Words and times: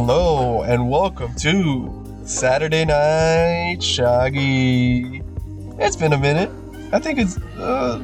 Hello 0.00 0.62
and 0.62 0.88
welcome 0.88 1.34
to 1.40 2.22
Saturday 2.24 2.84
Night 2.84 3.78
Shoggy. 3.80 5.24
It's 5.80 5.96
been 5.96 6.12
a 6.12 6.16
minute. 6.16 6.50
I 6.92 7.00
think 7.00 7.18
it's 7.18 7.36
uh 7.58 7.98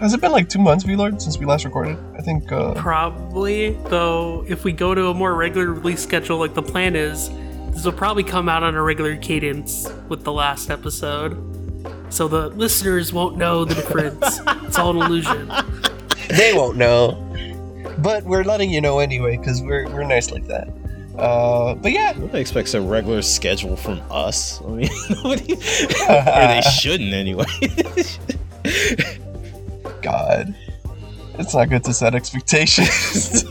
has 0.00 0.12
it 0.12 0.20
been 0.20 0.32
like 0.32 0.48
two 0.48 0.58
months, 0.58 0.82
V-Lord, 0.82 1.22
since 1.22 1.38
we 1.38 1.46
last 1.46 1.64
recorded? 1.64 1.98
I 2.18 2.20
think 2.20 2.50
uh 2.50 2.74
Probably, 2.74 3.74
though, 3.84 4.44
if 4.48 4.64
we 4.64 4.72
go 4.72 4.92
to 4.92 5.06
a 5.06 5.14
more 5.14 5.36
regular 5.36 5.72
release 5.72 6.02
schedule 6.02 6.38
like 6.38 6.54
the 6.54 6.64
plan 6.64 6.96
is, 6.96 7.30
this 7.70 7.84
will 7.84 7.92
probably 7.92 8.24
come 8.24 8.48
out 8.48 8.64
on 8.64 8.74
a 8.74 8.82
regular 8.82 9.16
cadence 9.16 9.88
with 10.08 10.24
the 10.24 10.32
last 10.32 10.68
episode. 10.68 11.38
So 12.12 12.26
the 12.26 12.48
listeners 12.48 13.12
won't 13.12 13.36
know 13.36 13.64
the 13.64 13.76
difference. 13.76 14.40
it's 14.66 14.78
all 14.78 15.00
an 15.00 15.06
illusion. 15.06 15.48
they 16.28 16.54
won't 16.54 16.76
know. 16.76 17.22
But 17.98 18.24
we're 18.24 18.42
letting 18.42 18.70
you 18.70 18.80
know 18.80 18.98
anyway, 18.98 19.36
because 19.36 19.62
we're 19.62 19.88
we're 19.90 20.02
nice 20.02 20.32
like 20.32 20.48
that. 20.48 20.68
Uh, 21.18 21.74
but 21.74 21.92
yeah, 21.92 22.12
Nobody 22.16 22.40
expects 22.40 22.74
a 22.74 22.80
regular 22.80 23.22
schedule 23.22 23.76
from 23.76 24.00
us. 24.10 24.60
I 24.66 24.66
mean, 24.68 24.88
nobody, 25.10 25.52
or 25.54 25.56
they 25.58 26.60
shouldn't 26.62 27.12
anyway. 27.14 27.46
God, 30.02 30.54
it's 31.38 31.54
not 31.54 31.68
good 31.70 31.84
to 31.84 31.94
set 31.94 32.14
expectations. 32.14 33.44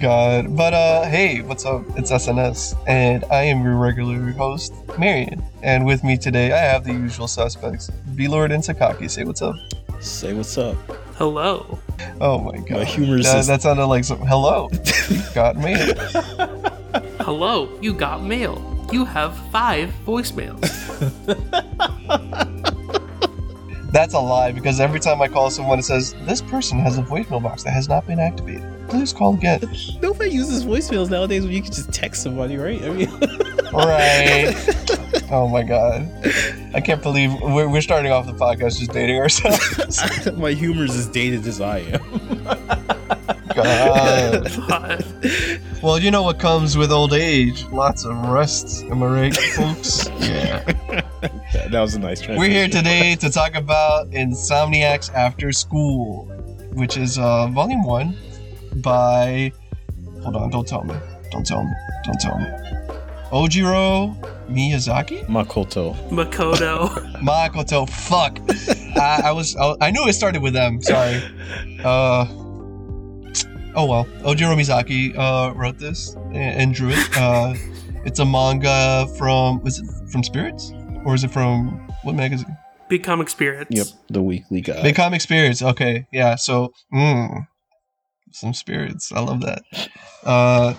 God, 0.00 0.56
but 0.56 0.72
uh, 0.72 1.04
hey, 1.04 1.42
what's 1.42 1.66
up? 1.66 1.82
It's 1.96 2.10
SNS, 2.10 2.74
and 2.86 3.24
I 3.30 3.42
am 3.42 3.62
your 3.62 3.76
regular 3.76 4.18
host, 4.32 4.72
Marion. 4.98 5.42
And 5.62 5.84
with 5.84 6.02
me 6.02 6.16
today, 6.16 6.52
I 6.52 6.58
have 6.58 6.84
the 6.84 6.92
usual 6.92 7.28
suspects, 7.28 7.90
V 8.06 8.26
Lord 8.26 8.50
and 8.50 8.62
Sakaki. 8.62 9.10
Say 9.10 9.24
what's 9.24 9.42
up. 9.42 9.56
Say 10.00 10.32
what's 10.32 10.56
up. 10.56 10.76
Hello. 11.20 11.78
Oh 12.18 12.38
my 12.38 12.56
god, 12.60 12.78
My 12.78 12.84
humor 12.84 13.18
is 13.18 13.26
that, 13.26 13.44
that 13.44 13.60
sounded 13.60 13.84
like 13.84 14.04
some 14.04 14.20
hello. 14.20 14.70
You 15.10 15.20
got 15.34 15.54
mail. 15.54 15.94
Hello, 17.20 17.78
you 17.82 17.92
got 17.92 18.22
mail. 18.24 18.88
You 18.90 19.04
have 19.04 19.36
five 19.50 19.92
voicemails. 20.06 20.62
That's 23.92 24.14
a 24.14 24.18
lie 24.18 24.52
because 24.52 24.80
every 24.80 24.98
time 24.98 25.20
I 25.20 25.28
call 25.28 25.50
someone, 25.50 25.78
it 25.78 25.82
says 25.82 26.14
this 26.22 26.40
person 26.40 26.78
has 26.78 26.96
a 26.96 27.02
voicemail 27.02 27.42
box 27.42 27.64
that 27.64 27.72
has 27.72 27.86
not 27.86 28.06
been 28.06 28.18
activated. 28.18 28.64
Please 28.90 29.12
call 29.12 29.34
again. 29.34 29.60
Nobody 30.02 30.30
uses 30.30 30.64
voicemails 30.64 31.10
nowadays 31.10 31.44
when 31.44 31.52
you 31.52 31.62
can 31.62 31.72
just 31.72 31.92
text 31.92 32.22
somebody, 32.22 32.56
right? 32.56 32.82
I 32.82 32.90
mean, 32.90 33.08
Right. 33.72 34.52
oh 35.30 35.46
my 35.48 35.62
god. 35.62 36.10
I 36.74 36.80
can't 36.80 37.02
believe 37.02 37.32
we're, 37.40 37.68
we're 37.68 37.82
starting 37.82 38.10
off 38.10 38.26
the 38.26 38.32
podcast 38.32 38.78
just 38.78 38.92
dating 38.92 39.16
ourselves. 39.16 40.32
my 40.36 40.52
humor 40.52 40.84
is 40.84 40.96
as 40.96 41.06
dated 41.06 41.46
as 41.46 41.60
I 41.60 41.78
am. 41.78 42.44
God. 43.54 45.00
Well, 45.82 45.98
you 45.98 46.10
know 46.10 46.22
what 46.22 46.38
comes 46.38 46.76
with 46.76 46.92
old 46.92 47.14
age? 47.14 47.64
Lots 47.72 48.04
of 48.04 48.14
rest. 48.28 48.84
Am 48.84 49.02
I 49.02 49.06
right, 49.06 49.34
folks? 49.34 50.10
Yeah. 50.20 50.62
That, 51.22 51.68
that 51.70 51.80
was 51.80 51.94
a 51.94 51.98
nice 51.98 52.20
transition. 52.20 52.38
We're 52.38 52.50
here 52.50 52.68
today 52.68 53.16
to 53.16 53.30
talk 53.30 53.54
about 53.54 54.10
Insomniacs 54.10 55.10
After 55.14 55.52
School, 55.52 56.26
which 56.74 56.98
is 56.98 57.16
uh, 57.16 57.46
volume 57.46 57.82
one 57.82 58.14
by. 58.76 59.52
Hold 60.22 60.36
on, 60.36 60.50
don't 60.50 60.66
tell 60.66 60.84
me. 60.84 60.94
Don't 61.30 61.46
tell 61.46 61.62
me. 61.64 61.70
Don't 62.04 62.20
tell 62.20 62.38
me. 62.38 62.46
Ojiro 63.30 64.16
Miyazaki? 64.48 65.24
Makoto. 65.26 65.94
Makoto. 66.10 66.88
Makoto, 67.22 67.88
fuck. 67.88 68.38
I, 69.00 69.28
I 69.28 69.32
was, 69.32 69.56
I, 69.56 69.76
I 69.80 69.90
knew 69.90 70.06
it 70.08 70.14
started 70.14 70.42
with 70.42 70.52
them. 70.52 70.82
Sorry. 70.82 71.22
Uh, 71.84 72.26
oh 73.76 73.86
well. 73.86 74.04
Ojiro 74.22 74.56
Mizaki 74.56 75.16
uh, 75.16 75.54
wrote 75.54 75.78
this 75.78 76.14
and, 76.32 76.36
and 76.36 76.74
drew 76.74 76.90
it. 76.90 77.16
Uh, 77.16 77.54
it's 78.04 78.18
a 78.18 78.24
manga 78.24 79.06
from, 79.16 79.62
was 79.62 79.78
it 79.78 79.86
from 80.10 80.24
Spirits 80.24 80.72
or 81.04 81.14
is 81.14 81.22
it 81.22 81.30
from 81.30 81.88
what 82.02 82.16
magazine? 82.16 82.56
Big 82.88 83.04
Comic 83.04 83.28
Spirits. 83.28 83.70
Yep, 83.70 83.86
the 84.08 84.20
weekly 84.20 84.60
guy. 84.60 84.82
Big 84.82 84.96
Comic 84.96 85.20
Spirits. 85.20 85.62
Okay, 85.62 86.08
yeah. 86.12 86.34
So, 86.34 86.72
mm, 86.92 87.46
some 88.32 88.54
spirits. 88.54 89.12
I 89.12 89.20
love 89.20 89.42
that. 89.42 89.62
Uh, 90.24 90.74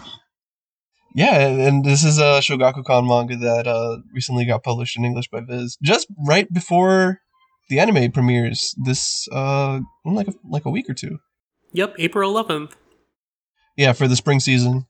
yeah, 1.14 1.40
and 1.40 1.84
this 1.84 2.04
is 2.04 2.20
a 2.20 2.40
Shogakukan 2.40 3.06
manga 3.06 3.36
that 3.38 3.68
uh 3.68 3.98
recently 4.14 4.46
got 4.46 4.64
published 4.64 4.98
in 4.98 5.06
English 5.06 5.30
by 5.30 5.42
Viz, 5.42 5.78
just 5.82 6.08
right 6.26 6.52
before 6.54 7.20
the 7.70 7.80
anime 7.80 8.12
premieres. 8.12 8.76
This 8.78 9.28
uh, 9.32 9.80
in 10.06 10.14
like 10.14 10.28
a, 10.28 10.34
like 10.44 10.66
a 10.66 10.70
week 10.70 10.90
or 10.90 10.94
two. 10.94 11.20
Yep, 11.74 11.96
April 12.00 12.34
11th. 12.34 12.72
Yeah, 13.78 13.94
for 13.94 14.08
the 14.08 14.16
spring 14.16 14.40
season, 14.40 14.86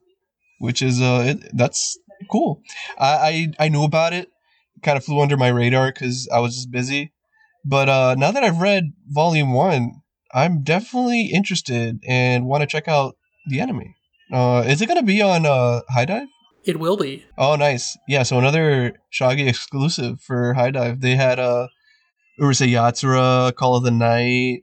which 0.58 0.82
is 0.82 1.00
uh, 1.00 1.22
it, 1.26 1.50
that's 1.56 1.98
cool. 2.30 2.60
I, 2.98 3.52
I 3.58 3.66
I 3.66 3.68
knew 3.68 3.84
about 3.84 4.12
it, 4.12 4.28
kind 4.82 4.96
of 4.96 5.04
flew 5.04 5.20
under 5.20 5.36
my 5.36 5.48
radar 5.48 5.92
because 5.92 6.28
I 6.32 6.40
was 6.40 6.54
just 6.54 6.70
busy. 6.70 7.12
But 7.64 7.88
uh, 7.88 8.14
now 8.16 8.32
that 8.32 8.44
I've 8.44 8.60
read 8.60 8.92
Volume 9.08 9.52
One, 9.52 10.01
I'm 10.34 10.62
definitely 10.62 11.26
interested 11.26 12.00
and 12.06 12.46
want 12.46 12.62
to 12.62 12.66
check 12.66 12.88
out 12.88 13.16
the 13.48 13.60
enemy. 13.60 13.96
Uh, 14.32 14.64
is 14.66 14.80
it 14.80 14.86
gonna 14.86 15.02
be 15.02 15.20
on 15.20 15.44
uh, 15.44 15.82
HIDIVE? 15.90 16.28
It 16.64 16.78
will 16.78 16.96
be. 16.96 17.24
Oh, 17.36 17.56
nice. 17.56 17.98
Yeah, 18.06 18.22
so 18.22 18.38
another 18.38 18.94
Shaggy 19.10 19.48
exclusive 19.48 20.20
for 20.20 20.54
HIDIVE. 20.54 21.00
They 21.00 21.16
had 21.16 21.38
uh, 21.38 21.66
Urusei 22.40 22.68
Yatsura, 22.68 23.54
Call 23.54 23.76
of 23.76 23.82
the 23.82 23.90
Night, 23.90 24.62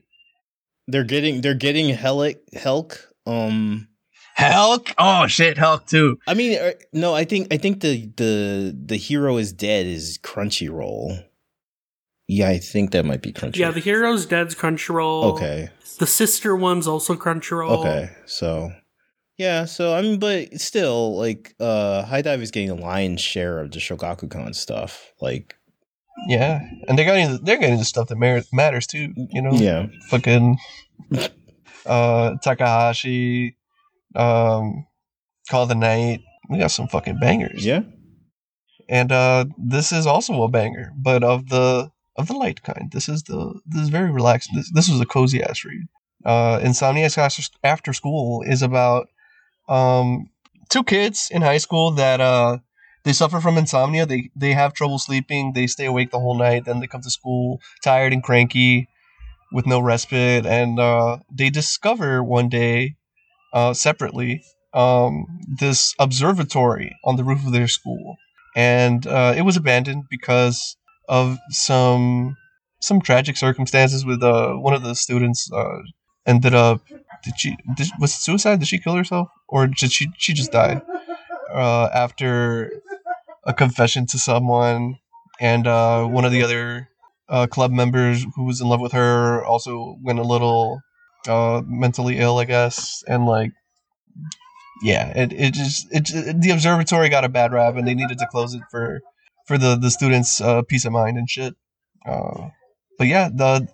They're 0.87 1.03
getting 1.03 1.41
they're 1.41 1.53
getting 1.53 1.95
Helic 1.95 2.37
Helck. 2.53 2.99
Um, 3.27 3.89
Helck. 4.35 4.93
Oh 4.97 5.27
shit, 5.27 5.57
Helck 5.57 5.85
too. 5.85 6.17
I 6.25 6.33
mean, 6.33 6.57
er, 6.57 6.73
no, 6.93 7.13
I 7.13 7.25
think 7.25 7.53
I 7.53 7.57
think 7.57 7.81
the 7.81 8.09
the 8.15 8.75
the 8.85 8.97
hero 8.97 9.37
is 9.37 9.53
dead 9.53 9.85
is 9.85 10.17
Crunchyroll. 10.23 11.25
Yeah, 12.31 12.49
I 12.49 12.59
think 12.59 12.91
that 12.91 13.05
might 13.05 13.23
be 13.23 13.33
Crunchyroll. 13.33 13.55
Yeah, 13.57 13.71
the 13.71 13.79
Hero's 13.79 14.27
Dead's 14.27 14.53
Crunchyroll. 14.53 15.23
Okay. 15.33 15.69
The 15.97 16.05
sister 16.05 16.55
one's 16.55 16.85
also 16.85 17.15
Crunchyroll. 17.15 17.79
Okay, 17.79 18.11
so 18.27 18.71
yeah, 19.37 19.65
so 19.65 19.95
I 19.95 20.01
mean, 20.03 20.19
but 20.19 20.61
still, 20.61 21.17
like, 21.17 21.55
uh, 21.59 22.03
HIDIVE 22.05 22.41
is 22.41 22.51
getting 22.51 22.69
a 22.69 22.75
lion's 22.75 23.19
share 23.21 23.59
of 23.59 23.71
the 23.71 23.79
Shogakukan 23.79 24.53
stuff. 24.53 25.11
Like, 25.19 25.55
Yeah, 26.27 26.59
and 26.87 26.97
they're 26.97 27.05
getting 27.05 27.43
they're 27.43 27.57
getting 27.57 27.79
the 27.79 27.85
stuff 27.85 28.09
that 28.09 28.17
mar- 28.17 28.41
matters 28.53 28.85
too. 28.85 29.11
You 29.15 29.41
know, 29.41 29.53
yeah, 29.53 29.87
fucking 30.09 30.57
uh 31.85 32.35
Takahashi, 32.43 33.57
um, 34.15 34.85
Call 35.49 35.65
the 35.65 35.75
Night. 35.75 36.21
We 36.49 36.59
got 36.59 36.71
some 36.71 36.87
fucking 36.87 37.17
bangers. 37.19 37.65
yeah, 37.65 37.81
and 38.87 39.11
uh 39.11 39.45
this 39.57 39.91
is 39.91 40.05
also 40.05 40.43
a 40.43 40.47
banger, 40.49 40.91
but 40.95 41.23
of 41.23 41.49
the 41.49 41.89
of 42.19 42.27
the 42.27 42.33
light 42.33 42.61
kind. 42.63 42.91
This 42.91 43.07
is 43.09 43.23
the 43.23 43.59
this 43.65 43.81
is 43.81 43.89
very 43.89 44.11
relaxing. 44.11 44.55
This 44.55 44.71
this 44.77 44.89
was 44.89 45.01
a 45.01 45.05
cozy 45.05 45.41
ass 45.43 45.63
read. 45.65 45.87
Uh, 46.25 46.59
After 47.63 47.93
School 47.93 48.43
is 48.53 48.61
about 48.61 49.07
um 49.67 50.29
two 50.69 50.83
kids 50.83 51.29
in 51.31 51.41
high 51.41 51.61
school 51.65 51.91
that 51.91 52.19
uh 52.21 52.57
they 53.05 53.13
suffer 53.13 53.39
from 53.39 53.57
insomnia. 53.57 54.05
They 54.05 54.29
they 54.35 54.53
have 54.53 54.73
trouble 54.73 54.99
sleeping. 54.99 55.53
They 55.53 55.67
stay 55.67 55.85
awake 55.85 56.11
the 56.11 56.19
whole 56.19 56.37
night. 56.37 56.65
Then 56.65 56.79
they 56.79 56.87
come 56.87 57.01
to 57.01 57.09
school 57.19 57.61
tired 57.83 58.13
and 58.13 58.23
cranky, 58.23 58.89
with 59.51 59.65
no 59.65 59.79
respite. 59.79 60.45
And 60.45 60.79
uh, 60.79 61.19
they 61.31 61.49
discover 61.49 62.23
one 62.23 62.49
day, 62.49 62.95
uh, 63.53 63.73
separately, 63.73 64.43
um, 64.73 65.25
this 65.47 65.95
observatory 65.99 66.95
on 67.03 67.15
the 67.15 67.23
roof 67.23 67.45
of 67.45 67.51
their 67.51 67.67
school, 67.67 68.17
and 68.55 69.07
uh, 69.07 69.33
it 69.35 69.41
was 69.41 69.57
abandoned 69.57 70.03
because 70.09 70.77
of 71.09 71.39
some 71.51 72.37
some 72.81 73.01
tragic 73.01 73.37
circumstances. 73.37 74.05
With 74.05 74.23
uh, 74.23 74.53
one 74.53 74.75
of 74.75 74.83
the 74.83 74.95
students 74.95 75.51
uh, 75.53 75.79
ended 76.27 76.55
up 76.55 76.81
did 77.25 77.39
she 77.39 77.57
did, 77.77 77.89
was 77.99 78.11
it 78.13 78.21
suicide? 78.21 78.59
Did 78.59 78.69
she 78.69 78.79
kill 78.79 78.95
herself, 78.95 79.29
or 79.49 79.67
did 79.67 79.91
she 79.93 80.09
she 80.17 80.33
just 80.33 80.53
died 80.53 80.81
uh, 81.53 81.89
after 81.93 82.71
a 83.45 83.53
confession 83.53 84.05
to 84.07 84.19
someone? 84.19 84.97
And 85.39 85.67
uh, 85.67 86.05
one 86.05 86.25
of 86.25 86.31
the 86.31 86.43
other 86.43 86.89
uh, 87.29 87.47
club 87.47 87.71
members 87.71 88.25
who 88.35 88.45
was 88.45 88.61
in 88.61 88.67
love 88.69 88.81
with 88.81 88.93
her 88.93 89.43
also 89.45 89.97
went 90.03 90.19
a 90.19 90.23
little 90.23 90.81
uh, 91.27 91.61
mentally 91.65 92.19
ill, 92.19 92.39
I 92.39 92.45
guess, 92.45 93.03
and 93.07 93.25
like, 93.25 93.51
yeah, 94.81 95.07
it 95.15 95.33
it 95.33 95.53
just 95.53 95.87
it, 95.91 96.01
just- 96.05 96.41
the 96.41 96.51
observatory 96.51 97.09
got 97.09 97.25
a 97.25 97.29
bad 97.29 97.51
rap, 97.51 97.75
and 97.75 97.87
they 97.87 97.93
needed 97.95 98.17
to 98.19 98.27
close 98.27 98.53
it 98.53 98.61
for 98.71 99.01
for 99.49 99.57
the 99.57 99.75
the 99.75 99.89
students' 99.89 100.39
uh, 100.39 100.61
peace 100.61 100.85
of 100.85 100.93
mind 100.93 101.17
and 101.17 101.27
shit. 101.27 101.55
Uh, 102.05 102.49
but 102.99 103.07
yeah, 103.07 103.29
the 103.33 103.67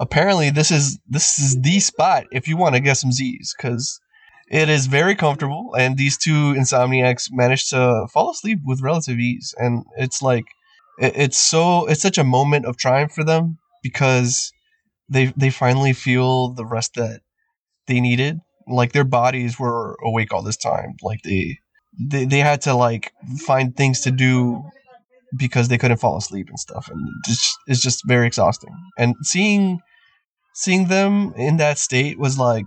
apparently 0.00 0.50
this 0.50 0.72
is 0.72 0.98
this 1.08 1.38
is 1.38 1.60
the 1.60 1.78
spot 1.78 2.24
if 2.32 2.48
you 2.48 2.56
want 2.56 2.74
to 2.74 2.80
get 2.80 2.96
some 2.96 3.12
Z's 3.12 3.54
because 3.56 4.00
it 4.48 4.68
is 4.68 4.86
very 4.86 5.14
comfortable, 5.14 5.76
and 5.78 5.96
these 5.96 6.18
two 6.18 6.54
insomniacs 6.54 7.28
managed 7.30 7.70
to 7.70 8.08
fall 8.12 8.32
asleep 8.32 8.58
with 8.64 8.82
relative 8.82 9.20
ease, 9.20 9.54
and 9.56 9.84
it's 9.96 10.20
like 10.20 10.46
it, 10.98 11.12
it's 11.14 11.38
so 11.38 11.86
it's 11.86 12.02
such 12.02 12.18
a 12.18 12.24
moment 12.24 12.66
of 12.66 12.76
triumph 12.76 13.12
for 13.12 13.22
them 13.22 13.58
because 13.84 14.52
they 15.08 15.26
they 15.36 15.50
finally 15.50 15.92
feel 15.92 16.48
the 16.48 16.66
rest 16.66 16.94
that 16.94 17.20
they 17.86 18.00
needed 18.00 18.40
like 18.66 18.92
their 18.92 19.04
bodies 19.04 19.58
were 19.58 19.96
awake 20.04 20.32
all 20.32 20.42
this 20.42 20.56
time. 20.56 20.96
Like 21.02 21.22
they 21.22 21.58
they 21.98 22.24
they 22.24 22.38
had 22.38 22.62
to 22.62 22.74
like 22.74 23.12
find 23.46 23.76
things 23.76 24.00
to 24.00 24.10
do 24.10 24.64
because 25.36 25.68
they 25.68 25.78
couldn't 25.78 25.98
fall 25.98 26.16
asleep 26.16 26.48
and 26.48 26.58
stuff, 26.58 26.88
and 26.90 27.00
it's 27.28 27.56
it's 27.66 27.80
just 27.80 28.04
very 28.06 28.26
exhausting. 28.26 28.74
And 28.98 29.14
seeing 29.22 29.80
seeing 30.54 30.88
them 30.88 31.32
in 31.36 31.56
that 31.58 31.78
state 31.78 32.18
was 32.18 32.38
like 32.38 32.66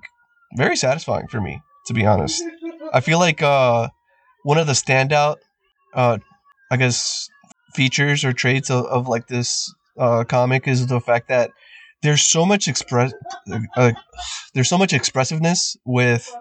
very 0.56 0.76
satisfying 0.76 1.28
for 1.28 1.42
me, 1.42 1.62
to 1.88 1.94
be 1.94 2.06
honest. 2.06 2.44
I 2.94 3.02
feel 3.02 3.20
like 3.20 3.42
uh, 3.42 3.90
one 4.44 4.58
of 4.58 4.68
the 4.68 4.74
standout, 4.74 5.38
uh, 5.94 6.18
I 6.72 6.78
guess, 6.78 7.30
features 7.74 8.24
or 8.24 8.34
traits 8.34 8.70
of, 8.70 8.86
of 8.86 9.08
like 9.08 9.28
this 9.28 9.74
uh, 9.98 10.24
comic 10.24 10.68
is 10.68 10.88
the 10.88 11.00
fact 11.00 11.28
that 11.30 11.52
there's 12.02 12.22
so 12.22 12.46
much 12.46 12.68
express, 12.68 13.14
uh, 13.78 13.92
there's 14.54 14.70
so 14.70 14.78
much 14.78 14.94
expressiveness 14.94 15.78
with 15.86 16.32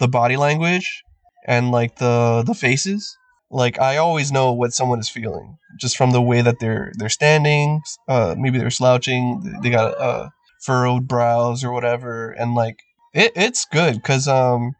the 0.00 0.08
body 0.08 0.36
language 0.36 1.04
and 1.46 1.70
like 1.70 1.96
the 1.96 2.42
the 2.46 2.54
faces. 2.54 3.16
Like 3.50 3.80
I 3.80 3.96
always 3.96 4.30
know 4.30 4.52
what 4.52 4.72
someone 4.72 5.00
is 5.00 5.08
feeling 5.08 5.58
just 5.78 5.96
from 5.96 6.12
the 6.12 6.22
way 6.22 6.40
that 6.40 6.60
they're 6.60 6.92
they're 6.96 7.08
standing. 7.08 7.82
Uh, 8.08 8.34
maybe 8.38 8.58
they're 8.58 8.70
slouching. 8.70 9.58
They 9.62 9.70
got 9.70 10.00
uh, 10.00 10.28
furrowed 10.62 11.08
brows 11.08 11.64
or 11.64 11.72
whatever, 11.72 12.30
and 12.30 12.54
like 12.54 12.78
it, 13.12 13.32
it's 13.34 13.64
good 13.64 13.94
because 13.94 14.28
um 14.28 14.72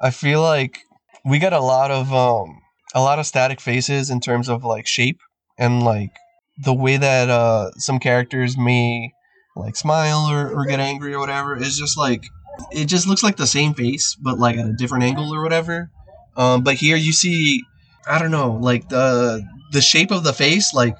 I 0.00 0.10
feel 0.10 0.40
like 0.42 0.78
we 1.24 1.38
got 1.38 1.52
a 1.52 1.60
lot 1.60 1.90
of 1.90 2.12
um 2.12 2.60
a 2.94 3.00
lot 3.00 3.18
of 3.18 3.26
static 3.26 3.60
faces 3.60 4.10
in 4.10 4.20
terms 4.20 4.48
of 4.48 4.64
like 4.64 4.86
shape 4.86 5.20
and 5.58 5.82
like 5.82 6.10
the 6.58 6.74
way 6.74 6.96
that 6.96 7.30
uh 7.30 7.70
some 7.76 8.00
characters 8.00 8.56
may 8.58 9.12
like 9.56 9.76
smile 9.76 10.26
or, 10.30 10.50
or 10.50 10.64
get 10.66 10.80
angry 10.80 11.14
or 11.14 11.20
whatever 11.20 11.56
is 11.56 11.78
just 11.78 11.96
like 11.96 12.24
it 12.72 12.86
just 12.86 13.06
looks 13.06 13.22
like 13.22 13.36
the 13.36 13.46
same 13.46 13.74
face 13.74 14.16
but 14.20 14.38
like 14.38 14.56
at 14.56 14.66
a 14.66 14.72
different 14.72 15.04
angle 15.04 15.32
or 15.32 15.42
whatever. 15.42 15.90
Um 16.36 16.62
but 16.64 16.74
here 16.74 16.96
you 16.96 17.12
see 17.12 17.62
I 18.10 18.18
don't 18.18 18.32
know, 18.32 18.58
like 18.60 18.88
the 18.88 19.42
the 19.72 19.80
shape 19.80 20.10
of 20.10 20.24
the 20.24 20.32
face 20.32 20.74
like 20.74 20.96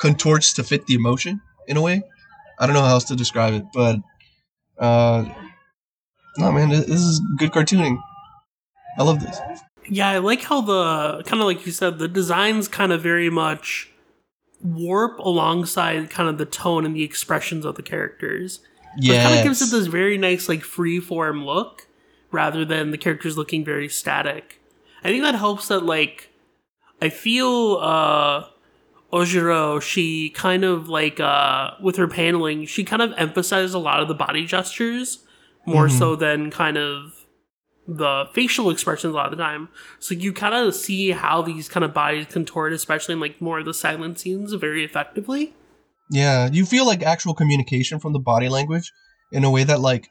contorts 0.00 0.54
to 0.54 0.64
fit 0.64 0.86
the 0.86 0.94
emotion 0.94 1.40
in 1.66 1.76
a 1.76 1.82
way. 1.82 2.02
I 2.58 2.66
don't 2.66 2.74
know 2.74 2.82
how 2.82 2.92
else 2.92 3.04
to 3.04 3.16
describe 3.16 3.54
it, 3.54 3.64
but 3.74 3.96
uh 4.78 5.24
no 6.38 6.52
man, 6.52 6.70
this 6.70 6.88
is 6.88 7.20
good 7.36 7.50
cartooning. 7.50 7.98
I 8.98 9.02
love 9.02 9.20
this. 9.20 9.38
Yeah, 9.88 10.08
I 10.08 10.18
like 10.18 10.42
how 10.42 10.60
the 10.60 11.22
kind 11.24 11.40
of 11.40 11.46
like 11.46 11.66
you 11.66 11.72
said, 11.72 11.98
the 11.98 12.08
designs 12.08 12.66
kind 12.66 12.92
of 12.92 13.02
very 13.02 13.28
much 13.28 13.90
warp 14.62 15.18
alongside 15.18 16.10
kind 16.10 16.28
of 16.28 16.38
the 16.38 16.46
tone 16.46 16.84
and 16.84 16.96
the 16.96 17.04
expressions 17.04 17.64
of 17.64 17.74
the 17.74 17.82
characters. 17.82 18.60
Yeah, 18.96 19.20
it 19.20 19.22
kind 19.22 19.38
of 19.38 19.44
gives 19.44 19.60
it 19.60 19.70
this 19.70 19.86
very 19.86 20.16
nice 20.16 20.48
like 20.48 20.62
free 20.62 20.98
form 20.98 21.44
look 21.44 21.86
rather 22.30 22.64
than 22.64 22.90
the 22.90 22.98
characters 22.98 23.36
looking 23.36 23.64
very 23.64 23.88
static. 23.88 24.60
I 25.04 25.08
think 25.08 25.22
that 25.22 25.34
helps 25.34 25.68
that 25.68 25.84
like 25.84 26.27
I 27.00 27.08
feel 27.08 27.78
uh 27.80 28.44
Ojiro, 29.12 29.80
she 29.80 30.30
kind 30.30 30.64
of 30.64 30.88
like 30.88 31.20
uh 31.20 31.72
with 31.82 31.96
her 31.96 32.08
paneling, 32.08 32.66
she 32.66 32.84
kind 32.84 33.02
of 33.02 33.12
emphasized 33.16 33.74
a 33.74 33.78
lot 33.78 34.00
of 34.00 34.08
the 34.08 34.14
body 34.14 34.44
gestures 34.44 35.24
more 35.66 35.86
mm-hmm. 35.86 35.98
so 35.98 36.16
than 36.16 36.50
kind 36.50 36.76
of 36.76 37.18
the 37.88 38.26
facial 38.34 38.68
expressions 38.68 39.14
a 39.14 39.16
lot 39.16 39.32
of 39.32 39.36
the 39.36 39.42
time. 39.42 39.68
So 39.98 40.14
you 40.14 40.32
kind 40.32 40.54
of 40.54 40.74
see 40.74 41.10
how 41.12 41.40
these 41.40 41.68
kind 41.68 41.84
of 41.84 41.94
bodies 41.94 42.26
contort, 42.26 42.74
especially 42.74 43.14
in 43.14 43.20
like 43.20 43.40
more 43.40 43.60
of 43.60 43.64
the 43.64 43.72
silent 43.72 44.18
scenes, 44.18 44.52
very 44.52 44.84
effectively. 44.84 45.54
Yeah, 46.10 46.48
you 46.52 46.66
feel 46.66 46.86
like 46.86 47.02
actual 47.02 47.34
communication 47.34 47.98
from 47.98 48.12
the 48.12 48.18
body 48.18 48.48
language 48.48 48.92
in 49.32 49.44
a 49.44 49.50
way 49.50 49.64
that 49.64 49.80
like 49.80 50.08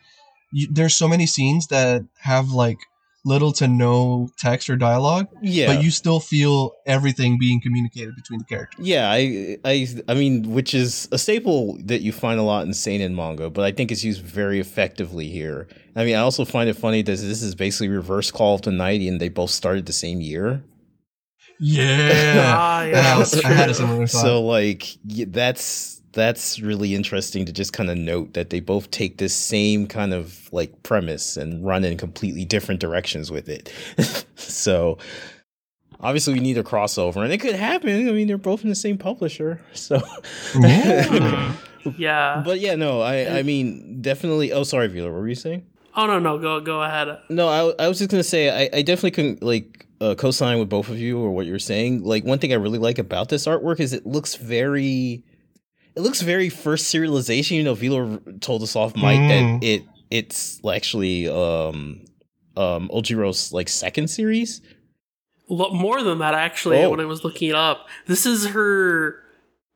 you, 0.52 0.68
there's 0.72 0.96
so 0.96 1.08
many 1.08 1.28
scenes 1.28 1.68
that 1.68 2.04
have 2.22 2.50
like 2.50 2.80
little 3.26 3.52
to 3.52 3.68
no 3.68 4.30
text 4.38 4.70
or 4.70 4.76
dialogue. 4.76 5.28
Yeah. 5.42 5.74
But 5.74 5.84
you 5.84 5.92
still 5.92 6.20
feel 6.20 6.74
everything 6.86 7.38
being 7.40 7.62
communicated 7.62 8.16
between 8.16 8.40
the 8.40 8.46
characters. 8.46 8.86
Yeah, 8.86 9.10
I 9.12 9.58
I 9.66 9.88
I 10.08 10.14
mean, 10.14 10.52
which 10.54 10.74
is 10.74 11.08
a 11.12 11.18
staple 11.18 11.78
that 11.86 12.02
you 12.02 12.12
find 12.12 12.40
a 12.40 12.44
lot 12.44 12.66
in 12.66 12.74
seinen 12.74 13.16
manga, 13.16 13.50
but 13.50 13.64
I 13.64 13.72
think 13.72 13.92
it's 13.92 14.04
used 14.04 14.22
very 14.22 14.60
effectively 14.60 15.30
here. 15.30 15.68
I 15.96 16.06
mean, 16.06 16.16
I 16.16 16.20
also 16.20 16.46
find 16.46 16.70
it 16.70 16.76
funny 16.76 17.02
that 17.02 17.12
this 17.12 17.42
is 17.42 17.56
basically 17.56 17.90
reverse 17.90 18.32
Call 18.32 18.56
of 18.56 18.62
the 18.62 18.72
Night 18.72 19.02
and 19.02 19.20
they 19.20 19.30
both 19.30 19.50
started 19.50 19.86
the 19.86 19.94
same 19.94 20.22
year. 20.22 20.64
Yeah. 21.60 22.54
ah, 22.58 22.84
yeah. 22.84 23.26
I 23.46 23.54
had 23.54 23.70
a 23.70 23.74
similar 23.74 24.08
thought. 24.08 24.22
So 24.22 24.42
like 24.44 24.86
that's 25.04 25.97
that's 26.18 26.60
really 26.60 26.96
interesting 26.96 27.46
to 27.46 27.54
just 27.54 27.74
kind 27.74 27.92
of 27.92 27.98
note 27.98 28.34
that 28.34 28.50
they 28.50 28.60
both 28.60 28.90
take 28.90 29.20
this 29.20 29.36
same 29.36 29.86
kind 29.86 30.16
of 30.16 30.52
like 30.52 30.82
premise 30.82 31.38
and 31.38 31.64
run 31.64 31.86
in 31.86 31.96
completely 31.96 32.44
different 32.44 32.82
directions 32.82 33.30
with 33.30 33.48
it. 33.48 33.72
so 34.36 34.98
obviously 36.00 36.34
we 36.34 36.40
need 36.40 36.58
a 36.58 36.64
crossover 36.64 37.24
and 37.24 37.32
it 37.32 37.38
could 37.38 37.54
happen. 37.54 38.10
I 38.10 38.12
mean, 38.14 38.28
they're 38.28 38.40
both 38.40 38.64
in 38.64 38.70
the 38.70 38.76
same 38.76 38.98
publisher. 38.98 39.62
So 39.74 40.02
yeah. 40.60 41.54
yeah. 41.98 42.42
But 42.44 42.62
yeah, 42.62 42.74
no, 42.74 43.02
I 43.02 43.38
I 43.38 43.44
mean, 43.44 44.02
definitely 44.02 44.52
Oh, 44.52 44.64
sorry, 44.64 44.88
V-Lord, 44.88 45.14
what 45.14 45.20
were 45.20 45.30
you 45.30 45.36
saying? 45.36 45.68
Oh 45.96 46.08
no, 46.08 46.18
no, 46.18 46.40
go 46.40 46.60
go 46.62 46.82
ahead. 46.82 47.20
No, 47.30 47.48
I 47.48 47.86
I 47.86 47.88
was 47.88 48.00
just 48.00 48.10
going 48.10 48.24
to 48.24 48.28
say 48.28 48.50
I 48.50 48.78
I 48.78 48.82
definitely 48.82 49.12
couldn't 49.12 49.44
like 49.44 49.86
uh, 50.02 50.16
co-sign 50.16 50.58
with 50.58 50.70
both 50.70 50.90
of 50.90 50.98
you 50.98 51.20
or 51.20 51.30
what 51.30 51.46
you're 51.46 51.60
saying. 51.60 52.04
Like 52.04 52.24
one 52.24 52.40
thing 52.40 52.54
I 52.54 52.56
really 52.56 52.80
like 52.80 52.98
about 52.98 53.30
this 53.30 53.46
artwork 53.46 53.80
is 53.80 53.94
it 53.94 54.08
looks 54.08 54.34
very 54.34 55.24
it 55.98 56.02
looks 56.02 56.22
very 56.22 56.50
first 56.50 56.94
serialization. 56.94 57.58
You 57.58 57.64
know, 57.64 57.74
V-Lord 57.74 58.40
told 58.42 58.62
us 58.62 58.76
off 58.76 58.96
mic 58.96 59.20
mm. 59.20 59.60
that 59.62 59.68
it 59.68 59.84
it's 60.12 60.62
actually 60.64 61.28
um 61.28 62.06
um 62.56 62.90
Ojiro's 62.94 63.52
like 63.52 63.68
second 63.68 64.08
series. 64.08 64.62
More 65.50 66.04
than 66.04 66.20
that, 66.20 66.34
actually, 66.34 66.84
oh. 66.84 66.92
when 66.92 67.00
I 67.00 67.06
was 67.06 67.24
looking 67.24 67.50
it 67.50 67.56
up. 67.56 67.88
This 68.06 68.26
is 68.26 68.48
her 68.48 69.24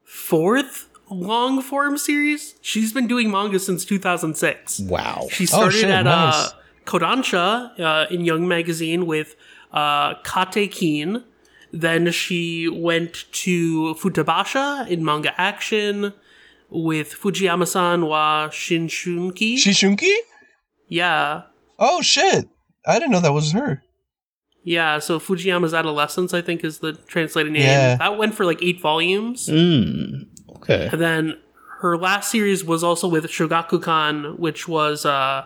fourth 0.04 0.90
long 1.10 1.62
form 1.62 1.98
series. 1.98 2.56
She's 2.62 2.94
been 2.94 3.08
doing 3.08 3.32
manga 3.32 3.58
since 3.58 3.84
2006. 3.86 4.82
Wow. 4.82 5.28
She 5.32 5.46
started 5.46 5.68
oh, 5.68 5.72
shit, 5.72 5.90
at 5.90 6.04
nice. 6.04 6.36
uh, 6.36 6.50
Kodansha 6.86 7.80
uh, 7.80 8.06
in 8.12 8.26
Young 8.26 8.48
Magazine 8.48 9.06
with 9.06 9.36
uh, 9.72 10.16
Kate 10.24 10.70
Kin, 10.70 11.24
then 11.72 12.12
she 12.12 12.68
went 12.68 13.26
to 13.32 13.96
Futabasha 13.96 14.88
in 14.88 15.04
manga 15.04 15.40
action 15.40 16.14
with 16.70 17.14
Fujiyama-san 17.14 18.06
wa 18.06 18.50
Shinshunki. 18.50 19.56
Shinshunki? 19.56 20.14
Yeah. 20.88 21.44
Oh 21.80 22.02
shit! 22.02 22.50
I 22.86 23.00
didn't 23.00 23.12
know 23.12 23.22
that 23.22 23.34
was 23.34 23.52
her. 23.54 23.84
Yeah, 24.64 25.00
so 25.00 25.20
Fujiyama's 25.20 25.74
Adolescence, 25.74 26.34
I 26.34 26.42
think, 26.42 26.64
is 26.64 26.80
the 26.80 26.94
translated 26.94 27.52
name. 27.52 27.64
Yeah. 27.64 27.96
That 27.96 28.18
went 28.18 28.36
for 28.36 28.46
like 28.46 28.62
eight 28.62 28.80
volumes. 28.80 29.48
Mm, 29.48 30.28
okay. 30.58 30.88
And 30.92 31.02
then 31.02 31.38
her 31.80 31.98
last 31.98 32.30
series 32.30 32.64
was 32.64 32.84
also 32.84 33.08
with 33.08 33.26
Shogakukan, 33.26 34.38
which 34.38 34.68
was 34.68 35.04
uh, 35.04 35.46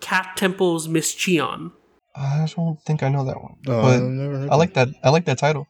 Cat 0.00 0.36
Temple's 0.36 0.86
Miss 0.86 1.12
Chion. 1.12 1.72
I 2.14 2.46
don't 2.56 2.80
think 2.82 3.02
I 3.02 3.08
know 3.08 3.24
that 3.24 3.40
one. 3.40 3.56
Oh, 3.66 3.82
but 3.82 3.94
I've 3.96 4.02
never 4.02 4.38
heard 4.38 4.50
I 4.50 4.56
like 4.56 4.74
that. 4.74 4.88
I 5.02 5.10
like 5.10 5.26
that 5.26 5.38
title. 5.38 5.66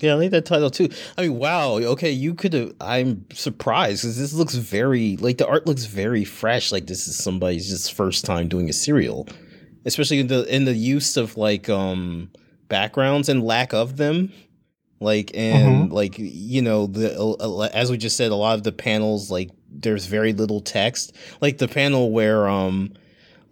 Yeah, 0.00 0.12
I 0.12 0.14
like 0.14 0.30
that 0.30 0.46
title 0.46 0.70
too. 0.70 0.88
I 1.16 1.22
mean, 1.22 1.38
wow. 1.38 1.74
Okay, 1.76 2.10
you 2.10 2.34
could 2.34 2.54
have. 2.54 2.72
I'm 2.80 3.26
surprised 3.32 4.02
because 4.02 4.18
this 4.18 4.32
looks 4.32 4.54
very 4.54 5.16
like 5.18 5.38
the 5.38 5.46
art 5.46 5.66
looks 5.66 5.84
very 5.84 6.24
fresh. 6.24 6.72
Like 6.72 6.86
this 6.86 7.06
is 7.06 7.16
somebody's 7.16 7.68
just 7.68 7.92
first 7.92 8.24
time 8.24 8.48
doing 8.48 8.68
a 8.68 8.72
serial, 8.72 9.28
especially 9.84 10.20
in 10.20 10.28
the 10.28 10.44
in 10.54 10.64
the 10.64 10.74
use 10.74 11.16
of 11.16 11.36
like 11.36 11.68
um 11.68 12.30
backgrounds 12.68 13.28
and 13.28 13.44
lack 13.44 13.74
of 13.74 13.96
them. 13.96 14.32
Like 14.98 15.30
and 15.34 15.84
mm-hmm. 15.84 15.94
like 15.94 16.14
you 16.18 16.62
know 16.62 16.86
the 16.86 17.20
uh, 17.20 17.68
as 17.74 17.90
we 17.90 17.98
just 17.98 18.16
said, 18.16 18.32
a 18.32 18.36
lot 18.36 18.54
of 18.54 18.64
the 18.64 18.72
panels 18.72 19.30
like 19.30 19.50
there's 19.70 20.06
very 20.06 20.32
little 20.32 20.60
text. 20.60 21.14
Like 21.40 21.58
the 21.58 21.68
panel 21.68 22.10
where 22.12 22.48
um 22.48 22.94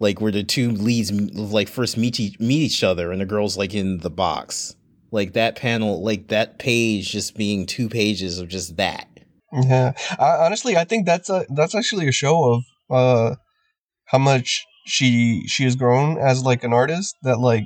like 0.01 0.19
where 0.19 0.31
the 0.31 0.43
two 0.43 0.71
leads 0.71 1.11
like 1.11 1.69
first 1.69 1.95
meet 1.95 2.19
each, 2.19 2.39
meet 2.39 2.63
each 2.63 2.83
other 2.83 3.11
and 3.11 3.21
the 3.21 3.25
girl's 3.25 3.55
like 3.55 3.73
in 3.73 3.99
the 3.99 4.09
box. 4.09 4.75
Like 5.11 5.33
that 5.33 5.55
panel 5.55 6.03
like 6.03 6.29
that 6.29 6.57
page 6.57 7.11
just 7.11 7.35
being 7.35 7.65
two 7.67 7.87
pages 7.87 8.39
of 8.39 8.49
just 8.49 8.77
that. 8.77 9.07
Yeah. 9.53 9.91
I, 10.17 10.45
honestly 10.45 10.77
i 10.77 10.85
think 10.85 11.05
that's 11.05 11.29
a 11.29 11.45
that's 11.53 11.75
actually 11.75 12.07
a 12.07 12.13
show 12.13 12.53
of 12.53 12.63
uh 12.89 13.35
how 14.05 14.17
much 14.17 14.65
she 14.85 15.45
she 15.45 15.65
has 15.65 15.75
grown 15.75 16.17
as 16.17 16.41
like 16.41 16.63
an 16.63 16.71
artist 16.71 17.13
that 17.23 17.37
like 17.37 17.65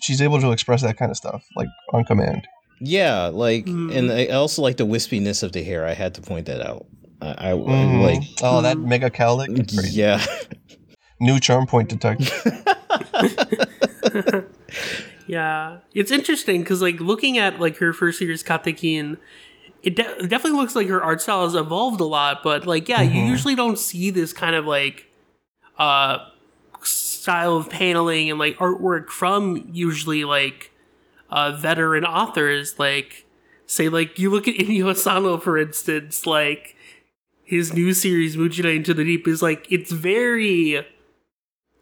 she's 0.00 0.22
able 0.22 0.40
to 0.40 0.50
express 0.50 0.80
that 0.80 0.96
kind 0.96 1.10
of 1.10 1.16
stuff 1.16 1.44
like 1.54 1.68
on 1.92 2.04
command. 2.04 2.48
Yeah 2.80 3.26
like 3.26 3.66
mm. 3.66 3.94
and 3.94 4.10
i 4.10 4.26
also 4.26 4.62
like 4.62 4.78
the 4.78 4.86
wispiness 4.86 5.42
of 5.42 5.52
the 5.52 5.62
hair. 5.62 5.86
I 5.86 5.92
had 5.92 6.14
to 6.14 6.22
point 6.22 6.46
that 6.46 6.66
out. 6.66 6.86
I, 7.20 7.50
I, 7.50 7.52
mm. 7.52 8.02
like 8.02 8.22
oh 8.42 8.62
that 8.62 8.78
mega 8.78 9.10
cowlick. 9.10 9.70
Yeah 9.92 10.24
New 11.18 11.40
charm 11.40 11.66
point 11.66 11.88
detected. 11.88 12.30
yeah, 15.26 15.78
it's 15.94 16.10
interesting 16.10 16.62
because 16.62 16.82
like 16.82 17.00
looking 17.00 17.38
at 17.38 17.58
like 17.58 17.76
her 17.78 17.92
first 17.92 18.18
series 18.18 18.42
Kate 18.42 18.76
Kin, 18.76 19.18
it, 19.82 19.96
de- 19.96 20.24
it, 20.24 20.28
definitely 20.28 20.58
looks 20.58 20.74
like 20.74 20.88
her 20.88 21.02
art 21.02 21.20
style 21.20 21.44
has 21.44 21.54
evolved 21.54 22.00
a 22.00 22.04
lot. 22.04 22.42
But 22.42 22.66
like, 22.66 22.88
yeah, 22.88 23.02
mm-hmm. 23.02 23.14
you 23.14 23.24
usually 23.24 23.54
don't 23.54 23.78
see 23.78 24.10
this 24.10 24.32
kind 24.32 24.54
of 24.54 24.66
like 24.66 25.10
uh 25.78 26.18
style 26.82 27.56
of 27.56 27.68
paneling 27.68 28.30
and 28.30 28.38
like 28.38 28.56
artwork 28.58 29.08
from 29.08 29.68
usually 29.72 30.24
like 30.24 30.72
uh, 31.30 31.52
veteran 31.52 32.04
authors. 32.04 32.78
Like, 32.78 33.26
say, 33.66 33.88
like 33.88 34.18
you 34.18 34.30
look 34.30 34.48
at 34.48 34.54
Inio 34.56 34.90
Asano, 34.90 35.38
for 35.38 35.58
instance, 35.58 36.26
like 36.26 36.76
his 37.44 37.72
new 37.72 37.92
series 37.92 38.36
Mujina 38.36 38.74
Into 38.74 38.94
the 38.94 39.04
Deep 39.04 39.28
is 39.28 39.42
like 39.42 39.66
it's 39.70 39.92
very 39.92 40.84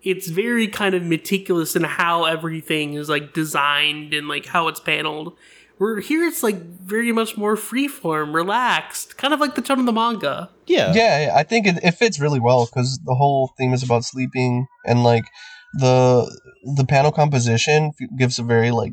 it's 0.05 0.29
very 0.29 0.69
kind 0.69 0.95
of 0.95 1.03
meticulous 1.03 1.75
in 1.75 1.83
how 1.83 2.25
everything 2.25 2.95
is 2.95 3.09
like 3.09 3.33
designed 3.33 4.13
and 4.13 4.29
like 4.29 4.47
how 4.47 4.69
it's 4.69 4.81
paneled. 4.81 5.37
Where 5.79 5.99
here 5.99 6.25
it's 6.25 6.43
like 6.43 6.57
very 6.57 7.11
much 7.11 7.37
more 7.37 7.57
freeform, 7.57 8.33
relaxed, 8.33 9.17
kind 9.17 9.35
of 9.35 9.41
like 9.41 9.57
the 9.57 9.63
tone 9.63 9.81
of 9.81 9.87
the 9.87 9.93
manga. 9.93 10.51
Yeah. 10.67 10.93
Yeah, 10.95 11.33
I 11.35 11.43
think 11.43 11.67
it, 11.67 11.83
it 11.83 11.93
fits 11.93 12.21
really 12.21 12.39
well 12.39 12.67
because 12.67 13.01
the 13.05 13.15
whole 13.15 13.53
theme 13.59 13.73
is 13.73 13.83
about 13.83 14.05
sleeping 14.05 14.67
and 14.87 15.03
like 15.03 15.25
the 15.75 16.31
the 16.77 16.85
panel 16.85 17.11
composition 17.11 17.93
f- 18.01 18.09
gives 18.17 18.39
a 18.39 18.45
very 18.45 18.71
like 18.71 18.93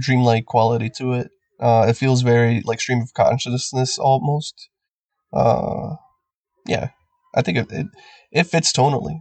dreamlike 0.00 0.46
quality 0.46 0.88
to 0.98 1.12
it. 1.12 1.30
Uh, 1.60 1.86
it 1.88 1.94
feels 1.94 2.22
very 2.22 2.62
like 2.64 2.80
stream 2.80 3.02
of 3.02 3.12
consciousness 3.12 3.98
almost. 3.98 4.70
Uh, 5.32 5.96
yeah, 6.66 6.90
I 7.34 7.42
think 7.42 7.58
it, 7.58 7.70
it 7.70 7.86
it 8.32 8.44
fits 8.44 8.72
tonally 8.72 9.18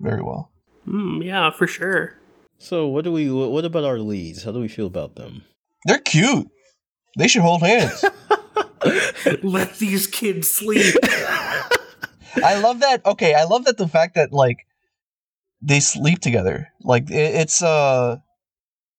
very 0.00 0.22
well. 0.22 0.50
Mm, 0.86 1.24
yeah, 1.24 1.50
for 1.50 1.66
sure. 1.66 2.14
So 2.58 2.86
what 2.88 3.04
do 3.04 3.12
we? 3.12 3.30
What 3.30 3.64
about 3.64 3.84
our 3.84 3.98
leads? 3.98 4.44
How 4.44 4.52
do 4.52 4.60
we 4.60 4.68
feel 4.68 4.86
about 4.86 5.14
them? 5.14 5.42
They're 5.84 5.98
cute. 5.98 6.48
They 7.16 7.28
should 7.28 7.42
hold 7.42 7.62
hands. 7.62 8.04
Let 9.42 9.78
these 9.78 10.06
kids 10.06 10.50
sleep. 10.50 10.94
I 12.44 12.58
love 12.60 12.80
that. 12.80 13.04
Okay, 13.04 13.34
I 13.34 13.44
love 13.44 13.64
that 13.64 13.78
the 13.78 13.88
fact 13.88 14.14
that 14.14 14.32
like 14.32 14.66
they 15.62 15.80
sleep 15.80 16.20
together. 16.20 16.68
Like 16.82 17.10
it, 17.10 17.34
it's 17.34 17.62
uh, 17.62 18.16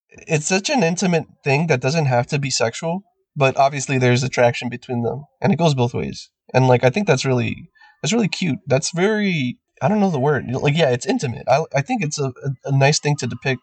it's 0.10 0.48
such 0.48 0.70
an 0.70 0.84
intimate 0.84 1.26
thing 1.44 1.68
that 1.68 1.82
doesn't 1.82 2.06
have 2.06 2.28
to 2.28 2.40
be 2.40 2.50
sexual, 2.50 3.04
but 3.36 3.58
obviously 3.58 3.98
there's 3.98 4.24
attraction 4.24 4.70
between 4.70 5.04
them, 5.04 5.26
and 5.42 5.54
it 5.54 5.60
goes 5.60 5.76
both 5.76 5.94
ways. 5.94 6.30
And 6.54 6.68
like 6.68 6.84
I 6.84 6.90
think 6.90 7.08
that's 7.08 7.26
really 7.26 7.70
that's 8.02 8.14
really 8.14 8.28
cute. 8.28 8.60
That's 8.68 8.92
very 8.92 9.58
I 9.82 9.88
don't 9.88 10.00
know 10.00 10.10
the 10.12 10.20
word. 10.20 10.46
Like 10.52 10.78
yeah, 10.78 10.90
it's 10.90 11.06
intimate. 11.06 11.48
I 11.48 11.64
I 11.76 11.82
think 11.82 12.04
it's 12.04 12.20
a, 12.20 12.26
a, 12.28 12.52
a 12.66 12.72
nice 12.72 13.00
thing 13.00 13.16
to 13.18 13.28
depict 13.28 13.62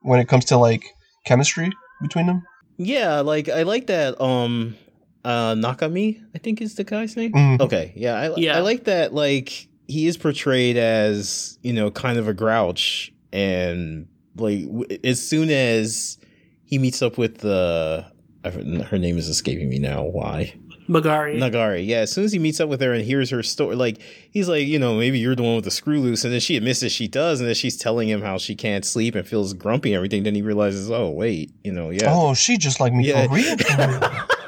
when 0.00 0.20
it 0.20 0.28
comes 0.28 0.44
to 0.46 0.56
like 0.56 0.84
chemistry 1.24 1.70
between 2.00 2.26
them. 2.26 2.42
Yeah, 2.78 3.20
like 3.20 3.48
I 3.48 3.62
like 3.62 3.86
that. 3.86 4.20
Um, 4.20 4.76
uh, 5.24 5.54
Nakami, 5.54 6.20
I 6.34 6.38
think 6.38 6.60
is 6.60 6.74
the 6.74 6.84
guy's 6.84 7.16
name. 7.16 7.32
Mhm. 7.32 7.60
Okay, 7.60 7.92
yeah, 7.94 8.14
I 8.14 8.34
Yeah. 8.36 8.56
I 8.56 8.60
like 8.60 8.84
that. 8.84 9.14
Like 9.14 9.68
he 9.86 10.06
is 10.06 10.16
portrayed 10.16 10.76
as 10.76 11.58
you 11.62 11.72
know 11.72 11.90
kind 11.90 12.18
of 12.18 12.28
a 12.28 12.34
grouch, 12.34 13.12
and 13.32 14.08
like 14.36 14.64
w- 14.66 14.98
as 15.04 15.20
soon 15.26 15.50
as 15.50 16.18
he 16.64 16.78
meets 16.78 17.02
up 17.02 17.18
with 17.18 17.38
the. 17.38 18.06
I 18.44 18.50
her 18.50 18.98
name 18.98 19.18
is 19.18 19.28
escaping 19.28 19.68
me 19.68 19.78
now. 19.78 20.02
Why? 20.02 20.52
Magari. 20.92 21.38
Nagari. 21.38 21.86
Yeah, 21.86 21.98
as 21.98 22.12
soon 22.12 22.24
as 22.24 22.32
he 22.32 22.38
meets 22.38 22.60
up 22.60 22.68
with 22.68 22.80
her 22.80 22.92
and 22.92 23.02
hears 23.04 23.30
her 23.30 23.42
story, 23.42 23.76
like 23.76 24.00
he's 24.30 24.48
like, 24.48 24.66
you 24.66 24.78
know, 24.78 24.94
maybe 24.96 25.18
you're 25.18 25.34
the 25.34 25.42
one 25.42 25.56
with 25.56 25.64
the 25.64 25.70
screw 25.70 26.00
loose, 26.00 26.24
and 26.24 26.32
then 26.32 26.40
she 26.40 26.56
admits 26.56 26.80
that 26.80 26.90
she 26.90 27.08
does, 27.08 27.40
and 27.40 27.48
then 27.48 27.54
she's 27.54 27.76
telling 27.76 28.08
him 28.08 28.20
how 28.20 28.38
she 28.38 28.54
can't 28.54 28.84
sleep 28.84 29.14
and 29.14 29.26
feels 29.26 29.54
grumpy 29.54 29.90
and 29.90 29.96
everything. 29.96 30.22
Then 30.22 30.34
he 30.34 30.42
realizes, 30.42 30.90
oh 30.90 31.10
wait, 31.10 31.52
you 31.64 31.72
know, 31.72 31.90
yeah, 31.90 32.12
Oh, 32.14 32.34
she 32.34 32.58
just 32.58 32.78
like 32.80 32.92
me 32.92 33.08
Yeah. 33.08 33.26
for 33.26 33.34
real. 33.34 34.26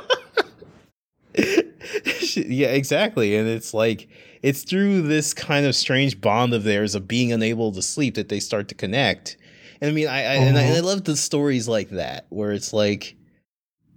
yeah, 2.36 2.68
exactly. 2.68 3.36
And 3.36 3.48
it's 3.48 3.74
like 3.74 4.08
it's 4.42 4.62
through 4.62 5.02
this 5.02 5.32
kind 5.32 5.66
of 5.66 5.74
strange 5.74 6.20
bond 6.20 6.52
of 6.54 6.64
theirs 6.64 6.94
of 6.94 7.08
being 7.08 7.32
unable 7.32 7.72
to 7.72 7.82
sleep 7.82 8.14
that 8.16 8.28
they 8.28 8.40
start 8.40 8.68
to 8.68 8.74
connect. 8.74 9.36
And 9.80 9.90
I 9.90 9.94
mean, 9.94 10.08
I, 10.08 10.18
I 10.18 10.34
and 10.34 10.56
I, 10.56 10.62
and 10.62 10.74
I 10.74 10.78
uh-huh. 10.78 10.86
love 10.86 11.04
the 11.04 11.16
stories 11.16 11.68
like 11.68 11.90
that 11.90 12.26
where 12.28 12.52
it's 12.52 12.72
like 12.72 13.16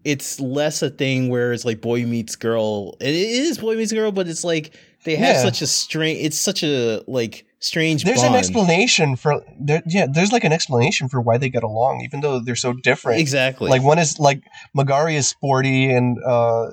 it's 0.08 0.40
less 0.40 0.82
a 0.82 0.90
thing 0.90 1.28
where 1.30 1.52
it's 1.52 1.66
like 1.66 1.82
boy 1.82 2.06
meets 2.06 2.36
girl. 2.38 2.96
It 3.02 3.14
is 3.14 3.58
boy 3.58 3.76
meets 3.76 3.92
girl, 3.92 4.12
but 4.14 4.28
it's 4.28 4.44
like 4.46 4.74
they 5.04 5.16
have 5.18 5.36
Yeah. 5.36 5.42
such 5.42 5.62
a 5.62 5.68
strange. 5.68 6.20
It's 6.26 6.40
such 6.40 6.64
a 6.64 7.02
like 7.08 7.46
strange. 7.60 8.04
There's 8.06 8.22
bond. 8.22 8.34
an 8.36 8.40
explanation 8.40 9.16
for 9.18 9.44
there. 9.60 9.82
Yeah, 9.86 10.08
there's 10.10 10.32
like 10.32 10.46
an 10.46 10.54
explanation 10.54 11.10
for 11.10 11.20
why 11.20 11.38
they 11.38 11.50
get 11.50 11.64
along, 11.64 12.02
even 12.06 12.22
though 12.22 12.40
they're 12.40 12.56
so 12.56 12.72
different. 12.74 13.20
Exactly. 13.20 13.70
Like 13.70 13.84
one 13.84 14.00
is 14.00 14.18
like 14.18 14.44
Magari 14.76 15.16
is 15.16 15.28
sporty 15.28 15.92
and 15.92 16.18
uh, 16.24 16.72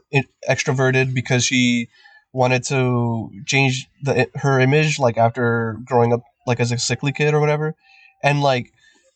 extroverted 0.49 1.13
because 1.13 1.45
she 1.45 1.89
wanted 2.33 2.63
to 2.65 3.31
change 3.47 3.87
the 4.05 4.29
her 4.37 4.61
image, 4.61 4.99
like 5.01 5.19
after 5.19 5.79
growing 5.85 6.13
up 6.13 6.23
like 6.47 6.61
as 6.61 6.71
a 6.71 6.79
sickly 6.79 7.13
kid 7.13 7.35
or 7.35 7.41
whatever, 7.41 7.75
and 8.23 8.43
like 8.43 8.71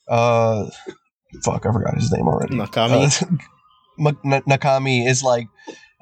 uh, 0.08 0.68
fuck, 1.44 1.66
I 1.66 1.72
forgot 1.72 1.94
his 1.94 2.10
name 2.10 2.26
already. 2.26 2.56
Nakami. 2.56 3.22
Uh, 3.22 3.37
Nakami 3.99 5.07
is 5.07 5.23
like 5.23 5.49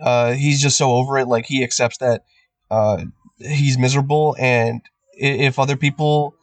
uh, 0.01 0.33
he's 0.33 0.61
just 0.61 0.77
so 0.79 0.93
over 0.93 1.19
it. 1.19 1.27
Like 1.27 1.47
he 1.47 1.65
accepts 1.65 1.99
that 1.99 2.25
uh, 2.71 3.05
he's 3.39 3.79
miserable, 3.79 4.37
and 4.39 4.83
if 5.15 5.59
other 5.59 5.77
people 5.77 6.35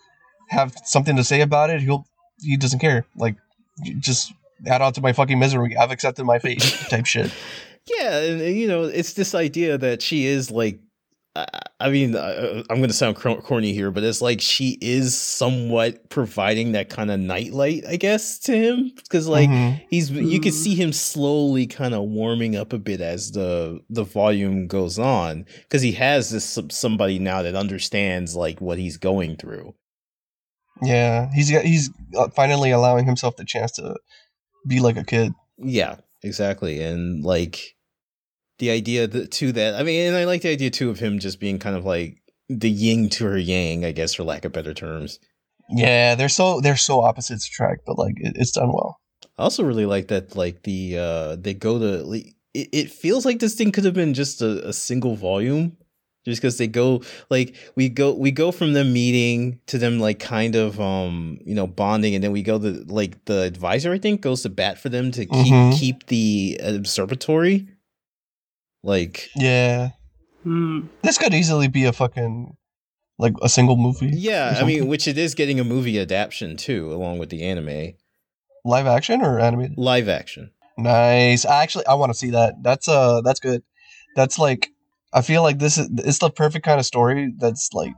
have 0.49 0.75
something 0.85 1.15
to 1.15 1.23
say 1.23 1.41
about 1.41 1.69
it, 1.69 1.81
he'll 1.81 2.05
he 2.41 2.57
doesn't 2.57 2.79
care. 2.79 3.05
Like 3.15 3.35
just 3.99 4.33
add 4.65 4.81
on 4.81 4.93
to 4.93 5.01
my 5.01 5.13
fucking 5.13 5.39
misery. 5.39 5.75
I've 5.77 5.91
accepted 5.91 6.25
my 6.25 6.39
fate, 6.39 6.59
type 6.89 7.05
shit. 7.05 7.31
Yeah, 7.87 8.19
and, 8.19 8.41
and, 8.41 8.55
you 8.55 8.67
know, 8.67 8.83
it's 8.83 9.13
this 9.13 9.35
idea 9.35 9.77
that 9.77 10.01
she 10.01 10.25
is 10.25 10.49
like, 10.49 10.79
I, 11.35 11.47
I 11.79 11.89
mean, 11.89 12.15
uh, 12.15 12.63
I'm 12.69 12.77
going 12.77 12.89
to 12.89 12.93
sound 12.93 13.15
corny 13.15 13.73
here, 13.73 13.89
but 13.91 14.03
it's 14.03 14.21
like 14.21 14.39
she 14.39 14.77
is 14.81 15.15
somewhat 15.19 16.09
providing 16.09 16.73
that 16.73 16.89
kind 16.89 17.09
of 17.09 17.19
nightlight, 17.19 17.85
I 17.87 17.95
guess, 17.95 18.37
to 18.39 18.55
him 18.55 18.91
because 18.95 19.27
like 19.27 19.49
Mhm. 19.49 19.81
he's 19.89 20.11
you 20.11 20.39
can 20.39 20.51
Mhm. 20.51 20.55
see 20.63 20.75
him 20.75 20.93
slowly 20.93 21.65
kind 21.65 21.93
of 21.95 22.03
warming 22.03 22.55
up 22.55 22.71
a 22.71 22.77
bit 22.77 23.01
as 23.01 23.31
the 23.31 23.79
the 23.89 24.03
volume 24.03 24.67
goes 24.67 24.99
on 24.99 25.45
because 25.63 25.81
he 25.81 25.93
has 25.93 26.29
this 26.29 26.59
somebody 26.69 27.17
now 27.19 27.41
that 27.41 27.55
understands 27.55 28.35
like 28.35 28.61
what 28.61 28.77
he's 28.77 28.97
going 28.97 29.35
through. 29.35 29.73
yeah, 30.81 31.29
he's 31.33 31.51
got, 31.51 31.63
he's 31.65 31.89
uh, 32.17 32.27
finally 32.35 32.71
allowing 32.71 33.05
himself 33.05 33.35
the 33.37 33.45
chance 33.45 33.71
to 33.73 33.95
be 34.67 34.79
like 34.79 34.97
a 34.97 35.03
kid. 35.03 35.31
Yeah, 35.57 35.97
exactly. 36.23 36.81
And 36.81 37.23
like 37.23 37.75
the 38.59 38.69
idea 38.71 39.07
that 39.07 39.31
too 39.31 39.51
that 39.53 39.75
I 39.75 39.83
mean, 39.83 40.07
and 40.07 40.15
I 40.17 40.25
like 40.25 40.41
the 40.41 40.49
idea 40.51 40.69
too 40.69 40.89
of 40.89 40.99
him 40.99 41.19
just 41.19 41.39
being 41.39 41.59
kind 41.59 41.75
of 41.75 41.85
like 41.85 42.21
the 42.49 42.69
yin 42.69 43.09
to 43.09 43.25
her 43.25 43.37
yang, 43.37 43.85
I 43.85 43.91
guess, 43.91 44.13
for 44.13 44.23
lack 44.23 44.45
of 44.45 44.51
better 44.51 44.73
terms. 44.73 45.19
Yeah, 45.69 46.15
they're 46.15 46.29
so 46.29 46.61
they're 46.61 46.77
so 46.77 47.01
opposites 47.01 47.47
attract, 47.47 47.85
but 47.85 47.97
like 47.97 48.15
it, 48.17 48.35
it's 48.37 48.51
done 48.51 48.71
well. 48.71 48.99
I 49.37 49.43
also 49.43 49.63
really 49.63 49.85
like 49.85 50.09
that 50.09 50.35
like 50.35 50.63
the 50.63 50.97
uh 50.97 51.35
they 51.37 51.53
go 51.53 51.79
to 51.79 52.03
like, 52.03 52.35
it, 52.53 52.69
it 52.71 52.91
feels 52.91 53.25
like 53.25 53.39
this 53.39 53.55
thing 53.55 53.71
could 53.71 53.85
have 53.85 53.93
been 53.93 54.13
just 54.13 54.41
a, 54.41 54.67
a 54.67 54.73
single 54.73 55.15
volume. 55.15 55.77
Just 56.25 56.41
because 56.41 56.57
they 56.57 56.67
go 56.67 57.01
like 57.29 57.53
we 57.75 57.89
go 57.89 58.13
we 58.13 58.31
go 58.31 58.53
from 58.53 58.71
them 58.71 58.93
meeting 58.93 59.59
to 59.67 59.77
them 59.77 59.99
like 59.99 60.19
kind 60.19 60.55
of 60.55 60.79
um 60.79 61.37
you 61.45 61.53
know 61.53 61.67
bonding 61.67 62.15
and 62.15 62.23
then 62.23 62.31
we 62.31 62.41
go 62.43 62.57
to 62.57 62.85
like 62.87 63.25
the 63.25 63.41
advisor 63.41 63.91
I 63.91 63.97
think 63.97 64.21
goes 64.21 64.43
to 64.43 64.49
bat 64.49 64.77
for 64.77 64.87
them 64.87 65.11
to 65.11 65.25
keep 65.25 65.53
Mhm. 65.53 65.77
keep 65.77 66.05
the 66.07 66.61
observatory 66.63 67.67
like 68.83 69.29
Yeah, 69.35 69.89
Hmm. 70.43 70.87
this 71.01 71.17
could 71.17 71.33
easily 71.33 71.67
be 71.67 71.85
a 71.85 71.93
fucking 71.93 72.55
like 73.17 73.33
a 73.41 73.47
single 73.49 73.77
movie. 73.77 74.11
Yeah, 74.13 74.57
I 74.59 74.65
mean, 74.65 74.87
which 74.87 75.07
it 75.07 75.17
is 75.17 75.35
getting 75.35 75.59
a 75.59 75.63
movie 75.63 75.99
adaptation 75.99 76.57
too, 76.57 76.91
along 76.93 77.19
with 77.19 77.29
the 77.29 77.43
anime 77.43 77.93
live 78.65 78.87
action 78.87 79.21
or 79.21 79.39
animated. 79.39 79.77
live 79.77 80.09
action. 80.09 80.51
Nice. 80.77 81.45
I 81.45 81.61
actually 81.63 81.85
I 81.85 81.93
want 81.93 82.11
to 82.11 82.17
see 82.17 82.31
that. 82.31 82.55
That's 82.61 82.87
uh 82.87 83.21
that's 83.21 83.39
good. 83.39 83.61
That's 84.15 84.37
like 84.39 84.69
I 85.13 85.21
feel 85.21 85.43
like 85.43 85.59
this 85.59 85.77
is 85.77 85.89
it's 85.99 86.19
the 86.19 86.29
perfect 86.29 86.65
kind 86.65 86.79
of 86.79 86.85
story 86.85 87.33
that's 87.37 87.69
like 87.73 87.93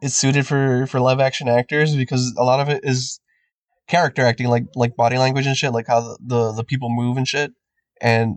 it's 0.00 0.14
suited 0.14 0.46
for 0.46 0.86
for 0.86 0.98
live 1.00 1.20
action 1.20 1.48
actors 1.48 1.94
because 1.94 2.34
a 2.38 2.42
lot 2.42 2.58
of 2.60 2.68
it 2.68 2.80
is 2.84 3.20
character 3.88 4.22
acting 4.24 4.48
like 4.48 4.64
like 4.74 4.96
body 4.96 5.18
language 5.18 5.46
and 5.46 5.56
shit 5.56 5.72
like 5.72 5.86
how 5.86 6.00
the 6.00 6.18
the, 6.26 6.52
the 6.52 6.64
people 6.64 6.88
move 6.90 7.16
and 7.16 7.28
shit 7.28 7.52
and 8.00 8.36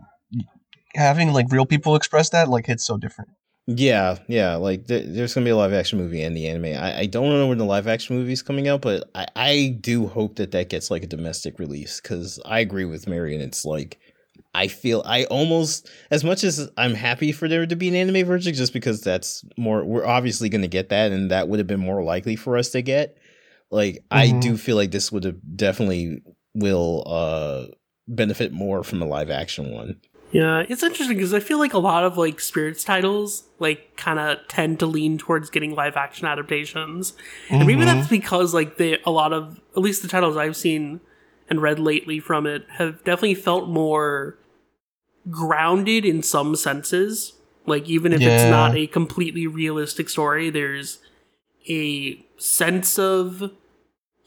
having 0.96 1.34
like 1.34 1.48
real 1.52 1.66
people 1.66 1.96
express 1.96 2.30
that 2.30 2.50
like 2.50 2.66
hits 2.66 2.86
so 2.86 2.98
different. 2.98 3.30
Yeah, 3.68 4.20
yeah, 4.28 4.56
like 4.56 4.86
th- 4.88 5.06
there's 5.08 5.34
gonna 5.34 5.46
be 5.46 5.50
a 5.50 5.56
live 5.56 5.74
action 5.74 5.98
movie 5.98 6.22
and 6.22 6.38
the 6.38 6.48
anime. 6.48 6.80
I, 6.80 7.00
I 7.00 7.06
don't 7.08 7.30
know 7.30 7.48
when 7.48 7.58
the 7.58 7.66
live 7.66 7.88
action 7.88 8.16
movie 8.16 8.34
is 8.34 8.44
coming 8.44 8.68
out, 8.68 8.82
but 8.82 9.10
I, 9.16 9.26
I 9.36 9.78
do 9.82 10.06
hope 10.06 10.36
that 10.36 10.52
that 10.52 10.70
gets 10.70 10.92
like 10.92 11.04
a 11.04 11.08
domestic 11.08 11.58
release 11.58 12.00
because 12.00 12.40
I 12.46 12.60
agree 12.60 12.86
with 12.86 13.08
Marion. 13.08 13.42
It's 13.42 13.66
like 13.66 13.98
I 14.54 14.68
feel 14.68 15.02
I 15.04 15.24
almost 15.26 15.90
as 16.12 16.24
much 16.24 16.44
as 16.44 16.70
I'm 16.78 16.94
happy 16.94 17.32
for 17.32 17.48
there 17.48 17.66
to 17.66 17.76
be 17.76 17.88
an 17.88 17.96
anime 17.96 18.28
version, 18.28 18.54
just 18.54 18.72
because 18.72 19.02
that's 19.02 19.44
more. 19.58 19.84
We're 19.84 20.06
obviously 20.06 20.48
gonna 20.48 20.68
get 20.68 20.90
that, 20.90 21.12
and 21.12 21.32
that 21.32 21.48
would 21.48 21.58
have 21.60 21.68
been 21.68 21.80
more 21.80 22.04
likely 22.04 22.36
for 22.36 22.58
us 22.58 22.70
to 22.72 22.84
get. 22.84 23.18
Like 23.72 24.04
I 24.12 24.28
Mhm. 24.28 24.42
do 24.42 24.58
feel 24.58 24.76
like 24.76 24.92
this 24.92 25.12
would 25.12 25.24
have 25.24 25.38
definitely 25.58 26.22
will 26.54 27.04
uh 27.08 27.66
benefit 28.08 28.54
more 28.54 28.84
from 28.84 29.02
a 29.02 29.08
live 29.08 29.32
action 29.32 29.72
one. 29.72 30.00
Yeah, 30.36 30.66
it's 30.68 30.84
interesting 30.84 31.16
because 31.16 31.34
I 31.34 31.40
feel 31.40 31.60
like 31.60 31.74
a 31.74 31.78
lot 31.80 32.04
of 32.04 32.18
like 32.18 32.42
spirits 32.42 32.84
titles 32.84 33.46
like 33.58 33.96
kind 33.96 34.20
of 34.20 34.46
tend 34.50 34.80
to 34.80 34.86
lean 34.86 35.18
towards 35.18 35.50
getting 35.50 35.74
live 35.74 35.96
action 35.96 36.28
adaptations, 36.28 37.14
and 37.50 37.66
maybe 37.66 37.84
Mhm. 37.84 37.86
that's 37.86 38.10
because 38.10 38.54
like 38.54 38.76
they 38.76 39.00
a 39.06 39.12
lot 39.12 39.32
of 39.32 39.62
at 39.78 39.82
least 39.82 40.02
the 40.02 40.10
titles 40.10 40.36
I've 40.36 40.58
seen 40.58 41.00
and 41.50 41.62
read 41.62 41.80
lately 41.80 42.20
from 42.20 42.46
it 42.46 42.66
have 42.72 43.02
definitely 43.06 43.36
felt 43.36 43.70
more 43.70 44.38
grounded 45.32 46.04
in 46.04 46.22
some 46.22 46.58
senses. 46.58 47.32
Like 47.66 47.88
even 47.88 48.12
if 48.12 48.20
it's 48.20 48.44
not 48.52 48.76
a 48.76 48.88
completely 48.88 49.48
realistic 49.48 50.10
story, 50.10 50.50
there's 50.50 51.00
a 51.70 52.20
sense 52.36 53.00
of 53.00 53.52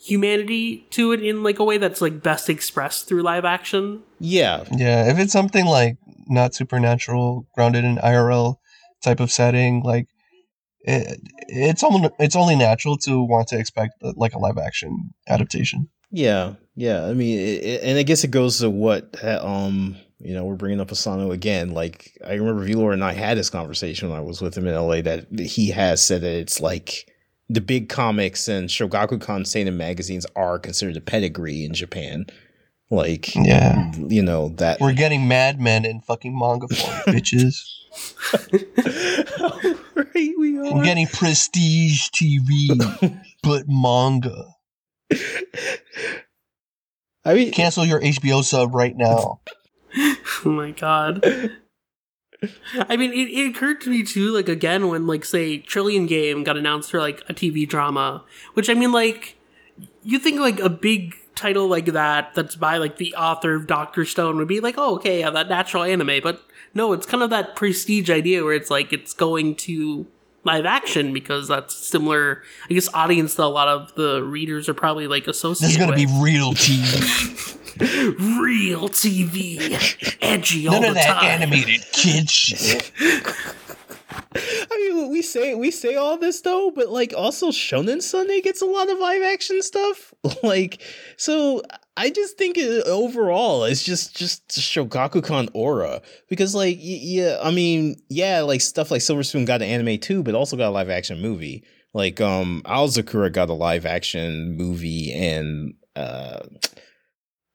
humanity 0.01 0.87
to 0.91 1.13
it 1.13 1.23
in 1.23 1.43
like 1.43 1.59
a 1.59 1.65
way 1.65 1.79
that's 1.79 2.01
like 2.01 2.23
best 2.23 2.49
expressed 2.49 3.09
through 3.09 3.23
live 3.23 3.45
action. 3.45 4.03
Yeah, 4.21 4.65
Yeah, 4.77 5.11
if 5.11 5.19
it's 5.19 5.33
something 5.33 5.67
like 5.67 5.97
not 6.29 6.55
supernatural, 6.55 7.47
grounded 7.55 7.85
in 7.85 7.97
IRL 7.97 8.57
type 9.03 9.21
of 9.21 9.31
setting, 9.31 9.83
like 9.83 10.07
it, 10.83 11.21
it's 11.49 11.83
only 11.83 12.11
it's 12.19 12.37
only 12.37 12.57
natural 12.57 12.97
to 12.99 13.23
want 13.23 13.49
to 13.49 13.59
expect 13.59 13.95
like 14.03 14.35
a 14.35 14.39
live 14.39 14.59
action 14.59 15.11
adaptation. 15.29 15.89
Yeah, 16.11 16.55
yeah. 16.75 17.05
I 17.05 17.13
mean, 17.15 17.39
it, 17.39 17.65
it- 17.65 17.83
and 17.83 17.99
I 17.99 18.03
guess 18.03 18.25
it 18.25 18.31
goes 18.31 18.61
to 18.61 18.71
what 18.71 19.17
uh, 19.23 19.41
um 19.45 19.97
you 20.21 20.35
know 20.35 20.45
we're 20.45 20.57
bringing 20.57 20.81
up 20.81 20.91
Asano 20.93 21.33
again. 21.33 21.71
Like 21.71 22.13
I 22.27 22.35
remember 22.35 22.65
V-Lord 22.65 22.95
and 22.95 23.05
I 23.05 23.13
had 23.13 23.37
this 23.37 23.51
conversation 23.51 24.09
when 24.09 24.19
I 24.19 24.23
was 24.23 24.41
with 24.41 24.57
him 24.57 24.67
in 24.67 24.75
LA 24.75 25.03
that 25.03 25.27
he 25.39 25.71
has 25.71 26.05
said 26.05 26.23
that 26.23 26.33
it's 26.33 26.61
like 26.61 27.11
the 27.49 27.61
big 27.61 27.89
comics 27.89 28.49
and 28.49 28.69
Shogakukan 28.69 29.47
seinen 29.47 29.77
magazines 29.77 30.27
are 30.37 30.59
considered 30.59 30.97
a 30.97 31.01
pedigree 31.01 31.65
in 31.65 31.73
Japan. 31.75 32.27
Like 32.91 33.35
Yeah, 33.35 33.93
you 33.97 34.23
know 34.23 34.49
that 34.57 34.81
we're 34.81 34.95
getting 34.95 35.29
Mad 35.29 35.61
Men 35.61 35.85
in 35.85 36.01
fucking 36.01 36.37
manga 36.39 36.69
form, 36.69 36.97
bitches. 37.15 37.61
right, 39.95 40.33
we 40.39 40.59
We're 40.59 40.81
are. 40.81 40.85
getting 40.85 41.07
prestige 41.07 42.09
TV, 42.09 43.21
but 43.43 43.65
manga. 43.69 44.55
I 47.25 47.35
mean, 47.35 47.53
Cancel 47.53 47.85
your 47.85 48.01
HBO 48.01 48.43
sub 48.43 48.75
right 48.75 48.97
now. 48.97 49.41
Oh 50.45 50.51
my 50.51 50.71
god. 50.71 51.25
I 52.89 52.97
mean, 52.97 53.13
it, 53.13 53.31
it 53.31 53.51
occurred 53.51 53.81
to 53.83 53.91
me 53.91 54.03
too, 54.03 54.33
like, 54.33 54.49
again, 54.49 54.89
when, 54.89 55.07
like, 55.07 55.25
say, 55.25 55.59
Trillion 55.59 56.07
Game 56.07 56.45
got 56.45 56.57
announced 56.57 56.91
for, 56.91 57.01
like, 57.01 57.23
a 57.29 57.35
TV 57.35 57.69
drama, 57.69 58.25
which, 58.55 58.71
I 58.71 58.75
mean, 58.75 58.93
like, 58.93 59.37
you 60.03 60.19
think, 60.19 60.39
like, 60.39 60.61
a 60.61 60.69
big 60.69 61.17
title 61.35 61.67
like 61.67 61.87
that, 61.87 62.35
that's 62.35 62.55
by, 62.55 62.79
like, 62.79 62.97
the 62.97 63.15
author 63.15 63.55
of 63.55 63.67
Doctor 63.67 64.05
Stone, 64.05 64.37
would 64.37 64.49
be 64.49 64.61
like, 64.61 64.77
oh, 64.79 64.97
okay, 64.97 65.21
yeah, 65.21 65.31
that 65.31 65.49
natural 65.49 65.83
anime, 65.83 66.21
but 66.23 66.43
no, 66.75 66.93
it's 66.93 67.07
kind 67.07 67.23
of 67.23 67.31
that 67.31 67.57
prestige 67.57 68.11
idea 68.11 68.45
where 68.45 68.55
it's 68.55 68.71
like, 68.71 68.93
it's 68.93 69.13
going 69.13 69.57
to 69.57 70.07
live 70.49 70.65
action 70.67 71.13
because 71.13 71.47
that's 71.49 71.75
similar, 71.75 72.43
I 72.71 72.75
guess, 72.75 72.89
audience 72.95 73.35
that 73.35 73.45
a 73.45 73.47
lot 73.47 73.69
of 73.69 73.95
the 73.95 74.23
readers 74.23 74.69
are 74.69 74.75
probably, 74.75 75.07
like, 75.07 75.29
associated. 75.29 75.87
With. 75.87 75.97
This 75.97 76.05
is 76.05 76.09
gonna 76.09 76.17
with. 76.17 76.25
be 76.25 76.33
real 76.33 76.53
TV. 76.55 77.55
real 78.41 78.89
TV, 78.89 80.19
edgy 80.23 80.67
all 80.67 80.73
None 80.75 80.83
the 80.83 80.89
of 80.89 80.95
that 80.95 81.21
time. 81.21 81.43
animated 81.43 81.85
kid 81.93 82.29
shit. 82.31 82.91
I 84.11 84.91
mean, 84.93 85.11
we 85.11 85.23
say 85.23 85.55
we 85.55 85.71
say 85.71 85.97
all 85.97 86.17
this 86.17 86.41
though, 86.41 86.71
but 86.71 86.89
like 86.89 87.13
also 87.17 87.49
Shonen 87.49 88.01
Sunday 88.01 88.41
gets 88.41 88.63
a 88.63 88.67
lot 88.67 88.89
of 88.89 88.99
live 88.99 89.23
action 89.23 89.61
stuff. 89.63 90.15
like, 90.43 90.81
so 91.17 91.63
I 91.97 92.11
just 92.11 92.39
think 92.39 92.57
it, 92.57 92.87
overall 92.87 93.65
it's 93.65 93.83
just 93.83 94.17
just 94.17 94.49
Shogakukan 94.49 95.51
aura 95.53 96.01
because 96.29 96.55
like 96.55 96.79
yeah, 96.81 97.39
I 97.43 97.51
mean 97.51 97.97
yeah, 98.09 98.41
like 98.41 98.61
stuff 98.61 98.91
like 98.91 99.03
Silver 99.03 99.23
Spoon 99.23 99.45
got 99.45 99.63
an 99.63 99.69
anime 99.69 99.99
too, 99.99 100.23
but 100.23 100.35
also 100.35 100.57
got 100.57 100.69
a 100.69 100.71
live 100.71 100.91
action 100.91 101.21
movie. 101.21 101.65
Like 101.93 102.21
um, 102.21 102.63
Alzakura 102.65 103.33
got 103.33 103.51
a 103.51 103.55
live 103.55 103.87
action 103.87 104.57
movie 104.57 105.13
and 105.13 105.75
uh. 105.97 106.41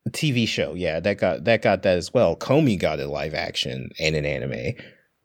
TV 0.09 0.45
show, 0.45 0.73
yeah, 0.73 0.99
that 0.99 1.17
got 1.17 1.45
that 1.45 1.61
got 1.61 1.81
that 1.83 1.97
as 1.97 2.13
well. 2.13 2.35
Komi 2.35 2.77
got 2.77 2.99
a 2.99 3.07
live 3.07 3.33
action 3.33 3.89
and 3.99 4.15
an 4.17 4.25
anime. 4.25 4.75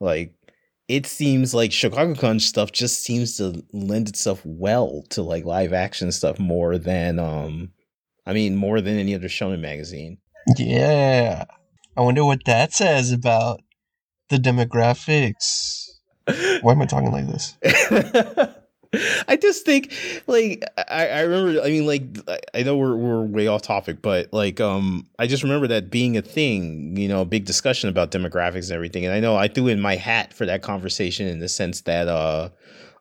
Like 0.00 0.37
it 0.88 1.06
seems 1.06 1.54
like 1.54 1.70
Shogakukan 1.70 2.40
stuff 2.40 2.72
just 2.72 3.02
seems 3.02 3.36
to 3.36 3.62
lend 3.72 4.08
itself 4.08 4.40
well 4.44 5.04
to 5.10 5.22
like 5.22 5.44
live 5.44 5.72
action 5.72 6.10
stuff 6.10 6.38
more 6.38 6.78
than 6.78 7.18
um 7.18 7.70
I 8.26 8.32
mean 8.32 8.56
more 8.56 8.80
than 8.80 8.98
any 8.98 9.14
other 9.14 9.28
shonen 9.28 9.60
magazine. 9.60 10.18
Yeah. 10.56 11.44
I 11.96 12.00
wonder 12.00 12.24
what 12.24 12.44
that 12.46 12.72
says 12.72 13.12
about 13.12 13.60
the 14.30 14.36
demographics. 14.36 15.86
Why 16.62 16.72
am 16.72 16.82
I 16.82 16.86
talking 16.86 17.12
like 17.12 17.26
this? 17.26 17.56
I 19.28 19.38
just 19.40 19.64
think 19.66 19.92
like 20.26 20.64
I, 20.76 21.08
I 21.08 21.20
remember 21.20 21.60
I 21.62 21.68
mean 21.68 21.86
like 21.86 22.02
I- 22.54 22.62
know 22.62 22.76
we're 22.76 22.96
we're 22.96 23.22
way 23.22 23.46
off 23.46 23.62
topic, 23.62 24.00
but 24.00 24.32
like 24.32 24.60
um 24.60 25.06
I 25.18 25.26
just 25.26 25.42
remember 25.42 25.66
that 25.68 25.90
being 25.90 26.16
a 26.16 26.22
thing, 26.22 26.96
you 26.96 27.08
know, 27.08 27.20
a 27.20 27.26
big 27.26 27.44
discussion 27.44 27.88
about 27.90 28.10
demographics 28.10 28.64
and 28.64 28.72
everything. 28.72 29.04
And 29.04 29.14
I 29.14 29.20
know 29.20 29.36
I 29.36 29.48
threw 29.48 29.68
in 29.68 29.80
my 29.80 29.96
hat 29.96 30.32
for 30.32 30.46
that 30.46 30.62
conversation 30.62 31.26
in 31.26 31.38
the 31.38 31.48
sense 31.48 31.82
that 31.82 32.08
uh 32.08 32.48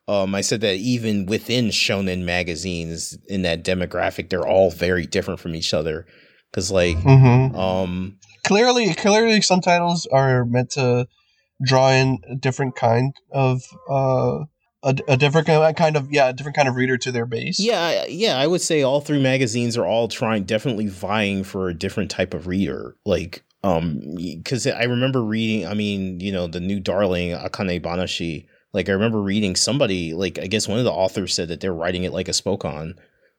um 0.08 0.36
I 0.36 0.41
said 0.41 0.62
that 0.62 0.76
even 0.76 1.26
within 1.26 1.67
shonen 1.67 2.23
magazines 2.23 3.17
in 3.28 3.43
that 3.43 3.63
demographic, 3.63 4.30
they're 4.30 4.47
all 4.47 4.71
very 4.71 5.06
different 5.06 5.39
from 5.39 5.56
each 5.56 5.73
other. 5.73 6.06
Cause 6.52 6.71
like 6.71 6.97
hmm 6.97 7.56
um 7.56 8.17
Clearly, 8.45 8.93
clearly, 8.93 9.41
some 9.41 9.60
titles 9.60 10.06
are 10.10 10.45
meant 10.45 10.69
to 10.71 11.06
draw 11.62 11.91
in 11.91 12.19
a 12.32 12.36
different 12.36 12.76
kind 12.78 13.13
of 13.32 13.62
uh, 13.89 14.45
a, 14.83 14.95
a 15.07 15.17
different 15.17 15.47
kind 15.47 15.95
of 15.95 16.11
yeah, 16.11 16.29
a 16.29 16.33
different 16.33 16.55
kind 16.55 16.67
of 16.67 16.75
reader 16.75 16.97
to 16.97 17.11
their 17.11 17.25
base. 17.25 17.59
Yeah, 17.59 18.05
yeah, 18.05 18.37
I 18.37 18.47
would 18.47 18.61
say 18.61 18.81
all 18.81 19.01
three 19.01 19.21
magazines 19.21 19.77
are 19.77 19.85
all 19.85 20.07
trying, 20.07 20.43
definitely 20.43 20.87
vying 20.87 21.43
for 21.43 21.69
a 21.69 21.73
different 21.73 22.11
type 22.11 22.33
of 22.33 22.47
reader. 22.47 22.95
Like, 23.05 23.43
um, 23.63 24.01
because 24.15 24.67
I 24.67 24.83
remember 24.83 25.23
reading, 25.23 25.67
I 25.67 25.73
mean, 25.73 26.19
you 26.19 26.31
know, 26.31 26.47
the 26.47 26.59
new 26.59 26.79
Darling 26.79 27.31
Akane 27.31 27.81
Banashi. 27.81 28.47
Like, 28.73 28.89
I 28.89 28.91
remember 28.91 29.21
reading 29.21 29.55
somebody, 29.55 30.13
like, 30.13 30.37
I 30.37 30.45
guess 30.45 30.67
one 30.67 30.77
of 30.77 30.83
the 30.83 30.91
authors 30.91 31.33
said 31.33 31.47
that 31.47 31.61
they're 31.61 31.73
writing 31.73 32.03
it 32.03 32.13
like 32.13 32.27
a 32.27 32.33
Spokon. 32.33 32.95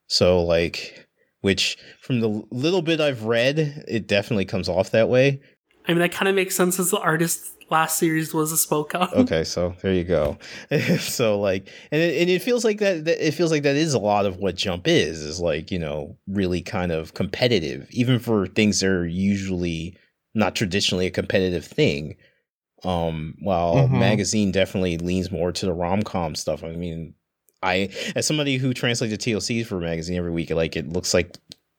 So, 0.07 0.43
like, 0.43 1.07
which 1.43 1.77
from 2.01 2.21
the 2.21 2.45
little 2.51 2.83
bit 2.83 3.01
I've 3.01 3.25
read, 3.25 3.85
it 3.87 4.09
definitely 4.09 4.47
comes 4.47 4.69
off 4.69 4.91
that 4.91 5.09
way. 5.09 5.41
I 5.87 5.93
mean, 5.93 6.01
that 6.01 6.13
kind 6.13 6.29
of 6.29 6.35
makes 6.35 6.57
sense 6.57 6.81
as 6.81 6.91
the 6.91 6.99
artist 6.99 7.53
last 7.71 7.99
series 7.99 8.33
was 8.33 8.53
a 8.53 8.57
spokon. 8.59 9.09
Okay, 9.15 9.45
so 9.45 9.75
there 9.83 9.93
you 9.95 10.05
go. 10.05 10.39
so 10.99 11.39
like, 11.41 11.69
and 11.91 12.01
it, 12.01 12.21
and 12.21 12.31
it 12.31 12.43
feels 12.43 12.65
like 12.65 12.79
that, 12.79 13.05
that. 13.05 13.27
It 13.27 13.33
feels 13.33 13.51
like 13.51 13.63
that 13.65 13.77
is 13.77 13.95
a 13.95 13.99
lot 13.99 14.27
of 14.27 14.37
what 14.37 14.55
Jump 14.57 14.87
is. 14.89 15.21
Is 15.23 15.41
like 15.41 15.71
you 15.71 15.79
know 15.79 16.17
really 16.27 16.63
kind 16.63 16.93
of 16.93 17.15
competitive, 17.15 17.87
even 17.91 18.19
for 18.19 18.47
things 18.47 18.81
that 18.81 18.89
are 18.89 19.07
usually 19.07 19.97
not 20.35 20.55
traditionally 20.55 21.07
a 21.07 21.11
competitive 21.11 21.65
thing. 21.65 22.17
Um, 22.85 23.35
while 23.41 23.75
Mhm. 23.89 23.99
magazine 23.99 24.53
definitely 24.53 24.99
leans 24.99 25.33
more 25.33 25.51
to 25.51 25.67
the 25.67 25.73
rom 25.73 26.03
com 26.03 26.37
stuff. 26.37 26.63
I 26.63 26.77
mean, 26.77 27.15
I 27.61 27.89
as 28.15 28.25
somebody 28.27 28.57
who 28.57 28.73
translates 28.73 29.11
the 29.11 29.19
TLCs 29.19 29.67
for 29.67 29.79
a 29.79 29.81
magazine 29.81 30.17
every 30.17 30.31
week, 30.31 30.51
like 30.51 30.77
it 30.77 30.89
looks 30.89 31.13
like. 31.13 31.37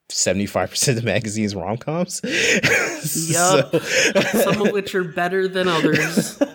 75% 0.10 0.88
of 0.90 0.96
the 0.96 1.02
magazines 1.04 1.56
rom 1.56 1.78
coms. 1.78 2.22
Yup. 3.30 3.76
Some 3.76 4.66
of 4.66 4.72
which 4.72 4.96
are 4.96 5.04
better 5.04 5.48
than 5.48 5.68
others. 5.68 6.42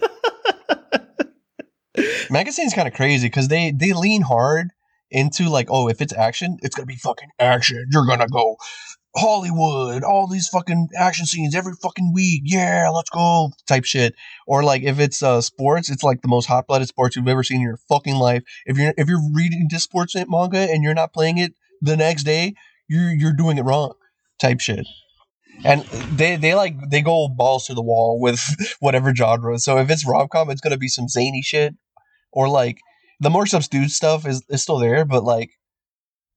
Magazine's 2.30 2.74
kind 2.74 2.88
of 2.88 2.94
crazy 2.94 3.28
because 3.28 3.48
they 3.48 3.70
they 3.70 3.92
lean 3.92 4.22
hard 4.22 4.70
into 5.10 5.48
like, 5.48 5.68
oh, 5.70 5.88
if 5.88 6.00
it's 6.00 6.12
action, 6.12 6.58
it's 6.62 6.74
gonna 6.74 6.86
be 6.86 6.96
fucking 6.96 7.28
action. 7.38 7.86
You're 7.90 8.06
gonna 8.06 8.28
go 8.28 8.56
Hollywood, 9.16 10.02
all 10.02 10.26
these 10.26 10.48
fucking 10.48 10.88
action 10.98 11.24
scenes 11.24 11.54
every 11.54 11.74
fucking 11.80 12.12
week. 12.12 12.42
Yeah, 12.44 12.90
let's 12.92 13.10
go 13.10 13.52
type 13.68 13.84
shit. 13.84 14.14
Or 14.46 14.64
like 14.64 14.82
if 14.82 14.98
it's 14.98 15.22
uh 15.22 15.40
sports, 15.40 15.88
it's 15.88 16.02
like 16.02 16.22
the 16.22 16.28
most 16.28 16.46
hot 16.46 16.66
blooded 16.66 16.88
sports 16.88 17.14
you've 17.14 17.28
ever 17.28 17.44
seen 17.44 17.58
in 17.58 17.62
your 17.62 17.78
fucking 17.88 18.16
life. 18.16 18.42
If 18.66 18.76
you're 18.76 18.94
if 18.98 19.08
you're 19.08 19.22
reading 19.32 19.68
this 19.70 19.84
sports 19.84 20.16
manga 20.28 20.58
and 20.58 20.82
you're 20.82 20.94
not 20.94 21.12
playing 21.12 21.38
it 21.38 21.54
the 21.80 21.96
next 21.96 22.24
day, 22.24 22.54
you're 22.88 23.14
you're 23.14 23.32
doing 23.32 23.58
it 23.58 23.62
wrong 23.62 23.94
type 24.40 24.60
shit. 24.60 24.86
And 25.64 25.82
they 26.16 26.36
they 26.36 26.54
like 26.54 26.74
they 26.90 27.00
go 27.00 27.28
balls 27.28 27.66
to 27.66 27.74
the 27.74 27.82
wall 27.82 28.18
with 28.20 28.40
whatever 28.80 29.14
genre. 29.14 29.58
So 29.58 29.78
if 29.78 29.90
it's 29.90 30.06
rom 30.06 30.28
com, 30.28 30.50
it's 30.50 30.60
gonna 30.60 30.76
be 30.76 30.88
some 30.88 31.08
zany 31.08 31.42
shit, 31.42 31.74
or 32.32 32.48
like 32.48 32.78
the 33.20 33.30
more 33.30 33.46
subdued 33.46 33.90
stuff 33.90 34.26
is, 34.26 34.44
is 34.48 34.62
still 34.62 34.78
there, 34.78 35.04
but 35.04 35.24
like, 35.24 35.50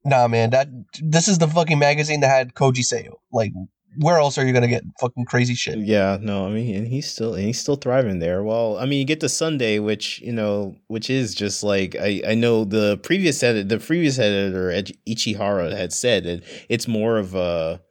nah, 0.06 0.28
man, 0.28 0.52
that 0.52 0.68
this 1.02 1.28
is 1.28 1.38
the 1.38 1.48
fucking 1.48 1.80
magazine 1.80 2.22
that 2.22 2.30
had 2.30 2.54
Koji 2.54 2.80
Seo. 2.80 3.16
Like, 3.32 3.52
where 3.98 4.18
else 4.18 4.38
are 4.38 4.46
you 4.46 4.54
gonna 4.54 4.68
get 4.68 4.84
fucking 5.00 5.26
crazy 5.26 5.56
shit? 5.56 5.80
Yeah, 5.80 6.18
no, 6.22 6.46
I 6.48 6.50
mean, 6.50 6.76
and 6.76 6.88
he's 6.88 7.10
still 7.10 7.34
and 7.36 7.44
he's 7.44 7.60
still 7.60 7.76
thriving 7.76 8.20
there. 8.20 8.44
Well, 8.44 8.78
I 8.78 8.86
mean, 8.86 9.00
you 9.00 9.06
get 9.06 9.20
to 9.22 9.30
Sunday, 9.30 9.80
which 9.80 10.20
you 10.22 10.32
know, 10.34 10.76
which 10.88 11.10
is 11.10 11.34
just 11.36 11.64
like 11.64 11.96
I 11.96 12.22
I 12.28 12.36
know 12.36 12.64
the 12.64 12.98
previous 12.98 13.42
edit, 13.44 13.70
the 13.70 13.80
previous 13.80 14.20
editor 14.20 14.72
Ed- 14.72 14.92
Ichihara 15.08 15.76
had 15.76 15.94
said 15.94 16.24
that 16.26 16.44
it's 16.70 16.88
more 16.88 17.18
of 17.18 17.36
a 17.36 17.82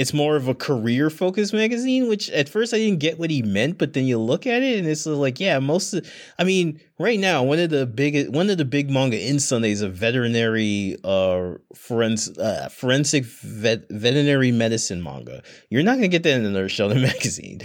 it's 0.00 0.14
more 0.14 0.34
of 0.34 0.48
a 0.48 0.54
career 0.54 1.10
focused 1.10 1.52
magazine, 1.52 2.08
which 2.08 2.30
at 2.30 2.48
first 2.48 2.72
I 2.72 2.78
didn't 2.78 3.00
get 3.00 3.18
what 3.18 3.28
he 3.28 3.42
meant, 3.42 3.76
but 3.76 3.92
then 3.92 4.06
you 4.06 4.16
look 4.16 4.46
at 4.46 4.62
it 4.62 4.78
and 4.78 4.88
it's 4.88 5.04
like, 5.04 5.38
yeah, 5.38 5.58
most 5.58 5.92
of, 5.92 6.10
I 6.38 6.44
mean, 6.44 6.80
right 6.98 7.20
now, 7.20 7.42
one 7.42 7.58
of 7.58 7.68
the 7.68 7.84
big, 7.84 8.34
one 8.34 8.48
of 8.48 8.56
the 8.56 8.64
big 8.64 8.90
manga 8.90 9.20
in 9.20 9.38
Sunday 9.38 9.72
is 9.72 9.82
a 9.82 9.90
veterinary, 9.90 10.96
uh, 11.04 11.56
forens, 11.74 12.30
uh, 12.38 12.70
forensic 12.70 13.26
vet, 13.26 13.90
veterinary 13.90 14.50
medicine 14.50 15.02
manga. 15.02 15.42
You're 15.68 15.82
not 15.82 15.98
going 15.98 16.04
to 16.04 16.08
get 16.08 16.22
that 16.22 16.38
in 16.38 16.46
another 16.46 16.70
shonen 16.70 17.02
magazine. 17.02 17.60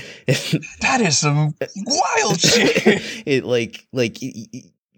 that 0.81 0.99
is 0.99 1.17
some 1.17 1.55
wild 1.85 2.41
shit. 2.41 3.01
it 3.25 3.45
like, 3.45 3.87
like, 3.93 4.17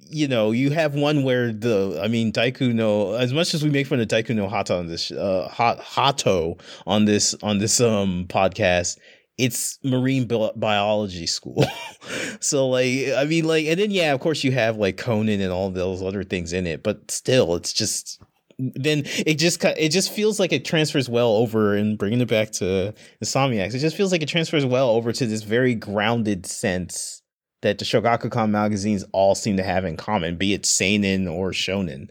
you 0.10 0.28
know, 0.28 0.52
you 0.52 0.72
have 0.72 0.96
one 0.96 1.24
where 1.24 1.52
the, 1.52 2.00
I 2.02 2.08
mean, 2.08 2.32
Daiku 2.32 2.74
no, 2.74 3.13
as 3.13 3.34
much 3.34 3.54
as 3.54 3.63
we 3.63 3.70
make 3.70 3.88
fun 3.88 4.00
of 4.00 4.08
Daiku 4.08 4.36
no 4.36 4.48
Hata 4.48 4.76
on 4.76 4.88
this, 4.88 5.12
uh, 5.12 5.48
Hato 5.52 6.58
on 6.86 7.06
this, 7.06 7.36
on 7.43 7.60
this, 7.60 7.80
um, 7.82 8.26
podcast, 8.28 8.98
it's 9.38 9.80
marine 9.84 10.28
bi- 10.28 10.52
biology 10.56 11.28
school. 11.28 11.65
so 12.39 12.67
like, 12.70 13.10
I 13.15 13.26
mean, 13.26 13.46
like, 13.46 13.67
and 13.67 13.80
then, 13.80 13.91
yeah, 13.91 14.13
of 14.13 14.20
course 14.20 14.43
you 14.43 14.52
have 14.52 14.78
like 14.78 14.98
Conan 14.98 15.41
and 15.41 15.52
all 15.52 15.70
those 15.70 16.02
other 16.02 16.24
things 16.24 16.54
in 16.54 16.65
it, 16.65 16.84
but 16.84 17.12
still, 17.12 17.56
it's 17.56 17.74
just, 17.74 18.22
then 18.60 19.04
it 19.06 19.36
just 19.36 19.63
it 19.63 19.89
just 19.89 20.12
feels 20.12 20.39
like 20.39 20.52
it 20.52 20.65
transfers 20.65 21.08
well 21.08 21.30
over 21.36 21.76
and 21.76 21.96
bringing 21.96 22.22
it 22.22 22.28
back 22.28 22.50
to 22.50 22.65
the 22.65 22.96
Insomniacs. 23.24 23.76
It 23.76 23.80
just 23.80 23.96
feels 23.96 24.12
like 24.12 24.24
it 24.24 24.30
transfers 24.30 24.65
well 24.65 24.89
over 24.89 25.12
to 25.12 25.28
this 25.28 25.43
very 25.43 25.76
grounded 25.76 26.48
sense 26.48 27.22
that 27.62 27.80
the 27.80 27.86
Shogakukan 27.86 28.50
magazines 28.50 29.04
all 29.12 29.36
seem 29.36 29.58
to 29.58 29.63
have 29.63 29.86
in 29.86 29.98
common, 29.98 30.36
be 30.36 30.54
it 30.54 30.65
seinen 30.65 31.28
or 31.28 31.52
shonen. 31.52 32.10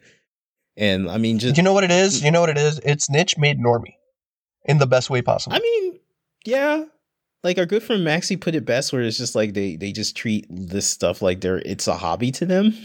And 0.77 1.09
I 1.09 1.19
mean, 1.19 1.39
just 1.39 1.57
you 1.57 1.63
know 1.63 1.73
what 1.73 1.85
it 1.85 1.91
is. 1.91 2.23
You 2.23 2.31
know 2.31 2.41
what 2.41 2.51
it 2.51 2.59
is. 2.59 2.79
It's 2.85 3.09
niche 3.09 3.39
made 3.39 3.59
normie, 3.59 3.95
in 4.65 4.79
the 4.79 4.87
best 4.87 5.09
way 5.09 5.23
possible. 5.23 5.57
I 5.57 5.61
mean, 5.61 5.99
yeah. 6.45 6.85
Like 7.43 7.59
our 7.59 7.67
good 7.67 7.83
friend 7.83 8.07
Maxi 8.07 8.39
put 8.39 8.55
it 8.55 8.65
best, 8.65 8.93
where 8.93 9.03
it's 9.03 9.17
just 9.17 9.35
like 9.35 9.55
they 9.55 9.77
they 9.77 9.93
just 9.93 10.17
treat 10.17 10.47
this 10.51 10.87
stuff 10.87 11.23
like 11.23 11.41
they're 11.41 11.59
it's 11.59 11.87
a 11.87 11.95
hobby 11.95 12.31
to 12.33 12.47
them. 12.47 12.75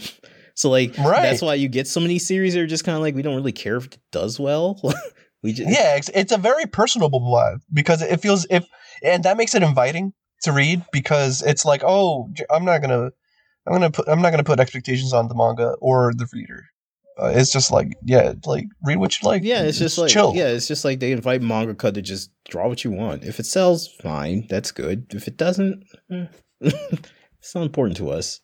So 0.54 0.70
like 0.70 0.96
right. 0.98 1.22
that's 1.22 1.40
why 1.40 1.54
you 1.54 1.68
get 1.68 1.86
so 1.86 1.98
many 1.98 2.18
series 2.18 2.54
that 2.54 2.60
are 2.60 2.66
just 2.66 2.84
kind 2.84 2.94
of 2.94 3.02
like 3.02 3.14
we 3.14 3.22
don't 3.22 3.34
really 3.36 3.52
care 3.52 3.76
if 3.76 3.86
it 3.86 3.98
does 4.10 4.38
well. 4.38 4.80
we 5.42 5.52
just 5.52 5.70
yeah, 5.70 5.96
it's, 5.96 6.10
it's 6.14 6.32
a 6.32 6.38
very 6.38 6.66
personable 6.66 7.20
vibe 7.20 7.60
because 7.72 8.02
it 8.02 8.20
feels 8.20 8.46
if 8.50 8.66
and 9.02 9.24
that 9.24 9.36
makes 9.36 9.54
it 9.54 9.62
inviting 9.62 10.12
to 10.42 10.52
read 10.52 10.84
because 10.92 11.42
it's 11.42 11.64
like, 11.64 11.82
oh, 11.84 12.30
I'm 12.50 12.64
not 12.64 12.80
gonna, 12.80 13.10
I'm 13.66 13.72
gonna 13.72 13.90
put, 13.90 14.08
I'm 14.08 14.22
not 14.22 14.30
gonna 14.30 14.44
put 14.44 14.60
expectations 14.60 15.12
on 15.12 15.28
the 15.28 15.34
manga 15.34 15.74
or 15.80 16.12
the 16.14 16.28
reader. 16.32 16.66
Uh, 17.18 17.32
it's 17.34 17.52
just 17.52 17.70
like, 17.70 17.92
yeah, 18.04 18.32
like 18.46 18.66
read 18.84 18.96
what 18.96 19.20
you 19.20 19.28
like. 19.28 19.42
Yeah, 19.44 19.62
it's, 19.62 19.78
just 19.78 19.98
like, 19.98 20.10
chill. 20.10 20.32
yeah, 20.34 20.48
it's 20.48 20.66
just 20.66 20.84
like 20.84 21.00
they 21.00 21.12
invite 21.12 21.42
manga 21.42 21.74
cut 21.74 21.94
to 21.94 22.02
just 22.02 22.30
draw 22.48 22.68
what 22.68 22.84
you 22.84 22.90
want. 22.90 23.24
If 23.24 23.38
it 23.38 23.46
sells, 23.46 23.86
fine, 23.86 24.46
that's 24.48 24.70
good. 24.72 25.06
If 25.14 25.28
it 25.28 25.36
doesn't, 25.36 25.84
eh, 26.10 26.26
it's 26.60 27.54
not 27.54 27.64
important 27.64 27.98
to 27.98 28.10
us. 28.10 28.40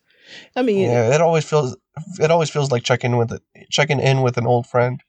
I 0.55 0.61
mean, 0.61 0.89
yeah, 0.89 1.15
it 1.15 1.21
always 1.21 1.45
feels, 1.45 1.75
it 2.19 2.29
always 2.29 2.51
feels 2.51 2.71
like 2.71 2.83
checking 2.83 3.17
with 3.17 3.31
it, 3.31 3.41
checking 3.71 3.99
in 3.99 4.21
with 4.21 4.37
an 4.37 4.45
old 4.45 4.67
friend. 4.67 5.01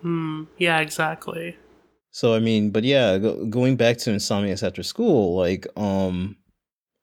Hmm. 0.00 0.44
Yeah. 0.58 0.80
Exactly. 0.80 1.56
So 2.14 2.32
I 2.32 2.38
mean, 2.38 2.70
but 2.70 2.84
yeah, 2.84 3.18
go, 3.18 3.44
going 3.46 3.74
back 3.74 3.98
to 3.98 4.10
Insomniacs 4.10 4.64
after 4.64 4.84
school, 4.84 5.36
like 5.36 5.66
um 5.76 6.36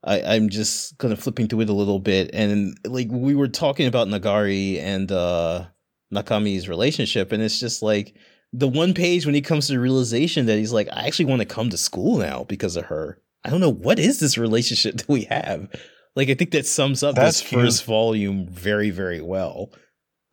I, 0.06 0.22
I'm 0.22 0.48
just 0.48 0.98
kind 1.00 1.12
of 1.12 1.20
flipping 1.20 1.50
through 1.50 1.62
it 1.62 1.70
a 1.70 1.74
little 1.74 2.00
bit 2.00 2.30
and 2.34 2.78
like 2.86 3.10
we 3.12 3.36
were 3.36 3.50
talking 3.50 3.88
about 3.88 4.08
Nagari 4.08 4.80
and 4.80 5.12
uh 5.12 5.66
Nakami's 6.14 6.70
relationship 6.70 7.34
and 7.34 7.44
it's 7.44 7.60
just 7.60 7.84
like 7.84 8.16
the 8.54 8.70
one 8.70 8.94
page 8.94 9.26
when 9.26 9.36
he 9.36 9.42
comes 9.42 9.68
to 9.68 9.74
the 9.74 9.80
realization 9.80 10.46
that 10.46 10.58
he's 10.58 10.72
like, 10.74 10.88
I 10.94 11.08
actually 11.08 11.26
want 11.26 11.42
to 11.42 11.46
come 11.46 11.70
to 11.70 11.78
school 11.78 12.18
now 12.18 12.46
because 12.46 12.78
of 12.78 12.86
her. 12.86 13.22
I 13.44 13.50
don't 13.50 13.62
know 13.62 13.72
what 13.72 14.00
is 14.00 14.22
this 14.22 14.38
relationship 14.38 14.96
that 14.98 15.10
we 15.10 15.24
have. 15.26 15.68
Like 16.16 16.30
I 16.30 16.36
think 16.36 16.52
that 16.52 16.66
sums 16.66 17.04
up 17.04 17.16
That's 17.16 17.42
this 17.42 17.50
cute. 17.50 17.62
first 17.62 17.84
volume 17.84 18.48
very, 18.48 18.92
very 18.92 19.22
well. 19.22 19.72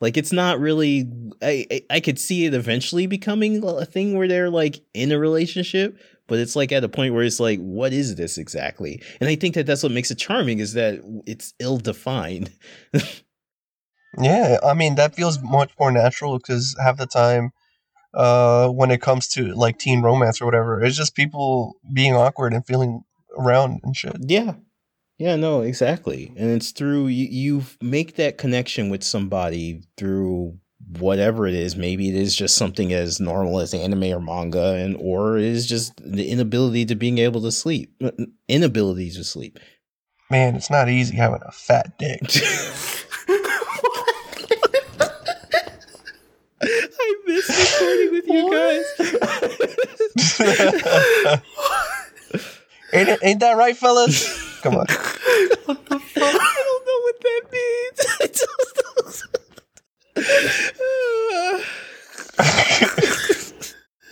Like 0.00 0.16
it's 0.16 0.32
not 0.32 0.60
really. 0.60 1.10
I, 1.42 1.66
I, 1.70 1.82
I 1.90 2.00
could 2.00 2.18
see 2.18 2.44
it 2.44 2.54
eventually 2.54 3.06
becoming 3.06 3.62
a 3.64 3.84
thing 3.84 4.16
where 4.16 4.28
they're 4.28 4.50
like 4.50 4.80
in 4.94 5.10
a 5.10 5.18
relationship, 5.18 5.98
but 6.28 6.38
it's 6.38 6.54
like 6.54 6.70
at 6.70 6.84
a 6.84 6.88
point 6.88 7.14
where 7.14 7.24
it's 7.24 7.40
like, 7.40 7.58
what 7.58 7.92
is 7.92 8.14
this 8.14 8.38
exactly? 8.38 9.02
And 9.20 9.28
I 9.28 9.34
think 9.34 9.54
that 9.54 9.66
that's 9.66 9.82
what 9.82 9.92
makes 9.92 10.10
it 10.10 10.18
charming 10.18 10.60
is 10.60 10.74
that 10.74 11.00
it's 11.26 11.52
ill 11.58 11.78
defined. 11.78 12.50
yeah, 14.20 14.58
I 14.64 14.74
mean 14.74 14.94
that 14.94 15.16
feels 15.16 15.40
much 15.42 15.72
more 15.80 15.90
natural 15.90 16.38
because 16.38 16.76
half 16.80 16.96
the 16.96 17.06
time, 17.06 17.50
uh, 18.14 18.68
when 18.68 18.90
it 18.92 19.00
comes 19.00 19.26
to 19.28 19.52
like 19.54 19.78
teen 19.78 20.02
romance 20.02 20.40
or 20.40 20.44
whatever, 20.44 20.82
it's 20.82 20.96
just 20.96 21.16
people 21.16 21.74
being 21.92 22.14
awkward 22.14 22.52
and 22.52 22.64
feeling 22.64 23.02
around 23.36 23.80
and 23.82 23.96
shit. 23.96 24.16
Yeah, 24.20 24.54
yeah, 25.18 25.34
no, 25.36 25.62
exactly. 25.62 26.32
And 26.36 26.50
it's 26.50 26.70
through 26.70 27.08
you, 27.08 27.26
you 27.26 27.62
make 27.82 28.16
that 28.16 28.38
connection 28.38 28.88
with 28.88 29.02
somebody 29.02 29.82
through 29.96 30.58
whatever 30.98 31.46
it 31.46 31.54
is. 31.54 31.76
Maybe 31.76 32.08
it 32.08 32.14
is 32.14 32.36
just 32.36 32.56
something 32.56 32.92
as 32.92 33.18
normal 33.18 33.58
as 33.58 33.74
anime 33.74 34.04
or 34.04 34.20
manga, 34.20 34.74
and 34.74 34.96
or 35.00 35.36
it 35.36 35.44
is 35.44 35.66
just 35.66 35.92
the 35.96 36.28
inability 36.28 36.86
to 36.86 36.94
being 36.94 37.18
able 37.18 37.42
to 37.42 37.50
sleep, 37.52 38.00
inability 38.46 39.10
to 39.10 39.24
sleep. 39.24 39.58
Man, 40.30 40.54
it's 40.54 40.70
not 40.70 40.88
easy 40.88 41.16
having 41.16 41.40
a 41.44 41.52
fat 41.52 41.98
dick. 41.98 42.20
I 46.60 47.14
miss 47.26 47.48
recording 47.48 48.12
with 48.12 48.26
you 48.28 48.50
guys. 48.52 48.84
ain't, 52.92 53.18
ain't 53.22 53.40
that 53.40 53.56
right, 53.56 53.76
fellas? 53.76 54.47
Come 54.68 54.80
on. 54.80 54.86
what 55.64 55.86
the 55.86 55.98
fuck? 55.98 56.34
I 56.40 56.62
don't 56.66 56.84
know 56.86 57.00
what 57.00 57.20
that 57.22 57.42
means. 57.50 57.98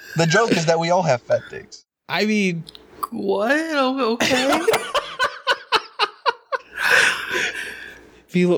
the 0.17 0.27
joke 0.27 0.53
is 0.53 0.65
that 0.65 0.79
we 0.79 0.89
all 0.89 1.03
have 1.03 1.21
fat 1.21 1.43
dicks. 1.51 1.85
I 2.09 2.25
mean, 2.25 2.65
what? 3.11 3.53
Oh, 3.53 4.13
okay. 4.15 4.63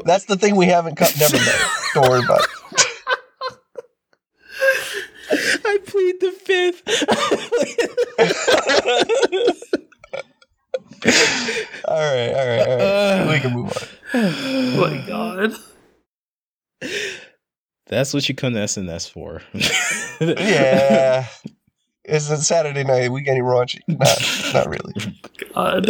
That's 0.05 0.27
the 0.27 0.37
thing 0.37 0.55
we 0.55 0.67
haven't 0.67 0.95
cut. 0.95 1.17
Never 1.19 1.37
mind. 1.37 1.49
Don't 1.95 2.09
worry 2.09 2.25
about 2.25 2.43
it. 2.43 2.49
I 5.65 5.79
plead 5.85 6.21
the 6.21 6.31
fifth 6.31 6.83
all 11.05 11.97
right, 11.97 12.29
all 12.29 12.47
right, 12.47 12.69
all 12.69 12.77
right. 12.77 12.81
Uh, 12.81 13.31
we 13.31 13.41
can 13.41 13.53
move 13.53 13.73
on. 13.73 13.89
Oh 14.15 14.91
my 14.91 15.07
god. 15.07 15.55
That's 17.87 18.15
what 18.15 18.29
you 18.29 18.35
come 18.35 18.55
to 18.55 18.61
SNS 18.61 19.11
for. 19.11 19.43
yeah. 20.21 21.27
It's 22.05 22.31
a 22.31 22.39
Saturday 22.39 22.85
night. 22.85 23.11
We 23.11 23.23
getting 23.23 23.43
raunchy. 23.43 23.81
Not, 23.87 24.55
not 24.55 24.69
really. 24.69 24.95
God. 25.55 25.87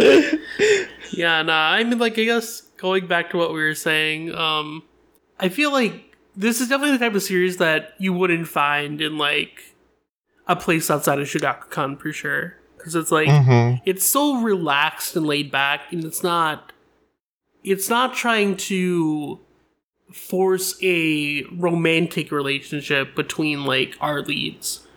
Yeah, 1.11 1.41
nah. 1.43 1.71
I 1.71 1.83
mean, 1.83 1.97
like, 1.97 2.19
I 2.19 2.25
guess 2.25 2.61
going 2.77 3.07
back 3.07 3.29
to 3.31 3.37
what 3.37 3.53
we 3.53 3.61
were 3.61 3.75
saying, 3.75 4.33
um, 4.35 4.83
I 5.39 5.49
feel 5.49 5.71
like 5.71 6.15
this 6.35 6.61
is 6.61 6.69
definitely 6.69 6.97
the 6.97 7.05
type 7.05 7.15
of 7.15 7.23
series 7.23 7.57
that 7.57 7.93
you 7.99 8.13
wouldn't 8.13 8.47
find 8.47 9.01
in 9.01 9.17
like 9.17 9.75
a 10.47 10.55
place 10.55 10.89
outside 10.89 11.19
of 11.19 11.27
Shogakukan 11.27 11.99
for 11.99 12.11
sure 12.11 12.58
because 12.89 13.03
it's 13.03 13.11
like 13.11 13.27
mm-hmm. 13.27 13.81
it's 13.85 14.05
so 14.05 14.41
relaxed 14.41 15.15
and 15.15 15.25
laid 15.25 15.51
back, 15.51 15.91
and 15.91 16.03
it's 16.03 16.23
not 16.23 16.73
it's 17.63 17.89
not 17.89 18.15
trying 18.15 18.57
to 18.57 19.39
force 20.11 20.75
a 20.81 21.43
romantic 21.55 22.31
relationship 22.31 23.15
between 23.15 23.63
like 23.63 23.95
our 24.01 24.21
leads. 24.21 24.87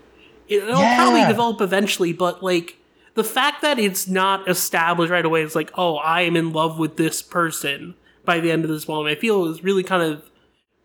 It'll 0.49 0.81
yeah. 0.81 0.97
probably 0.97 1.27
develop 1.27 1.61
eventually, 1.61 2.13
but 2.13 2.43
like 2.43 2.79
the 3.15 3.25
fact 3.25 3.61
that 3.63 3.79
it's 3.79 4.09
not 4.09 4.49
established 4.49 5.11
right 5.11 5.25
away, 5.25 5.43
it's 5.43 5.55
like, 5.55 5.71
oh, 5.75 5.97
I 5.97 6.23
am 6.23 6.37
in 6.37 6.53
love 6.53 6.79
with 6.79 6.97
this 6.97 7.21
person 7.21 7.95
by 8.25 8.41
the 8.41 8.51
end 8.51 8.65
of 8.65 8.71
this 8.71 8.85
volume. 8.85 9.11
I 9.11 9.17
feel 9.17 9.47
is 9.47 9.63
really 9.63 9.83
kind 9.83 10.03
of 10.03 10.31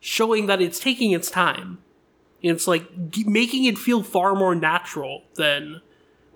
showing 0.01 0.47
that 0.47 0.61
it's 0.61 0.79
taking 0.79 1.11
its 1.11 1.31
time. 1.31 1.77
It's 2.41 2.67
like 2.67 2.85
making 3.25 3.65
it 3.65 3.77
feel 3.77 4.03
far 4.03 4.35
more 4.35 4.55
natural 4.55 5.23
than 5.35 5.81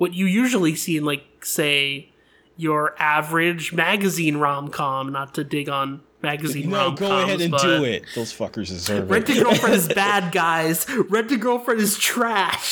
what 0.01 0.15
you 0.15 0.25
usually 0.25 0.73
see 0.73 0.97
in 0.97 1.05
like 1.05 1.45
say 1.45 2.09
your 2.57 2.95
average 2.97 3.71
magazine 3.71 4.37
rom 4.37 4.69
com. 4.69 5.11
Not 5.11 5.35
to 5.35 5.43
dig 5.43 5.69
on 5.69 6.01
magazine 6.23 6.71
no, 6.71 6.85
rom-coms, 6.85 6.99
go 6.99 7.19
ahead 7.19 7.39
and 7.39 7.53
do 7.53 7.83
it. 7.83 8.05
Those 8.15 8.33
fuckers 8.33 8.69
deserve 8.69 9.03
it. 9.03 9.13
Rent 9.13 9.29
a 9.29 9.43
girlfriend 9.43 9.75
is 9.75 9.87
bad, 9.93 10.31
guys. 10.31 10.87
Rent 10.89 11.31
a 11.31 11.37
girlfriend 11.37 11.81
is 11.81 11.99
trash. 11.99 12.71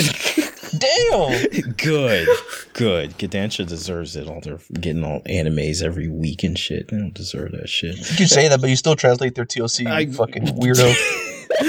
Damn. 0.75 1.73
Good. 1.77 2.27
Good. 2.73 3.11
Kodansha 3.19 3.67
deserves 3.67 4.15
it. 4.15 4.27
All 4.27 4.41
they're 4.41 4.57
getting 4.73 5.03
all 5.03 5.21
animes 5.21 5.83
every 5.83 6.07
week 6.07 6.41
and 6.41 6.57
shit. 6.57 6.87
They 6.87 6.97
don't 6.97 7.13
deserve 7.13 7.51
that 7.51 7.69
shit. 7.69 7.95
You 7.95 8.17
can 8.17 8.27
say 8.27 8.47
that, 8.47 8.59
but 8.59 8.71
you 8.71 8.75
still 8.75 8.95
translate 8.95 9.35
their 9.35 9.45
TLC, 9.45 9.85
I, 9.85 10.07
fucking 10.07 10.45
weirdo. 10.45 10.91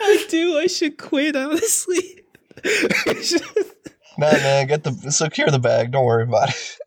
I 0.00 0.24
do. 0.30 0.56
I 0.56 0.68
should 0.68 0.96
quit, 0.96 1.36
honestly. 1.36 2.24
Nah, 4.18 4.30
man, 4.32 4.66
get 4.66 4.84
the 4.84 5.10
secure 5.10 5.48
the 5.48 5.58
bag. 5.58 5.90
Don't 5.92 6.04
worry 6.04 6.24
about 6.24 6.50
it. 6.50 6.78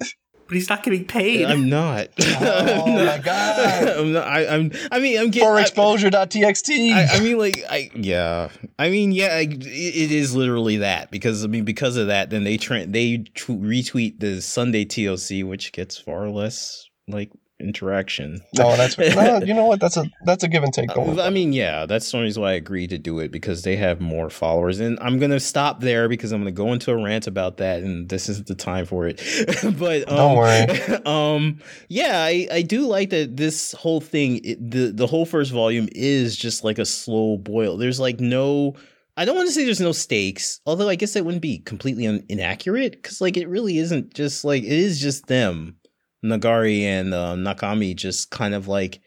But 0.47 0.53
he's 0.57 0.69
not 0.69 0.83
getting 0.83 1.05
paid. 1.05 1.45
I'm 1.45 1.69
not. 1.69 2.09
Oh 2.19 2.85
my 2.85 3.17
oh 3.17 3.21
God. 3.23 3.87
I'm 3.97 4.13
not. 4.13 4.27
I, 4.27 4.45
I'm. 4.47 4.71
I 4.91 4.99
mean, 4.99 5.17
I'm 5.19 5.31
getting 5.31 5.47
For 5.49 5.55
I- 5.57 5.61
exposure.txt. 5.61 6.93
I, 6.93 7.07
I 7.15 7.19
mean, 7.19 7.37
like, 7.39 7.63
I 7.69 7.89
yeah. 7.95 8.49
I 8.77 8.89
mean, 8.89 9.11
yeah. 9.11 9.27
I, 9.35 9.39
it 9.49 9.65
it 9.65 10.11
is 10.11 10.35
literally 10.35 10.77
that 10.77 11.09
because 11.09 11.43
I 11.43 11.47
mean, 11.47 11.65
because 11.65 11.97
of 11.97 12.07
that, 12.07 12.29
then 12.29 12.43
they 12.43 12.57
tra- 12.57 12.85
they 12.85 13.17
tw- 13.17 13.59
retweet 13.59 14.19
the 14.19 14.39
Sunday 14.41 14.85
TOC, 14.85 15.47
which 15.47 15.71
gets 15.71 15.97
far 15.97 16.29
less 16.29 16.87
like 17.07 17.31
interaction. 17.59 18.41
no, 18.57 18.75
that's 18.75 18.97
no, 18.97 19.39
you 19.39 19.53
know 19.53 19.65
what? 19.65 19.79
That's 19.79 19.97
a 19.97 20.05
that's 20.25 20.43
a 20.43 20.47
give 20.47 20.63
and 20.63 20.73
take. 20.73 20.89
I 20.97 21.29
mean, 21.29 21.53
yeah, 21.53 21.85
that's 21.85 22.11
the 22.11 22.19
reason 22.19 22.41
why 22.41 22.51
I 22.51 22.53
agreed 22.53 22.89
to 22.89 22.97
do 22.97 23.19
it 23.19 23.31
because 23.31 23.63
they 23.63 23.75
have 23.77 24.01
more 24.01 24.29
followers, 24.29 24.79
and 24.79 24.99
I'm 25.01 25.19
gonna 25.19 25.39
stop 25.39 25.81
there 25.81 26.09
because 26.09 26.31
I'm 26.31 26.41
gonna 26.41 26.51
go 26.51 26.73
into 26.73 26.91
a 26.91 27.01
rant 27.01 27.27
about 27.27 27.57
that, 27.57 27.81
and 27.81 28.09
this 28.09 28.29
isn't 28.29 28.47
the 28.47 28.55
time 28.55 28.85
for 28.85 29.07
it. 29.07 29.21
but 29.79 30.09
um, 30.09 30.15
Don't 30.15 30.37
worry. 30.37 30.65
um, 31.05 31.59
yeah, 31.87 32.23
I, 32.23 32.47
I 32.51 32.61
do 32.61 32.87
like 32.87 33.09
that 33.11 33.37
this 33.37 33.73
whole 33.73 34.01
thing, 34.01 34.41
it, 34.43 34.71
the 34.71 34.91
the 34.91 35.07
whole 35.07 35.25
first 35.25 35.51
volume 35.51 35.87
is 35.93 36.35
just 36.35 36.63
like 36.63 36.79
a 36.79 36.85
slow 36.85 37.37
boil. 37.37 37.77
There's 37.77 37.99
like 37.99 38.19
no. 38.19 38.75
I 39.17 39.23
don't 39.23 39.37
want 39.37 39.47
to 39.47 39.53
say 39.53 39.63
there's 39.63 39.79
no 39.79 39.93
stakes, 39.93 40.59
although 40.65 40.89
I 40.89 40.95
guess 40.95 41.13
that 41.13 41.23
wouldn't 41.23 41.41
be 41.41 41.59
completely 41.59 42.05
un- 42.05 42.25
inaccurate 42.27 42.91
because 43.01 43.21
like 43.21 43.37
it 43.37 43.47
really 43.47 43.77
isn't 43.77 44.13
just 44.13 44.43
like 44.43 44.63
it 44.63 44.69
is 44.69 44.99
just 44.99 45.27
them, 45.27 45.77
Nagari 46.25 46.81
and 46.81 47.13
uh, 47.13 47.35
Nakami, 47.35 47.95
just 47.95 48.31
kind 48.31 48.53
of 48.53 48.67
like 48.67 48.99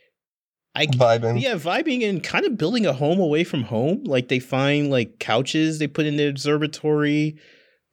I 0.74 0.86
Vibing. 0.86 1.40
yeah, 1.40 1.54
vibing 1.54 2.08
and 2.08 2.22
kind 2.22 2.44
of 2.46 2.56
building 2.56 2.86
a 2.86 2.92
home 2.92 3.18
away 3.18 3.42
from 3.42 3.62
home. 3.64 4.04
Like 4.04 4.28
they 4.28 4.38
find 4.38 4.90
like 4.90 5.18
couches 5.18 5.78
they 5.78 5.88
put 5.88 6.06
in 6.06 6.16
the 6.16 6.28
observatory. 6.28 7.36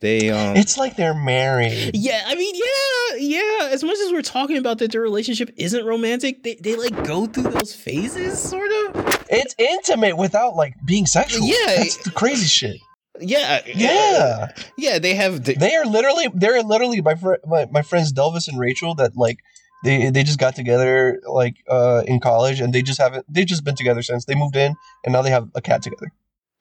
They 0.01 0.29
um 0.29 0.55
It's 0.55 0.77
like 0.77 0.95
they're 0.95 1.15
married. 1.15 1.91
yeah, 1.95 2.23
I 2.27 2.35
mean, 2.35 2.53
yeah, 2.53 3.17
yeah. 3.17 3.69
As 3.71 3.83
much 3.83 3.97
as 3.97 4.11
we're 4.11 4.21
talking 4.21 4.57
about 4.57 4.77
that 4.79 4.91
their 4.91 5.01
relationship 5.01 5.49
isn't 5.57 5.83
romantic, 5.85 6.43
they, 6.43 6.55
they 6.55 6.75
like 6.75 7.03
go 7.05 7.25
through 7.25 7.49
those 7.51 7.73
phases, 7.73 8.37
sort 8.37 8.69
of. 8.71 9.25
It's 9.29 9.55
intimate 9.57 10.17
without 10.17 10.55
like 10.55 10.75
being 10.85 11.07
sexual. 11.07 11.47
Yeah. 11.47 11.77
that's 11.77 11.97
the 12.03 12.11
crazy 12.11 12.45
shit. 12.45 12.77
Yeah, 13.19 13.61
Yeah, 13.65 14.51
yeah. 14.77 14.99
They 14.99 15.15
have. 15.15 15.43
They, 15.43 15.53
they 15.53 15.75
are 15.75 15.85
literally 15.85 16.27
they're 16.33 16.61
literally 16.63 17.01
my 17.01 17.15
fr- 17.15 17.35
my, 17.45 17.65
my 17.71 17.81
friends 17.81 18.11
Delvis 18.13 18.47
and 18.47 18.59
Rachel 18.59 18.95
that 18.95 19.15
like 19.15 19.39
they 19.83 20.09
they 20.09 20.23
just 20.23 20.39
got 20.39 20.55
together 20.55 21.21
like 21.29 21.55
uh 21.69 22.03
in 22.07 22.19
college 22.19 22.59
and 22.59 22.73
they 22.73 22.81
just 22.81 22.99
haven't 22.99 23.25
they've 23.29 23.45
just 23.45 23.63
been 23.63 23.75
together 23.75 24.01
since 24.01 24.25
they 24.25 24.35
moved 24.35 24.55
in 24.55 24.75
and 25.03 25.13
now 25.13 25.21
they 25.21 25.29
have 25.29 25.49
a 25.55 25.61
cat 25.61 25.81
together. 25.81 26.11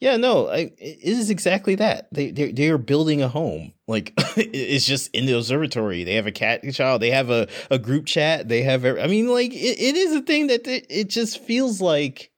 yeah, 0.01 0.17
no, 0.19 0.49
I, 0.49 0.73
it 0.79 0.99
is 1.03 1.31
exactly 1.31 1.77
that. 1.77 2.09
They 2.13 2.31
they 2.31 2.53
they 2.53 2.69
are 2.69 2.79
building 2.79 3.23
a 3.23 3.29
home. 3.29 3.73
Like 3.89 4.13
it's 4.37 4.85
just 4.87 5.11
in 5.15 5.25
the 5.27 5.37
observatory. 5.37 6.05
They 6.05 6.15
have 6.15 6.27
a 6.27 6.33
cat 6.33 6.61
child. 6.73 7.01
They 7.01 7.11
have 7.11 7.31
a, 7.31 7.49
a 7.71 7.79
group 7.79 8.05
chat. 8.07 8.49
They 8.49 8.63
have. 8.63 8.85
every- 8.85 9.01
I 9.01 9.07
mean, 9.07 9.29
like 9.29 9.53
it, 9.55 9.79
it 9.81 9.97
is 9.97 10.13
a 10.15 10.21
thing 10.23 10.49
that 10.49 10.67
it, 10.67 10.87
it 10.91 11.09
just 11.09 11.39
feels 11.43 11.81
like. 11.81 12.31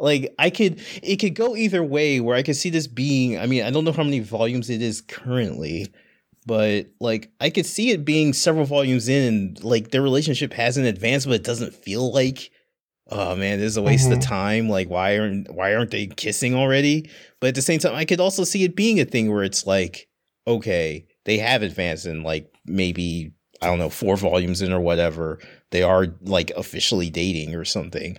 Like 0.00 0.34
I 0.38 0.50
could, 0.50 0.80
it 1.02 1.16
could 1.16 1.34
go 1.34 1.54
either 1.54 1.82
way. 1.84 2.20
Where 2.20 2.36
I 2.36 2.42
could 2.42 2.56
see 2.56 2.70
this 2.70 2.86
being. 2.86 3.38
I 3.38 3.46
mean, 3.46 3.62
I 3.62 3.70
don't 3.70 3.84
know 3.84 3.92
how 3.92 4.02
many 4.02 4.20
volumes 4.20 4.70
it 4.70 4.80
is 4.82 5.00
currently, 5.02 5.88
but 6.46 6.86
like 7.00 7.30
I 7.40 7.50
could 7.50 7.66
see 7.66 7.90
it 7.90 8.04
being 8.04 8.32
several 8.32 8.64
volumes 8.64 9.08
in, 9.08 9.22
and 9.32 9.64
like 9.64 9.90
their 9.90 10.02
relationship 10.02 10.52
hasn't 10.52 10.86
advanced, 10.86 11.26
but 11.26 11.34
it 11.34 11.44
doesn't 11.44 11.74
feel 11.74 12.12
like, 12.12 12.50
oh 13.10 13.36
man, 13.36 13.58
this 13.58 13.66
is 13.72 13.76
a 13.76 13.82
waste 13.82 14.10
of 14.10 14.18
Mhm. 14.18 14.26
time. 14.26 14.68
Like 14.68 14.88
why 14.88 15.18
aren't 15.18 15.52
why 15.54 15.74
aren't 15.74 15.90
they 15.90 16.06
kissing 16.06 16.54
already? 16.54 17.10
But 17.40 17.48
at 17.48 17.54
the 17.54 17.62
same 17.62 17.78
time, 17.78 17.94
I 17.94 18.04
could 18.06 18.20
also 18.20 18.44
see 18.44 18.64
it 18.64 18.74
being 18.76 19.00
a 19.00 19.04
thing 19.04 19.30
where 19.30 19.44
it's 19.44 19.66
like, 19.66 20.08
okay, 20.46 21.06
they 21.26 21.38
have 21.38 21.62
advanced 21.62 22.06
in 22.06 22.22
like 22.22 22.50
maybe 22.64 23.32
I 23.60 23.66
don't 23.66 23.78
know 23.78 23.90
four 23.90 24.16
volumes 24.16 24.62
in 24.62 24.72
or 24.72 24.80
whatever. 24.80 25.38
They 25.72 25.82
are 25.82 26.06
like 26.22 26.50
officially 26.56 27.10
dating 27.10 27.54
or 27.54 27.66
something. 27.66 28.16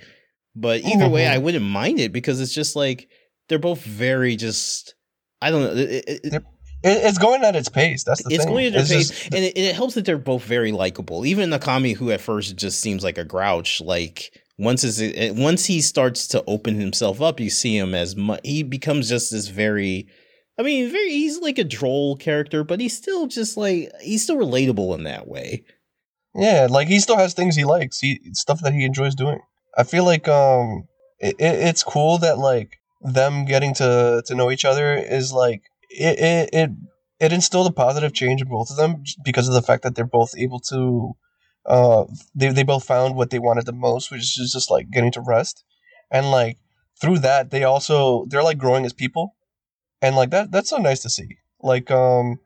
But 0.55 0.81
oh, 0.83 0.87
either 0.87 1.09
way. 1.09 1.27
I 1.27 1.37
wouldn't 1.37 1.65
mind 1.65 1.99
it 1.99 2.11
because 2.11 2.41
it's 2.41 2.53
just 2.53 2.75
like 2.75 3.09
they're 3.49 3.59
both 3.59 3.83
very 3.83 4.35
just. 4.35 4.95
I 5.41 5.49
don't 5.51 5.63
know. 5.63 5.81
It, 5.81 5.89
it, 6.07 6.19
it- 6.25 6.43
It, 6.83 7.03
it's 7.03 7.19
going 7.19 7.43
at 7.43 7.55
its 7.55 7.69
pace. 7.69 8.03
That's 8.03 8.23
the 8.23 8.29
thing. 8.29 8.35
it's 8.35 8.43
thing. 8.45 8.53
going 8.53 8.65
at 8.65 8.73
It's 8.81 8.89
pace, 8.91 9.09
just- 9.09 9.25
and 9.35 9.43
it, 9.45 9.55
it 9.55 9.75
helps 9.75 9.93
that 9.93 10.03
they're 10.03 10.17
both 10.17 10.43
very 10.43 10.71
likable. 10.71 11.27
Even 11.27 11.51
Nakami, 11.51 11.95
who 11.95 12.09
at 12.09 12.21
first 12.21 12.55
just 12.55 12.79
seems 12.79 13.03
like 13.03 13.19
a 13.19 13.23
grouch, 13.23 13.81
like 13.81 14.31
once 14.57 14.83
is 14.83 14.99
once 15.37 15.65
he 15.67 15.79
starts 15.79 16.27
to 16.29 16.43
open 16.47 16.79
himself 16.79 17.21
up, 17.21 17.39
you 17.39 17.51
see 17.51 17.77
him 17.77 17.93
as 17.93 18.15
much. 18.15 18.39
He 18.43 18.63
becomes 18.63 19.07
just 19.09 19.29
this 19.31 19.47
very. 19.47 20.07
I 20.59 20.63
mean, 20.63 20.91
very. 20.91 21.11
He's 21.11 21.39
like 21.39 21.59
a 21.59 21.63
droll 21.63 22.15
character, 22.15 22.63
but 22.63 22.79
he's 22.79 22.97
still 22.97 23.27
just 23.27 23.57
like 23.57 23.91
he's 24.01 24.23
still 24.23 24.37
relatable 24.37 24.95
in 24.97 25.03
that 25.03 25.27
way. 25.27 25.63
Yeah, 26.33 26.65
like 26.67 26.87
he 26.87 26.99
still 26.99 27.17
has 27.17 27.35
things 27.35 27.55
he 27.55 27.63
likes. 27.63 27.99
He 27.99 28.19
stuff 28.33 28.61
that 28.61 28.73
he 28.73 28.85
enjoys 28.85 29.13
doing. 29.13 29.39
I 29.77 29.83
feel 29.83 30.05
like 30.05 30.27
um, 30.27 30.87
it, 31.19 31.35
it, 31.39 31.59
it's 31.67 31.83
cool 31.83 32.17
that 32.19 32.37
like 32.37 32.77
them 33.01 33.45
getting 33.45 33.73
to 33.75 34.21
to 34.25 34.35
know 34.35 34.51
each 34.51 34.65
other 34.65 34.93
is 34.95 35.33
like 35.33 35.63
it 35.89 36.19
it 36.19 36.49
it, 36.53 36.69
it 37.19 37.33
instilled 37.33 37.67
a 37.67 37.73
positive 37.73 38.13
change 38.13 38.41
in 38.41 38.47
both 38.47 38.69
of 38.69 38.77
them 38.77 39.03
because 39.23 39.47
of 39.47 39.53
the 39.53 39.61
fact 39.61 39.83
that 39.83 39.95
they're 39.95 40.05
both 40.05 40.33
able 40.37 40.59
to 40.59 41.13
uh 41.65 42.05
they 42.35 42.49
they 42.49 42.63
both 42.63 42.83
found 42.83 43.15
what 43.15 43.29
they 43.29 43.39
wanted 43.39 43.65
the 43.65 43.73
most, 43.73 44.11
which 44.11 44.39
is 44.39 44.51
just 44.53 44.69
like 44.71 44.89
getting 44.91 45.11
to 45.11 45.21
rest, 45.21 45.63
and 46.11 46.31
like 46.31 46.57
through 46.99 47.19
that 47.19 47.51
they 47.51 47.63
also 47.63 48.25
they're 48.25 48.43
like 48.43 48.57
growing 48.57 48.85
as 48.85 48.93
people, 48.93 49.35
and 50.01 50.15
like 50.15 50.31
that 50.31 50.51
that's 50.51 50.69
so 50.69 50.77
nice 50.77 51.01
to 51.01 51.09
see. 51.09 51.37
Like 51.61 51.91
um, 51.91 52.39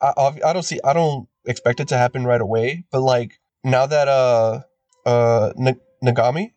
I 0.00 0.32
I 0.44 0.52
don't 0.52 0.62
see 0.62 0.80
I 0.84 0.92
don't 0.92 1.28
expect 1.46 1.80
it 1.80 1.88
to 1.88 1.96
happen 1.96 2.24
right 2.24 2.40
away, 2.40 2.84
but 2.90 3.00
like 3.00 3.32
now 3.64 3.86
that 3.86 4.08
uh 4.08 4.60
uh 5.06 5.52
Nakami 6.04 6.52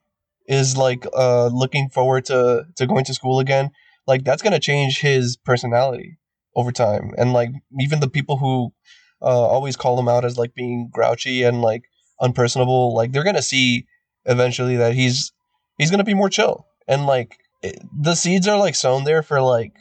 is 0.48 0.76
like 0.78 1.06
uh 1.14 1.48
looking 1.48 1.90
forward 1.90 2.26
to 2.26 2.66
to 2.76 2.88
going 2.88 3.06
to 3.06 3.14
school 3.14 3.40
again, 3.40 3.72
like 4.08 4.24
that's 4.24 4.42
gonna 4.42 4.60
change 4.60 5.00
his 5.02 5.38
personality 5.38 6.18
over 6.56 6.72
time, 6.72 7.12
and 7.18 7.34
like 7.34 7.50
even 7.80 8.00
the 8.00 8.10
people 8.10 8.38
who 8.38 8.74
uh 9.22 9.48
always 9.48 9.76
call 9.76 10.00
him 10.00 10.08
out 10.08 10.26
as 10.26 10.38
like 10.38 10.54
being 10.54 10.90
grouchy 10.92 11.44
and 11.44 11.62
like 11.62 11.84
unpersonable, 12.22 12.94
like 12.94 13.12
they're 13.12 13.24
gonna 13.24 13.42
see 13.42 13.86
eventually 14.26 14.76
that 14.78 14.94
he's 14.94 15.32
he's 15.78 15.92
gonna 15.92 16.04
be 16.04 16.14
more 16.14 16.30
chill, 16.30 16.68
and 16.88 17.06
like 17.06 17.38
it, 17.62 17.80
the 17.98 18.16
seeds 18.16 18.48
are 18.48 18.58
like 18.58 18.76
sown 18.76 19.04
there 19.04 19.24
for 19.24 19.42
like 19.42 19.74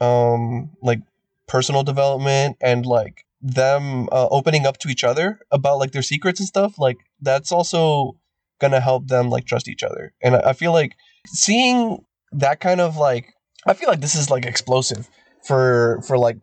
um 0.00 0.70
like 0.82 1.00
personal 1.46 1.82
development 1.82 2.56
and 2.60 2.84
like 2.86 3.24
them 3.40 4.08
uh, 4.10 4.28
opening 4.30 4.66
up 4.66 4.78
to 4.78 4.88
each 4.88 5.04
other 5.04 5.40
about 5.50 5.78
like 5.78 5.92
their 5.92 6.02
secrets 6.02 6.40
and 6.40 6.48
stuff 6.48 6.78
like 6.78 6.96
that's 7.20 7.52
also 7.52 8.16
gonna 8.60 8.80
help 8.80 9.08
them 9.08 9.30
like 9.30 9.44
trust 9.44 9.68
each 9.68 9.82
other. 9.82 10.12
And 10.22 10.36
I, 10.36 10.50
I 10.50 10.52
feel 10.52 10.72
like 10.72 10.96
seeing 11.26 12.04
that 12.32 12.60
kind 12.60 12.80
of 12.80 12.96
like 12.96 13.34
i 13.66 13.72
feel 13.74 13.88
like 13.88 14.00
this 14.00 14.14
is 14.14 14.30
like 14.30 14.46
explosive 14.46 15.08
for 15.44 16.00
for 16.06 16.18
like 16.18 16.38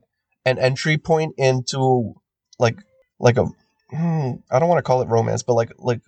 an 0.45 0.57
entry 0.59 0.97
point 0.97 1.33
into 1.37 2.13
like 2.59 2.77
like 3.19 3.37
a 3.37 3.45
hmm, 3.89 4.31
don't 4.51 4.67
want 4.67 4.79
to 4.79 4.83
call 4.83 5.01
it 5.01 5.07
romance 5.07 5.43
but 5.43 5.53
like 5.53 5.71
like 5.77 6.01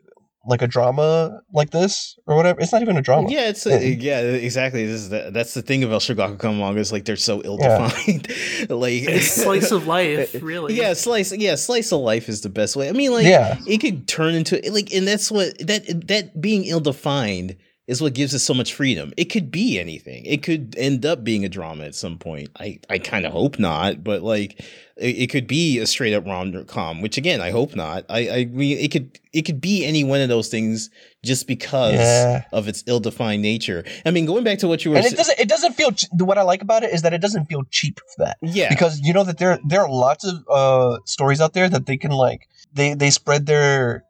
like 0.48 0.62
a 0.62 0.68
drama 0.68 1.42
like 1.54 1.72
this 1.72 2.18
or 2.28 2.36
whatever 2.36 2.60
it's 2.60 2.72
not 2.72 2.82
even 2.82 2.98
a 2.98 3.02
drama 3.02 3.30
Yeah, 3.30 3.50
it's 3.50 3.66
Yeah. 3.66 3.80
yeah, 3.80 4.22
exactly. 4.22 4.86
This 4.86 5.02
is 5.02 5.10
the, 5.10 5.30
that's 5.32 5.54
the 5.54 5.62
thing 5.62 5.84
about 5.84 6.02
Shogakukan 6.02 6.78
is 6.78 6.92
Like 6.92 7.06
they're 7.06 7.16
so 7.16 7.42
ill 7.44 7.58
defined. 7.58 8.28
like 8.70 9.04
It's 9.04 9.32
slice 9.44 9.72
of 9.72 9.88
life, 9.88 10.36
really. 10.42 10.76
Yeah, 10.76 10.94
slice. 10.94 11.36
Yeah, 11.36 11.56
slice 11.56 11.92
of 11.92 12.02
life 12.02 12.30
is 12.30 12.42
the 12.42 12.50
best 12.50 12.76
way. 12.76 12.90
I 12.90 12.92
mean, 12.92 13.12
like, 13.12 13.26
yeah 13.26 13.58
it 13.66 13.80
could 13.80 14.08
turn 14.08 14.36
into 14.36 14.62
like, 14.72 14.94
and 14.94 15.08
that's 15.08 15.32
what 15.32 15.58
that 15.60 16.08
that 16.08 16.40
being 16.40 16.66
ill 16.66 16.80
defined 16.80 17.56
is 17.88 18.02
what 18.02 18.14
gives 18.14 18.34
us 18.34 18.42
so 18.42 18.54
much 18.54 18.74
freedom. 18.74 19.14
It 19.16 19.26
could 19.26 19.52
be 19.52 19.80
anything. 19.80 20.26
It 20.26 20.42
could 20.42 20.74
end 20.76 21.06
up 21.06 21.24
being 21.24 21.46
a 21.46 21.50
drama 21.50 21.84
at 21.84 21.94
some 21.94 22.18
point. 22.18 22.50
I 22.60 22.80
I 22.90 22.98
kind 22.98 23.26
of 23.28 23.32
hope 23.32 23.60
not, 23.60 24.04
but 24.04 24.24
like, 24.24 24.60
it, 24.98 25.18
it 25.18 25.30
could 25.30 25.46
be 25.46 25.78
a 25.78 25.86
straight 25.86 26.14
up 26.16 26.26
rom 26.26 26.66
com. 26.66 27.02
Which 27.02 27.18
again, 27.20 27.42
I 27.42 27.52
hope 27.52 27.76
not. 27.76 28.06
I 28.10 28.30
I 28.30 28.46
mean, 28.46 28.80
it 28.80 28.92
could 28.92 29.20
it 29.34 29.44
could 29.44 29.62
be 29.62 29.86
any 29.86 30.04
one 30.04 30.20
of 30.22 30.30
those 30.30 30.48
things 30.50 30.90
just 31.24 31.46
because 31.48 31.94
Yeah. 31.94 32.46
of 32.52 32.68
its 32.68 32.84
ill 32.88 33.00
defined 33.00 33.44
nature. 33.44 33.84
I 34.04 34.10
mean, 34.10 34.26
going 34.26 34.44
back 34.44 34.58
to 34.60 34.68
what 34.68 34.84
you 34.84 34.90
were 34.92 34.98
and 34.98 35.06
it 35.06 35.10
saying, 35.10 35.18
doesn't 35.18 35.40
it 35.40 35.48
doesn't 35.50 35.74
feel 35.74 35.92
ch- 35.92 36.08
what 36.18 36.38
i 36.40 36.42
like 36.42 36.62
about 36.64 36.82
it 36.84 36.92
is 36.94 37.04
that 37.04 37.14
it 37.14 37.22
doesn't 37.22 37.46
feel 37.46 37.64
cheap 37.70 38.00
for 38.16 38.26
that 38.26 38.38
yeah, 38.42 38.70
because 38.70 39.00
you 39.02 39.14
know 39.14 39.24
that 39.24 39.38
there 39.38 39.60
there 39.68 39.82
are 39.82 39.90
lots 39.92 40.26
of 40.26 40.44
uh 40.50 40.98
stories 41.06 41.40
out 41.42 41.54
there 41.54 41.70
that 41.70 41.86
they 41.86 41.98
can 41.98 42.12
like 42.12 42.48
they 42.74 42.94
they 42.96 43.10
spread 43.12 43.46
their 43.46 44.04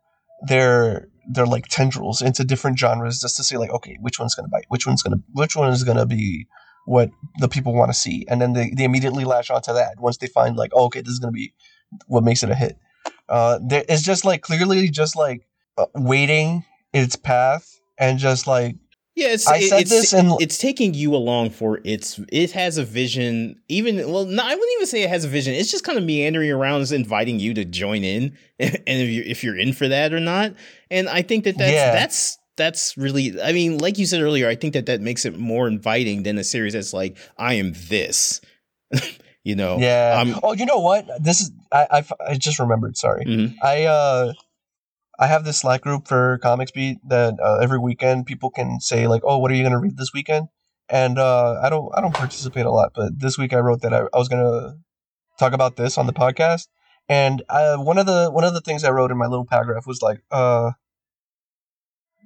their 0.47 1.07
their 1.27 1.45
like 1.45 1.65
tendrils 1.67 2.21
into 2.21 2.43
different 2.43 2.77
genres 2.77 3.19
just 3.19 3.35
to 3.38 3.43
say 3.43 3.57
like 3.57 3.71
okay 3.71 3.97
which 4.01 4.19
one's 4.19 4.35
gonna 4.35 4.47
bite 4.47 4.65
which 4.69 4.85
one's 4.85 5.01
gonna 5.01 5.17
which 5.33 5.55
one 5.55 5.71
is 5.71 5.83
gonna 5.83 6.05
be 6.05 6.47
what 6.85 7.09
the 7.39 7.47
people 7.47 7.73
want 7.73 7.89
to 7.89 7.97
see. 7.97 8.25
And 8.29 8.41
then 8.41 8.53
they, 8.53 8.69
they 8.69 8.83
immediately 8.83 9.25
latch 9.25 9.49
onto 9.49 9.73
that 9.73 9.99
once 9.99 10.17
they 10.17 10.27
find 10.27 10.55
like 10.55 10.71
oh, 10.73 10.85
okay 10.85 11.01
this 11.01 11.11
is 11.11 11.19
gonna 11.19 11.31
be 11.31 11.53
what 12.07 12.23
makes 12.23 12.43
it 12.43 12.49
a 12.49 12.55
hit. 12.55 12.77
Uh 13.27 13.59
there 13.67 13.83
it's 13.89 14.03
just 14.03 14.23
like 14.23 14.41
clearly 14.41 14.89
just 14.89 15.15
like 15.15 15.47
uh, 15.77 15.88
waiting 15.95 16.63
its 16.93 17.15
path 17.15 17.79
and 17.97 18.19
just 18.19 18.47
like 18.47 18.75
Yeah, 19.15 19.28
it's 19.30 19.47
I 19.47 19.58
it- 19.58 19.69
said 19.69 19.82
it's, 19.82 19.89
this 19.89 20.13
in- 20.13 20.36
it's 20.41 20.58
taking 20.58 20.93
you 20.93 21.15
along 21.15 21.51
for 21.51 21.80
its 21.86 22.19
it 22.32 22.51
has 22.51 22.78
a 22.78 22.84
vision. 22.84 23.62
Even 23.69 23.95
well, 24.12 24.25
no, 24.25 24.43
I 24.43 24.49
wouldn't 24.49 24.71
even 24.75 24.88
say 24.88 25.04
it 25.04 25.10
has 25.10 25.23
a 25.23 25.30
vision. 25.30 25.54
It's 25.54 25.71
just 25.71 25.86
kind 25.86 25.97
of 25.97 26.04
meandering 26.04 26.51
around, 26.51 26.82
is 26.82 26.91
inviting 26.91 27.39
you 27.39 27.54
to 27.54 27.63
join 27.63 28.04
in, 28.04 28.38
and 28.60 28.75
if 28.86 29.10
you 29.10 29.23
if 29.25 29.43
you're 29.43 29.58
in 29.58 29.71
for 29.73 29.88
that 29.88 30.13
or 30.13 30.19
not. 30.19 30.54
And 30.91 31.08
I 31.08 31.21
think 31.21 31.45
that 31.45 31.58
that's 31.58 31.71
Yeah. 31.71 31.91
that's 31.93 32.38
that's 32.58 32.97
really. 32.97 33.41
I 33.41 33.54
mean, 33.54 33.78
like 33.78 33.97
you 33.97 34.06
said 34.06 34.21
earlier, 34.21 34.49
I 34.49 34.56
think 34.56 34.73
that 34.73 34.86
that 34.88 34.99
makes 35.01 35.23
it 35.25 35.38
more 35.38 35.67
inviting 35.67 36.23
than 36.23 36.38
a 36.38 36.43
series 36.43 36.73
that's 36.73 36.93
like 36.93 37.17
I 37.38 37.54
am 37.54 37.71
this. 37.89 38.41
you 39.43 39.56
know. 39.56 39.78
Yeah. 39.80 40.15
I'm- 40.17 40.39
oh, 40.43 40.54
you 40.54 40.65
know 40.65 40.80
what? 40.80 41.08
This 41.23 41.39
is 41.41 41.51
I 41.71 42.04
I 42.28 42.36
just 42.36 42.60
remembered. 42.60 42.97
Sorry. 42.97 43.23
Mhm. 43.25 43.56
I 43.63 43.86
uh 43.86 44.34
I 45.17 45.28
have 45.28 45.45
this 45.45 45.60
Slack 45.60 45.82
group 45.82 46.08
for 46.08 46.38
Comics 46.39 46.71
Beat 46.71 46.97
that 47.08 47.36
uh, 47.41 47.60
every 47.62 47.80
weekend 47.80 48.25
people 48.25 48.49
can 48.49 48.80
say 48.80 49.08
like, 49.08 49.21
"Oh, 49.23 49.38
what 49.38 49.51
are 49.51 49.56
you 49.56 49.63
gonna 49.63 49.80
read 49.80 49.97
this 49.97 50.12
weekend?" 50.13 50.47
And 50.89 51.17
uh, 51.17 51.60
I 51.62 51.69
don't 51.69 51.89
I 51.95 52.01
don't 52.01 52.13
participate 52.13 52.65
a 52.65 52.71
lot, 52.71 52.91
but 52.95 53.19
this 53.19 53.38
week 53.38 53.54
I 53.54 53.60
wrote 53.60 53.82
that 53.82 53.93
I, 53.93 54.01
I 54.13 54.17
was 54.17 54.28
gonna 54.28 54.75
talk 55.39 55.54
about 55.54 55.75
this 55.75 55.97
on 55.97 56.08
the 56.08 56.13
podcast. 56.13 56.67
And 57.08 57.43
uh, 57.49 57.78
one 57.78 57.97
of 57.97 58.06
the 58.06 58.30
one 58.32 58.43
of 58.43 58.54
the 58.54 58.62
things 58.62 58.84
I 58.84 58.91
wrote 58.91 59.12
in 59.12 59.17
my 59.17 59.28
little 59.28 59.45
paragraph 59.45 59.88
was 59.88 60.01
like, 60.01 60.21
uh, 60.32 60.71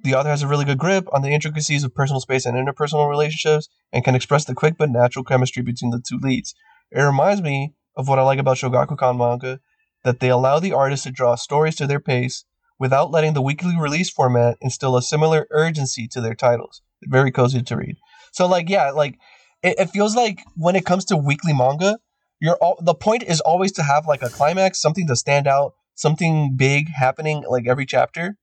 the 0.02 0.14
author 0.14 0.30
has 0.30 0.42
a 0.42 0.48
really 0.48 0.64
good 0.64 0.78
grip 0.78 1.06
on 1.12 1.22
the 1.22 1.30
intricacies 1.30 1.84
of 1.84 1.94
personal 1.94 2.20
space 2.20 2.46
and 2.46 2.56
interpersonal 2.56 3.08
relationships, 3.08 3.68
and 3.92 4.04
can 4.04 4.14
express 4.14 4.44
the 4.44 4.54
quick 4.54 4.76
but 4.78 4.90
natural 4.90 5.24
chemistry 5.24 5.62
between 5.62 5.90
the 5.90 6.02
two 6.06 6.18
leads. 6.18 6.54
It 6.90 7.02
reminds 7.02 7.42
me 7.42 7.74
of 7.96 8.08
what 8.08 8.18
I 8.18 8.22
like 8.22 8.38
about 8.38 8.56
Shogakukan 8.56 9.18
manga, 9.18 9.60
that 10.02 10.20
they 10.20 10.30
allow 10.30 10.58
the 10.58 10.72
artist 10.72 11.04
to 11.04 11.10
draw 11.10 11.34
stories 11.34 11.76
to 11.76 11.86
their 11.86 12.00
pace 12.00 12.44
without 12.80 13.12
letting 13.12 13.34
the 13.34 13.42
weekly 13.42 13.78
release 13.78 14.10
format 14.10 14.56
instill 14.60 14.96
a 14.96 15.02
similar 15.02 15.46
urgency 15.50 16.08
to 16.08 16.20
their 16.20 16.34
titles. 16.34 16.82
Very 17.04 17.30
cozy 17.30 17.62
to 17.62 17.76
read. 17.76 17.96
So 18.32 18.48
like 18.48 18.68
yeah, 18.68 18.90
like 18.90 19.18
it, 19.62 19.78
it 19.78 19.90
feels 19.90 20.16
like 20.16 20.40
when 20.56 20.74
it 20.74 20.84
comes 20.84 21.04
to 21.06 21.16
weekly 21.16 21.52
manga, 21.52 21.98
you're 22.40 22.56
all, 22.56 22.78
the 22.80 22.94
point 22.94 23.22
is 23.22 23.40
always 23.40 23.70
to 23.72 23.82
have 23.82 24.06
like 24.06 24.22
a 24.22 24.30
climax, 24.30 24.80
something 24.80 25.06
to 25.06 25.14
stand 25.14 25.46
out, 25.46 25.74
something 25.94 26.56
big 26.56 26.88
happening 26.88 27.44
like 27.48 27.68
every 27.68 27.86
chapter, 27.86 28.36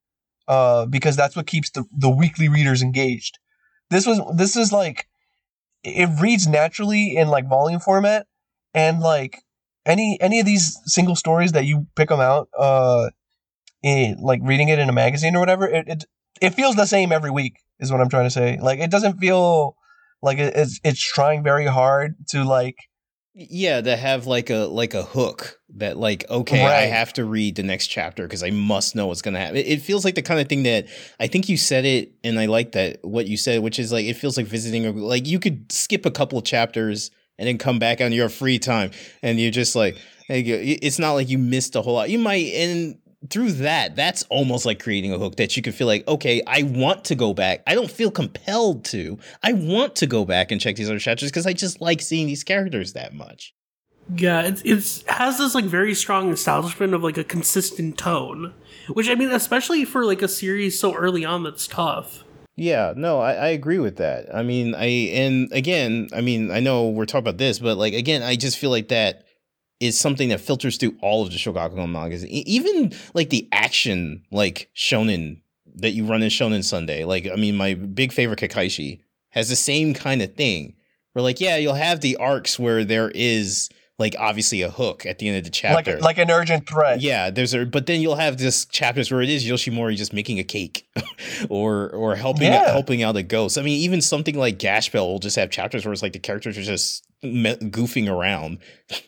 uh, 0.48 0.86
because 0.86 1.16
that's 1.16 1.36
what 1.36 1.48
keeps 1.48 1.72
the, 1.72 1.84
the 1.92 2.10
weekly 2.10 2.48
readers 2.48 2.82
engaged. 2.82 3.40
This 3.90 4.06
was 4.06 4.22
this 4.36 4.56
is 4.56 4.72
like 4.72 5.08
it 5.84 6.10
reads 6.22 6.48
naturally 6.48 7.16
in 7.16 7.30
like 7.30 7.50
volume 7.50 7.80
format, 7.80 8.28
and 8.74 9.00
like 9.00 9.40
any 9.86 10.18
any 10.22 10.40
of 10.40 10.46
these 10.46 10.78
single 10.86 11.16
stories 11.16 11.54
that 11.54 11.66
you 11.66 11.88
pick 11.96 12.10
them 12.10 12.20
out, 12.20 12.50
uh, 12.58 13.10
in 13.84 14.18
like 14.22 14.40
reading 14.44 14.70
it 14.70 14.80
in 14.80 14.90
a 14.90 14.94
magazine 14.94 15.36
or 15.36 15.40
whatever, 15.40 15.68
it 15.68 15.88
it, 15.88 16.06
it 16.42 16.54
feels 16.56 16.76
the 16.76 16.86
same 16.86 17.12
every 17.12 17.32
week. 17.32 17.54
Is 17.80 17.92
what 17.92 18.02
I'm 18.02 18.10
trying 18.10 18.26
to 18.26 18.32
say. 18.32 18.58
Like 18.60 18.80
it 18.80 18.90
doesn't 18.90 19.20
feel 19.20 19.76
like 20.24 20.40
it, 20.40 20.54
it's 20.56 20.80
it's 20.84 21.00
trying 21.00 21.44
very 21.44 21.68
hard 21.68 22.16
to 22.30 22.44
like 22.44 22.76
Yeah, 23.36 23.82
to 23.82 23.96
have 23.96 24.26
like 24.26 24.50
a 24.50 24.66
like 24.66 24.96
a 24.96 25.04
hook 25.04 25.60
that 25.76 25.96
like 25.96 26.28
okay, 26.28 26.66
I 26.66 26.88
have 26.88 27.14
to 27.14 27.24
read 27.24 27.56
the 27.56 27.62
next 27.62 27.88
chapter 27.88 28.24
because 28.24 28.42
I 28.42 28.50
must 28.50 28.96
know 28.96 29.06
what's 29.06 29.22
gonna 29.22 29.40
happen. 29.40 29.58
It, 29.58 29.68
it 29.68 29.82
feels 29.84 30.04
like 30.04 30.16
the 30.16 30.24
kind 30.24 30.40
of 30.40 30.50
thing 30.50 30.64
that 30.64 30.88
I 31.20 31.28
think 31.28 31.50
you 31.50 31.56
said 31.56 31.86
it, 31.86 32.14
and 32.24 32.40
I 32.40 32.48
like 32.48 32.72
that 32.72 32.98
what 33.04 33.28
you 33.28 33.38
said, 33.38 33.62
which 33.62 33.78
is 33.78 33.92
like 33.92 34.06
it 34.06 34.16
feels 34.16 34.38
like 34.38 34.48
visiting. 34.48 34.88
A, 34.88 34.92
like 34.92 35.28
you 35.28 35.40
could 35.40 35.72
skip 35.72 36.04
a 36.08 36.12
couple 36.12 36.40
of 36.40 36.46
chapters 36.46 37.12
and 37.38 37.48
then 37.48 37.60
come 37.60 37.78
back 37.78 38.02
on 38.02 38.12
your 38.12 38.30
free 38.30 38.58
time, 38.58 38.90
and 39.22 39.40
you're 39.40 39.52
just 39.52 39.76
like, 39.76 39.96
it's 40.30 40.98
not 40.98 41.14
like 41.14 41.30
you 41.30 41.38
missed 41.38 41.76
a 41.76 41.84
whole 41.84 41.94
lot. 41.94 42.10
You 42.10 42.18
might 42.18 42.48
and. 42.56 42.98
Through 43.32 43.54
that, 43.54 43.96
that's 43.96 44.24
almost 44.30 44.66
like 44.66 44.82
creating 44.82 45.12
a 45.12 45.18
hook 45.18 45.38
that 45.38 45.58
you 45.58 45.64
can 45.64 45.74
feel 45.74 45.88
like, 45.88 46.08
okay, 46.08 46.44
I 46.46 46.62
want 46.64 47.06
to 47.06 47.16
go 47.16 47.34
back. 47.34 47.64
I 47.66 47.74
don't 47.74 47.90
feel 47.90 48.12
compelled 48.12 48.86
to. 48.86 49.18
I 49.42 49.54
want 49.54 49.96
to 49.98 50.08
go 50.08 50.24
back 50.24 50.52
and 50.52 50.62
check 50.62 50.76
these 50.76 50.90
other 50.90 51.00
chapters 51.00 51.32
because 51.32 51.48
I 51.48 51.54
just 51.54 51.82
like 51.82 52.02
seeing 52.02 52.28
these 52.28 52.44
characters 52.44 52.94
that 52.94 53.16
much. 53.16 53.56
Yeah, 54.16 54.42
it's 54.44 54.62
it's 54.64 55.04
has 55.08 55.38
this 55.38 55.54
like 55.54 55.66
very 55.66 55.94
strong 55.94 56.32
establishment 56.32 56.94
of 56.94 57.04
like 57.04 57.18
a 57.18 57.24
consistent 57.24 57.98
tone, 57.98 58.54
which 58.94 59.10
I 59.10 59.16
mean, 59.16 59.32
especially 59.32 59.84
for 59.84 60.06
like 60.06 60.22
a 60.22 60.28
series 60.28 60.80
so 60.80 60.94
early 60.96 61.26
on, 61.26 61.44
that's 61.44 61.68
tough. 61.68 62.24
Yeah, 62.56 62.94
no, 62.96 63.20
I, 63.20 63.34
I 63.34 63.48
agree 63.50 63.80
with 63.80 63.98
that. 63.98 64.34
I 64.34 64.44
mean, 64.44 64.74
I 64.74 64.86
and 64.86 65.52
again, 65.52 66.08
I 66.14 66.22
mean, 66.22 66.52
I 66.52 66.60
know 66.60 66.88
we're 66.88 67.06
talking 67.06 67.28
about 67.28 67.38
this, 67.38 67.60
but 67.60 67.78
like 67.78 67.94
again, 67.94 68.24
I 68.24 68.36
just 68.36 68.58
feel 68.58 68.70
like 68.70 68.88
that 68.88 69.27
is 69.80 70.00
something 70.00 70.30
that 70.30 70.42
filters 70.42 70.78
through 70.78 70.96
all 71.02 71.24
of 71.24 71.30
the 71.32 71.38
Shogakukan 71.38 71.90
mangas. 71.92 72.26
Even 72.26 72.94
like 73.14 73.30
the 73.30 73.48
action, 73.52 74.24
like 74.32 74.70
shonen 74.76 75.42
that 75.76 75.92
you 75.92 76.06
run 76.06 76.24
in 76.24 76.30
Shonen 76.30 76.64
Sunday. 76.64 77.04
Like, 77.04 77.28
I 77.32 77.36
mean, 77.36 77.56
my 77.56 77.76
big 77.76 78.12
favorite 78.12 78.40
Kekkaishi 78.40 79.02
has 79.30 79.50
the 79.50 79.56
same 79.56 79.94
kind 79.94 80.22
of 80.24 80.34
thing. 80.36 80.76
Where 81.14 81.22
like, 81.24 81.40
yeah, 81.40 81.58
you'll 81.58 81.76
have 81.76 82.02
the 82.02 82.16
arcs 82.18 82.58
where 82.58 82.84
there 82.84 83.12
is 83.14 83.70
like 84.00 84.16
obviously 84.20 84.62
a 84.62 84.70
hook 84.70 85.08
at 85.08 85.18
the 85.18 85.28
end 85.28 85.38
of 85.40 85.44
the 85.44 85.50
chapter. 85.50 85.94
like 85.96 86.02
like 86.04 86.18
an 86.20 86.30
urgent 86.30 86.70
threat. 86.70 87.02
Yeah, 87.02 87.32
there's 87.32 87.54
a 87.56 87.66
but 87.66 87.88
then 87.88 88.00
you'll 88.02 88.16
have 88.16 88.38
this 88.38 88.66
chapters 88.66 89.12
where 89.12 89.22
it 89.22 89.30
is 89.30 89.44
Yoshimori 89.44 89.96
just 89.96 90.14
making 90.14 90.38
a 90.38 90.44
cake 90.44 90.88
or 91.50 91.90
or 91.92 92.16
helping 92.16 92.44
Yeah. 92.52 92.72
helping 92.72 93.02
out 93.02 93.16
a 93.16 93.24
ghost. 93.24 93.58
I 93.58 93.64
mean, 93.64 93.80
even 93.82 94.02
something 94.02 94.38
like 94.38 94.60
Gashbell 94.60 95.08
will 95.08 95.18
just 95.20 95.36
have 95.36 95.50
chapters 95.50 95.84
where 95.86 95.94
it's 95.94 96.04
like 96.04 96.14
the 96.14 96.20
characters 96.20 96.58
are 96.60 96.64
just 96.64 97.06
me- 97.24 97.56
goofing 97.56 98.08
around. 98.10 98.60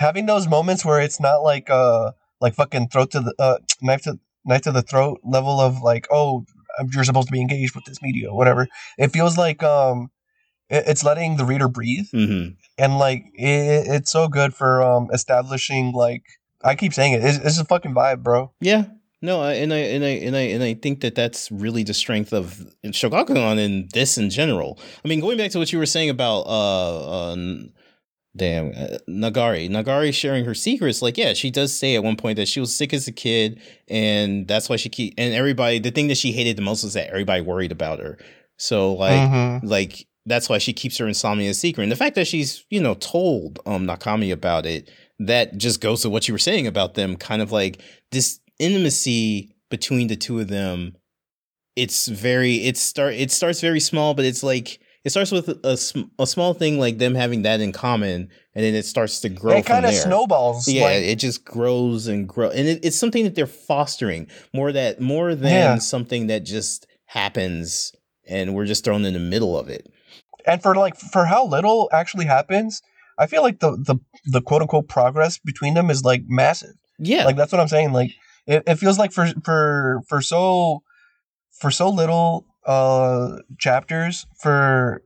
having 0.00 0.26
those 0.26 0.48
moments 0.48 0.84
where 0.84 1.00
it's 1.00 1.20
not 1.20 1.42
like 1.42 1.70
uh 1.70 2.10
like 2.40 2.54
fucking 2.54 2.88
throat 2.88 3.10
to 3.12 3.20
the 3.20 3.34
uh 3.38 3.58
knife 3.82 4.02
to 4.02 4.18
knife 4.44 4.62
to 4.62 4.72
the 4.72 4.82
throat 4.82 5.20
level 5.22 5.60
of 5.60 5.82
like 5.82 6.08
oh 6.10 6.44
you're 6.92 7.04
supposed 7.04 7.28
to 7.28 7.32
be 7.32 7.40
engaged 7.40 7.74
with 7.74 7.84
this 7.84 8.00
media 8.02 8.32
whatever 8.32 8.66
it 8.98 9.08
feels 9.08 9.36
like 9.36 9.62
um 9.62 10.10
it, 10.70 10.84
it's 10.86 11.04
letting 11.04 11.36
the 11.36 11.44
reader 11.44 11.68
breathe 11.68 12.06
hmm 12.12 12.48
and 12.78 12.98
like 12.98 13.24
it, 13.34 13.86
it's 13.86 14.10
so 14.10 14.26
good 14.26 14.54
for 14.54 14.82
um 14.82 15.08
establishing 15.12 15.92
like 15.92 16.22
I 16.64 16.74
keep 16.74 16.94
saying 16.94 17.12
it 17.12 17.22
it's, 17.22 17.38
it's 17.38 17.60
a 17.60 17.64
fucking 17.64 17.94
vibe 17.94 18.22
bro 18.22 18.52
Yeah. 18.60 18.84
No, 19.22 19.42
I- 19.42 19.52
and 19.60 19.70
I 19.74 19.78
and 19.94 20.02
I 20.02 20.08
and 20.26 20.34
I 20.34 20.40
and 20.40 20.62
I 20.62 20.72
think 20.72 21.02
that 21.02 21.14
that's 21.14 21.52
really 21.52 21.82
the 21.84 21.92
strength 21.92 22.32
of 22.32 22.64
Shogakukan 22.86 23.58
and 23.62 23.90
this 23.90 24.16
in 24.16 24.30
general. 24.30 24.78
I 25.04 25.08
mean, 25.08 25.20
going 25.20 25.36
back 25.36 25.50
to 25.50 25.58
what 25.58 25.70
you 25.74 25.78
were 25.78 25.84
saying 25.84 26.08
about 26.08 26.46
uh, 26.46 27.32
uh 27.32 27.36
damn 28.36 28.68
uh, 28.70 28.98
Magari, 29.08 29.68
Magari 29.68 30.12
sharing 30.14 30.44
her 30.44 30.54
secrets. 30.54 31.02
Like, 31.02 31.18
yeah, 31.18 31.32
she 31.32 31.50
does 31.50 31.76
say 31.76 31.94
at 31.96 32.04
one 32.04 32.16
point 32.16 32.36
that 32.36 32.48
she 32.48 32.60
was 32.60 32.74
sick 32.74 32.92
as 32.94 33.08
a 33.08 33.12
kid, 33.12 33.60
and 33.88 34.46
that's 34.46 34.68
why 34.68 34.76
she 34.76 34.88
keep 34.88 35.14
and 35.18 35.34
everybody. 35.34 35.78
The 35.78 35.90
thing 35.90 36.08
that 36.08 36.18
she 36.18 36.32
hated 36.32 36.56
the 36.56 36.62
most 36.62 36.82
was 36.84 36.94
that 36.94 37.08
everybody 37.08 37.40
worried 37.42 37.72
about 37.72 37.98
her. 38.00 38.18
So 38.56 38.92
like 38.94 39.28
Mhm. 39.30 39.60
like 39.64 40.06
that's 40.26 40.48
why 40.48 40.58
she 40.58 40.72
keeps 40.72 40.98
her 40.98 41.08
insomnia 41.08 41.50
a 41.50 41.54
secret. 41.54 41.82
And 41.84 41.90
the 41.92 41.96
fact 41.96 42.14
that 42.16 42.26
she's, 42.26 42.64
you 42.70 42.80
know, 42.80 42.94
told 42.94 43.58
um 43.66 43.86
Nakami 43.86 44.32
about 44.32 44.66
it, 44.66 44.90
that 45.18 45.56
just 45.58 45.80
goes 45.80 46.02
to 46.02 46.10
what 46.10 46.28
you 46.28 46.34
were 46.34 46.38
saying 46.38 46.66
about 46.66 46.94
them, 46.94 47.16
kind 47.16 47.42
of 47.42 47.52
like 47.52 47.80
this 48.12 48.38
intimacy 48.58 49.50
between 49.70 50.08
the 50.08 50.16
two 50.16 50.38
of 50.40 50.48
them. 50.48 50.94
It's 51.76 52.06
very 52.08 52.56
it 52.66 52.76
start 52.76 53.14
it 53.14 53.30
starts 53.30 53.60
very 53.60 53.80
small, 53.80 54.14
but 54.14 54.24
it's 54.24 54.42
like 54.42 54.78
it 55.04 55.10
starts 55.10 55.30
with 55.32 55.48
a, 55.64 55.76
sm- 55.76 56.10
a 56.18 56.26
small 56.26 56.52
thing 56.54 56.78
like 56.78 56.98
them 56.98 57.14
having 57.14 57.42
that 57.42 57.60
in 57.60 57.72
common, 57.72 58.28
and 58.54 58.64
then 58.64 58.74
it 58.74 58.84
starts 58.84 59.20
to 59.20 59.28
grow. 59.28 59.56
it 59.56 59.66
kind 59.66 59.86
of 59.86 59.94
snowballs 59.94 60.68
Yeah, 60.68 60.82
like, 60.84 61.02
it 61.02 61.16
just 61.16 61.44
grows 61.44 62.06
and 62.06 62.28
grows, 62.28 62.54
and 62.54 62.68
it, 62.68 62.84
it's 62.84 62.96
something 62.98 63.24
that 63.24 63.34
they're 63.34 63.46
fostering 63.46 64.26
more 64.52 64.72
that 64.72 65.00
more 65.00 65.34
than 65.34 65.50
Yeah. 65.52 65.78
something 65.78 66.26
that 66.28 66.44
just 66.44 66.86
happens, 67.06 67.92
and 68.28 68.54
we're 68.54 68.66
just 68.66 68.84
thrown 68.84 69.04
in 69.04 69.14
the 69.14 69.18
middle 69.20 69.58
of 69.58 69.68
it. 69.68 69.86
and 70.46 70.62
for 70.62 70.74
like 70.74 70.96
for 70.96 71.24
how 71.26 71.46
little 71.46 71.88
actually 71.92 72.24
happens 72.26 72.80
I 73.18 73.26
feel 73.26 73.42
like 73.42 73.60
the 73.60 73.72
the 73.72 73.96
the 74.24 74.40
quote 74.40 74.62
unquote 74.62 74.88
progress 74.88 75.38
between 75.38 75.74
them 75.74 75.90
is 75.90 76.02
like 76.04 76.22
massive 76.26 76.74
Yeah, 76.98 77.24
like 77.26 77.36
that's 77.36 77.52
what 77.52 77.60
i'm 77.60 77.68
saying 77.68 77.92
like 77.92 78.12
it, 78.46 78.62
it 78.66 78.76
feels 78.76 78.98
like 78.98 79.12
for 79.12 79.26
for 79.44 80.00
for 80.08 80.22
so 80.22 80.82
for 81.60 81.70
so 81.70 81.90
little 81.90 82.46
uh 82.70 83.36
chapters 83.58 84.26
for 84.38 85.02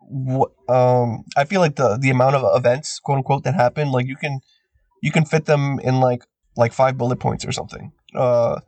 what 0.00 0.50
um 0.68 1.24
i 1.34 1.44
feel 1.44 1.62
like 1.62 1.76
the 1.76 1.96
the 1.96 2.10
amount 2.10 2.36
of 2.36 2.44
events 2.54 3.00
quote 3.00 3.16
unquote 3.16 3.42
that 3.42 3.54
happen 3.54 3.90
like 3.90 4.06
you 4.06 4.16
can 4.16 4.40
you 5.02 5.10
can 5.10 5.24
fit 5.24 5.46
them 5.46 5.80
in 5.80 6.00
like 6.00 6.22
like 6.56 6.74
five 6.74 6.98
bullet 6.98 7.16
points 7.16 7.44
or 7.46 7.52
something 7.52 7.90
uh 8.14 8.60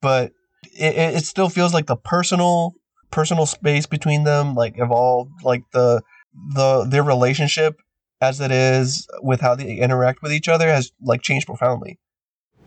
but 0.00 0.30
it, 0.72 1.16
it 1.16 1.24
still 1.24 1.48
feels 1.48 1.74
like 1.74 1.86
the 1.86 1.96
personal 1.96 2.74
personal 3.10 3.44
space 3.44 3.86
between 3.86 4.22
them 4.22 4.54
like 4.54 4.74
evolved 4.78 5.32
like 5.42 5.64
the 5.72 6.00
the 6.54 6.84
their 6.84 7.02
relationship 7.02 7.80
as 8.20 8.40
it 8.40 8.52
is 8.52 9.08
with 9.20 9.40
how 9.40 9.56
they 9.56 9.78
interact 9.78 10.22
with 10.22 10.32
each 10.32 10.48
other 10.48 10.68
has 10.68 10.92
like 11.02 11.22
changed 11.22 11.46
profoundly 11.46 11.98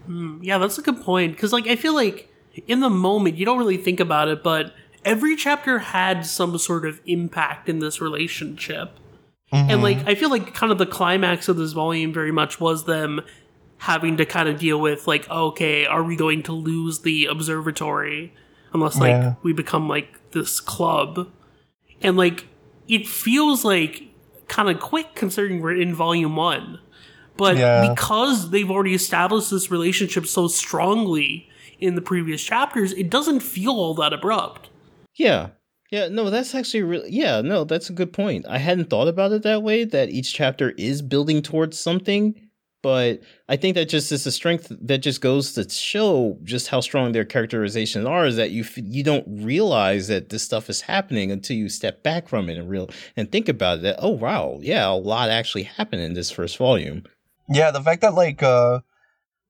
Hmm, 0.07 0.41
yeah, 0.41 0.57
that's 0.57 0.77
a 0.77 0.81
good 0.81 1.01
point. 1.01 1.33
Because, 1.33 1.53
like, 1.53 1.67
I 1.67 1.75
feel 1.75 1.93
like 1.93 2.33
in 2.67 2.79
the 2.79 2.89
moment, 2.89 3.37
you 3.37 3.45
don't 3.45 3.59
really 3.59 3.77
think 3.77 3.99
about 3.99 4.29
it, 4.29 4.41
but 4.41 4.73
every 5.07 5.35
chapter 5.35 5.79
had 5.79 6.25
some 6.25 6.57
sort 6.57 6.85
of 6.85 6.99
impact 7.05 7.69
in 7.69 7.79
this 7.79 8.01
relationship. 8.01 8.99
And, 9.51 9.79
Mhm. 9.79 9.81
like, 9.81 10.07
I 10.07 10.13
feel 10.15 10.29
like 10.29 10.53
kind 10.53 10.71
of 10.71 10.77
the 10.77 10.85
climax 10.85 11.47
of 11.47 11.55
this 11.57 11.71
volume 11.71 12.11
very 12.11 12.31
much 12.31 12.59
was 12.59 12.83
them 12.83 13.21
having 13.77 14.17
to 14.17 14.25
kind 14.25 14.49
of 14.49 14.59
deal 14.59 14.79
with, 14.81 15.07
like, 15.07 15.29
okay, 15.29 15.85
are 15.85 16.03
we 16.03 16.15
going 16.15 16.43
to 16.43 16.51
lose 16.53 16.99
the 16.99 17.25
observatory? 17.25 18.33
unless 18.73 18.97
like 18.99 19.11
Yeah. 19.11 19.33
we 19.43 19.53
become 19.53 19.87
like 19.87 20.19
this 20.31 20.59
club. 20.59 21.29
And 22.01 22.17
like 22.17 22.47
it 22.89 23.07
feels 23.07 23.63
like 23.63 24.03
kind 24.49 24.69
of 24.69 24.79
quick 24.81 25.15
considering 25.15 25.61
we're 25.61 25.71
in 25.81 25.95
volume 25.95 26.35
1. 26.35 26.77
But 27.37 27.55
Yeah. 27.57 27.87
because 27.89 28.49
they've 28.51 28.69
already 28.69 28.93
established 28.93 29.49
this 29.51 29.71
relationship 29.71 30.27
so 30.27 30.49
strongly 30.49 31.47
in 31.79 31.95
the 31.95 32.01
previous 32.01 32.43
chapters, 32.43 32.91
it 32.91 33.09
doesn't 33.09 33.39
feel 33.39 33.71
all 33.71 33.93
that 33.95 34.11
abrupt. 34.11 34.69
Yeah. 35.17 35.49
Yeah, 35.89 36.09
no, 36.09 36.29
that's 36.29 36.53
actually 36.53 36.83
really 36.83 37.09
yeah, 37.11 37.39
no, 37.41 37.63
that's 37.63 37.89
a 37.89 37.93
good 37.93 38.11
point. 38.11 38.45
I 38.47 38.57
hadn't 38.57 38.89
thought 38.89 39.07
about 39.07 39.31
it 39.31 39.43
that 39.43 39.63
way 39.63 39.85
that 39.85 40.09
each 40.09 40.33
chapter 40.33 40.71
is 40.71 41.01
building 41.01 41.41
towards 41.41 41.79
something, 41.79 42.35
but 42.83 43.21
I 43.47 43.55
think 43.55 43.75
that 43.75 43.87
just 43.87 44.11
is 44.11 44.27
a 44.27 44.31
strength 44.33 44.69
that 44.81 44.97
just 44.97 45.21
goes 45.21 45.53
to 45.53 45.67
show 45.69 46.37
just 46.43 46.67
how 46.67 46.81
strong 46.81 47.13
their 47.13 47.23
characterizations 47.23 48.05
are 48.05 48.25
is 48.25 48.35
that 48.35 48.51
you 48.51 48.65
you 48.75 49.01
don't 49.01 49.25
realize 49.27 50.09
that 50.09 50.27
this 50.27 50.43
stuff 50.43 50.69
is 50.69 50.81
happening 50.81 51.31
until 51.31 51.55
you 51.55 51.69
step 51.69 52.03
back 52.03 52.27
from 52.27 52.49
it 52.49 52.57
and 52.57 52.69
real 52.69 52.89
and 53.15 53.31
think 53.31 53.47
about 53.47 53.79
it 53.79 53.81
that 53.83 53.99
oh 53.99 54.09
wow, 54.09 54.59
yeah, 54.61 54.89
a 54.89 54.91
lot 54.91 55.29
actually 55.29 55.63
happened 55.63 56.01
in 56.01 56.15
this 56.15 56.29
first 56.31 56.57
volume. 56.57 57.03
Yeah, 57.47 57.71
the 57.71 57.81
fact 57.81 58.01
that 58.01 58.13
like 58.13 58.43
uh 58.43 58.81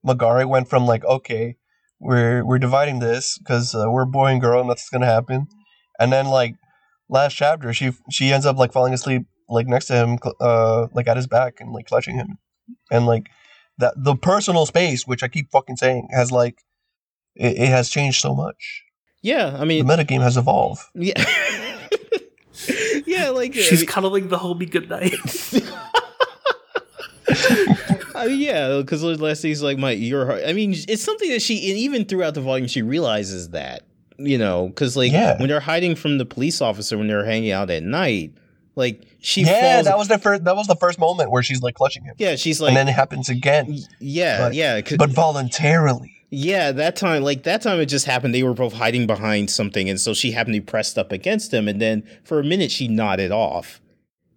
Magari 0.06 0.48
went 0.48 0.68
from 0.70 0.86
like 0.86 1.04
okay, 1.04 1.56
we're 2.00 2.44
we're 2.44 2.58
dividing 2.58 3.00
this 3.00 3.38
because 3.38 3.74
uh, 3.74 3.90
we're 3.90 4.04
boy 4.04 4.26
and 4.26 4.40
girl, 4.40 4.64
nothing's 4.64 4.88
gonna 4.88 5.06
happen, 5.06 5.48
and 5.98 6.12
then 6.12 6.26
like 6.26 6.56
last 7.08 7.34
chapter, 7.34 7.72
she 7.72 7.92
she 8.10 8.32
ends 8.32 8.46
up 8.46 8.56
like 8.56 8.72
falling 8.72 8.94
asleep 8.94 9.22
like 9.48 9.66
next 9.66 9.86
to 9.86 9.94
him, 9.94 10.18
uh, 10.40 10.88
like 10.92 11.08
at 11.08 11.16
his 11.16 11.26
back 11.26 11.60
and 11.60 11.72
like 11.72 11.86
clutching 11.86 12.16
him, 12.16 12.38
and 12.90 13.06
like 13.06 13.28
that 13.78 13.94
the 13.96 14.14
personal 14.14 14.66
space, 14.66 15.06
which 15.06 15.22
I 15.22 15.28
keep 15.28 15.50
fucking 15.50 15.76
saying, 15.76 16.08
has 16.12 16.30
like 16.32 16.62
it, 17.34 17.56
it 17.58 17.68
has 17.68 17.88
changed 17.88 18.20
so 18.20 18.34
much. 18.34 18.82
Yeah, 19.22 19.56
I 19.58 19.64
mean, 19.64 19.86
The 19.86 19.92
metagame 19.96 20.22
has 20.22 20.36
evolved. 20.36 20.82
yeah. 20.94 21.12
yeah, 23.06 23.30
like 23.30 23.56
I 23.56 23.60
She's 23.60 23.80
mean- 23.80 23.86
cuddling 23.86 24.28
the 24.28 24.38
homie 24.38 24.70
goodnight. 24.70 25.14
Uh, 28.14 28.24
yeah, 28.24 28.78
because 28.78 29.04
Leslie's 29.04 29.62
like 29.62 29.78
my 29.78 29.92
your 29.92 30.26
heart. 30.26 30.42
I 30.44 30.52
mean, 30.52 30.72
it's 30.88 31.02
something 31.04 31.30
that 31.30 31.40
she 31.40 31.70
and 31.70 31.78
even 31.78 32.04
throughout 32.04 32.34
the 32.34 32.40
volume 32.40 32.66
she 32.66 32.82
realizes 32.82 33.50
that 33.50 33.82
you 34.18 34.36
know 34.38 34.68
because 34.68 34.96
like 34.96 35.12
Yeah. 35.12 35.38
when 35.38 35.48
they're 35.48 35.60
hiding 35.60 35.94
from 35.94 36.18
the 36.18 36.26
police 36.26 36.60
officer 36.60 36.98
when 36.98 37.06
they're 37.08 37.24
hanging 37.24 37.50
out 37.52 37.70
at 37.70 37.82
night, 37.82 38.32
like 38.76 39.02
she 39.20 39.42
yeah, 39.42 39.74
falls. 39.74 39.86
that 39.86 39.98
was 39.98 40.08
the 40.08 40.18
first. 40.18 40.44
That 40.44 40.56
was 40.56 40.66
the 40.66 40.76
first 40.76 40.98
moment 40.98 41.30
where 41.30 41.42
she's 41.42 41.62
like 41.62 41.74
clutching 41.74 42.04
him, 42.04 42.14
yeah, 42.18 42.36
she's 42.36 42.60
like 42.60 42.68
and 42.70 42.76
then 42.76 42.88
it 42.88 42.92
happens 42.92 43.28
again, 43.28 43.78
yeah, 44.00 44.38
but- 44.48 44.54
yeah, 44.54 44.80
but 44.96 45.10
voluntarily. 45.10 46.12
yeah. 46.30 46.72
That 46.72 46.94
time, 46.96 47.22
like 47.22 47.42
that 47.44 47.62
time, 47.62 47.80
it 47.80 47.86
just 47.86 48.06
happened. 48.06 48.34
They 48.34 48.42
were 48.42 48.54
both 48.54 48.74
hiding 48.74 49.06
behind 49.06 49.50
something, 49.50 49.88
and 49.88 50.00
so 50.00 50.14
she 50.14 50.32
happened 50.32 50.54
to 50.54 50.60
be 50.60 50.66
pressed 50.66 50.98
up 50.98 51.10
against 51.12 51.52
him, 51.54 51.66
and 51.68 51.80
then 51.80 52.02
for 52.24 52.38
a 52.38 52.44
minute 52.44 52.70
she 52.70 52.86
nodded 52.88 53.32
off, 53.32 53.80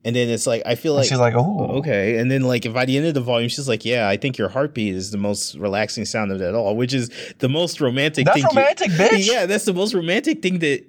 and 0.03 0.15
then 0.15 0.29
it's 0.29 0.47
like 0.47 0.61
I 0.65 0.75
feel 0.75 0.93
And 0.93 1.01
like 1.01 1.09
she's 1.09 1.19
like, 1.19 1.33
oh, 1.35 1.77
Okay, 1.79 2.17
and 2.17 2.29
then 2.31 2.41
like 2.43 2.71
by 2.73 2.85
the 2.85 2.97
end 2.97 3.05
of 3.07 3.13
the 3.13 3.21
volume, 3.21 3.49
she's 3.49 3.67
like, 3.67 3.85
"Yeah, 3.85 4.07
I 4.09 4.17
think 4.17 4.37
your 4.37 4.49
heartbeat 4.49 4.95
is 4.95 5.11
the 5.11 5.17
most 5.17 5.55
relaxing 5.55 6.05
sound 6.05 6.31
of 6.31 6.41
it 6.41 6.53
all," 6.55 6.75
which 6.75 6.93
is 6.93 7.09
the 7.39 7.49
most 7.49 7.79
romantic. 7.81 8.25
That's 8.25 8.35
thing 8.41 8.43
you- 8.51 8.57
romantic, 8.57 8.91
bitch. 8.91 9.27
yeah, 9.31 9.45
that's 9.45 9.65
the 9.65 9.73
most 9.73 9.93
romantic 9.93 10.41
thing 10.41 10.59
that 10.59 10.83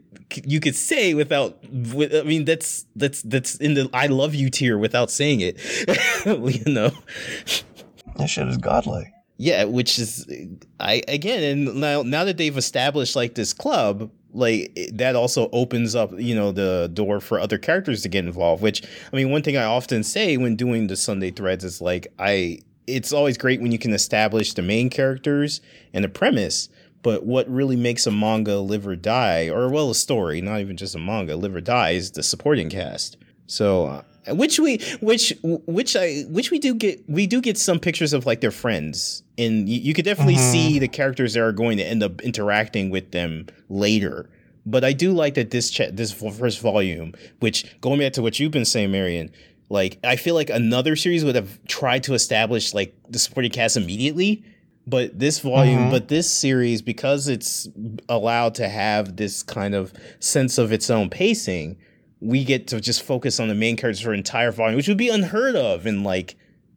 you 0.46 0.60
could 0.60 0.74
say 0.76 1.12
without. 1.14 1.58
With, 1.94 2.14
I 2.14 2.22
mean, 2.22 2.44
that's 2.44 2.86
that's 2.96 3.22
that's 3.22 3.56
in 3.56 3.74
the 3.74 3.88
"I 3.92 4.06
love 4.06 4.34
you" 4.34 4.48
tier 4.50 4.78
without 4.78 5.10
saying 5.10 5.40
it. 5.40 5.58
you 6.26 6.72
know. 6.72 6.90
That 8.16 8.28
shit 8.28 8.46
is 8.48 8.56
godlike. 8.58 9.12
Yeah, 9.42 9.64
which 9.64 9.98
is 9.98 10.24
I 10.78 11.02
again, 11.08 11.42
and 11.42 11.80
now 11.80 12.02
now 12.02 12.22
that 12.22 12.36
they've 12.36 12.56
established 12.56 13.16
like 13.16 13.34
this 13.34 13.52
club, 13.52 14.08
like 14.32 14.72
that 14.92 15.16
also 15.16 15.50
opens 15.52 15.96
up 15.96 16.12
you 16.16 16.36
know 16.36 16.52
the 16.52 16.88
door 16.94 17.18
for 17.18 17.40
other 17.40 17.58
characters 17.58 18.02
to 18.02 18.08
get 18.08 18.24
involved. 18.24 18.62
Which 18.62 18.84
I 19.12 19.16
mean, 19.16 19.32
one 19.32 19.42
thing 19.42 19.56
I 19.56 19.64
often 19.64 20.04
say 20.04 20.36
when 20.36 20.54
doing 20.54 20.86
the 20.86 20.94
Sunday 20.94 21.32
threads 21.32 21.64
is 21.64 21.80
like 21.80 22.06
I. 22.20 22.60
It's 22.86 23.12
always 23.12 23.36
great 23.36 23.60
when 23.60 23.72
you 23.72 23.80
can 23.80 23.92
establish 23.92 24.54
the 24.54 24.62
main 24.62 24.90
characters 24.90 25.60
and 25.92 26.04
the 26.04 26.08
premise, 26.08 26.68
but 27.02 27.26
what 27.26 27.48
really 27.48 27.76
makes 27.76 28.06
a 28.06 28.12
manga 28.12 28.58
live 28.58 28.86
or 28.86 28.94
die, 28.94 29.48
or 29.48 29.68
well, 29.68 29.90
a 29.90 29.94
story, 29.96 30.40
not 30.40 30.60
even 30.60 30.76
just 30.76 30.94
a 30.94 31.00
manga, 31.00 31.34
live 31.34 31.56
or 31.56 31.60
die, 31.60 31.90
is 31.90 32.12
the 32.12 32.22
supporting 32.22 32.70
cast. 32.70 33.16
So, 33.48 33.86
uh, 33.86 34.02
which 34.28 34.58
we, 34.58 34.78
which, 35.00 35.32
which 35.42 35.96
I, 35.96 36.22
which 36.28 36.50
we 36.50 36.58
do 36.58 36.74
get, 36.74 37.02
we 37.08 37.26
do 37.26 37.40
get 37.40 37.58
some 37.58 37.78
pictures 37.80 38.12
of 38.12 38.24
like 38.26 38.40
their 38.40 38.50
friends, 38.50 39.22
and 39.38 39.68
you, 39.68 39.80
you 39.80 39.94
could 39.94 40.04
definitely 40.04 40.36
Mhm. 40.36 40.52
see 40.52 40.78
the 40.78 40.88
characters 40.88 41.34
that 41.34 41.40
are 41.42 41.52
going 41.52 41.76
to 41.78 41.84
end 41.84 42.02
up 42.02 42.20
interacting 42.22 42.90
with 42.90 43.10
them 43.10 43.46
later. 43.68 44.28
But 44.64 44.84
I 44.84 44.92
do 44.92 45.12
like 45.12 45.34
that 45.34 45.50
this 45.50 45.70
cha- 45.70 45.90
this 45.92 46.12
first 46.12 46.60
volume, 46.60 47.14
which 47.40 47.64
going 47.80 47.98
back 47.98 48.12
to 48.14 48.22
what 48.22 48.38
you've 48.38 48.52
been 48.52 48.64
saying, 48.64 48.92
Marion, 48.92 49.30
like 49.68 49.98
I 50.04 50.14
feel 50.16 50.34
like 50.36 50.50
another 50.50 50.94
series 50.94 51.24
would 51.24 51.34
have 51.34 51.58
tried 51.66 52.04
to 52.04 52.14
establish 52.14 52.72
like 52.74 52.94
the 53.08 53.18
supporting 53.18 53.50
cast 53.50 53.76
immediately. 53.76 54.44
But 54.86 55.18
this 55.18 55.38
volume, 55.38 55.84
Mhm. 55.86 55.90
but 55.92 56.08
this 56.08 56.28
series, 56.30 56.82
because 56.82 57.28
it's 57.28 57.68
allowed 58.08 58.54
to 58.56 58.68
have 58.68 59.16
this 59.16 59.42
kind 59.44 59.74
of 59.76 59.92
sense 60.20 60.58
of 60.58 60.72
its 60.72 60.90
own 60.90 61.08
pacing, 61.08 61.76
we 62.22 62.44
get 62.44 62.68
to 62.68 62.80
just 62.80 63.02
focus 63.02 63.40
on 63.40 63.48
the 63.48 63.54
main 63.54 63.76
characters 63.76 64.00
for 64.00 64.12
an 64.12 64.18
entire 64.18 64.52
volume, 64.52 64.76
which 64.76 64.88
would 64.88 64.96
be 64.96 65.08
unheard 65.08 65.56
of 65.56 65.86
in 65.86 66.04
like 66.04 66.36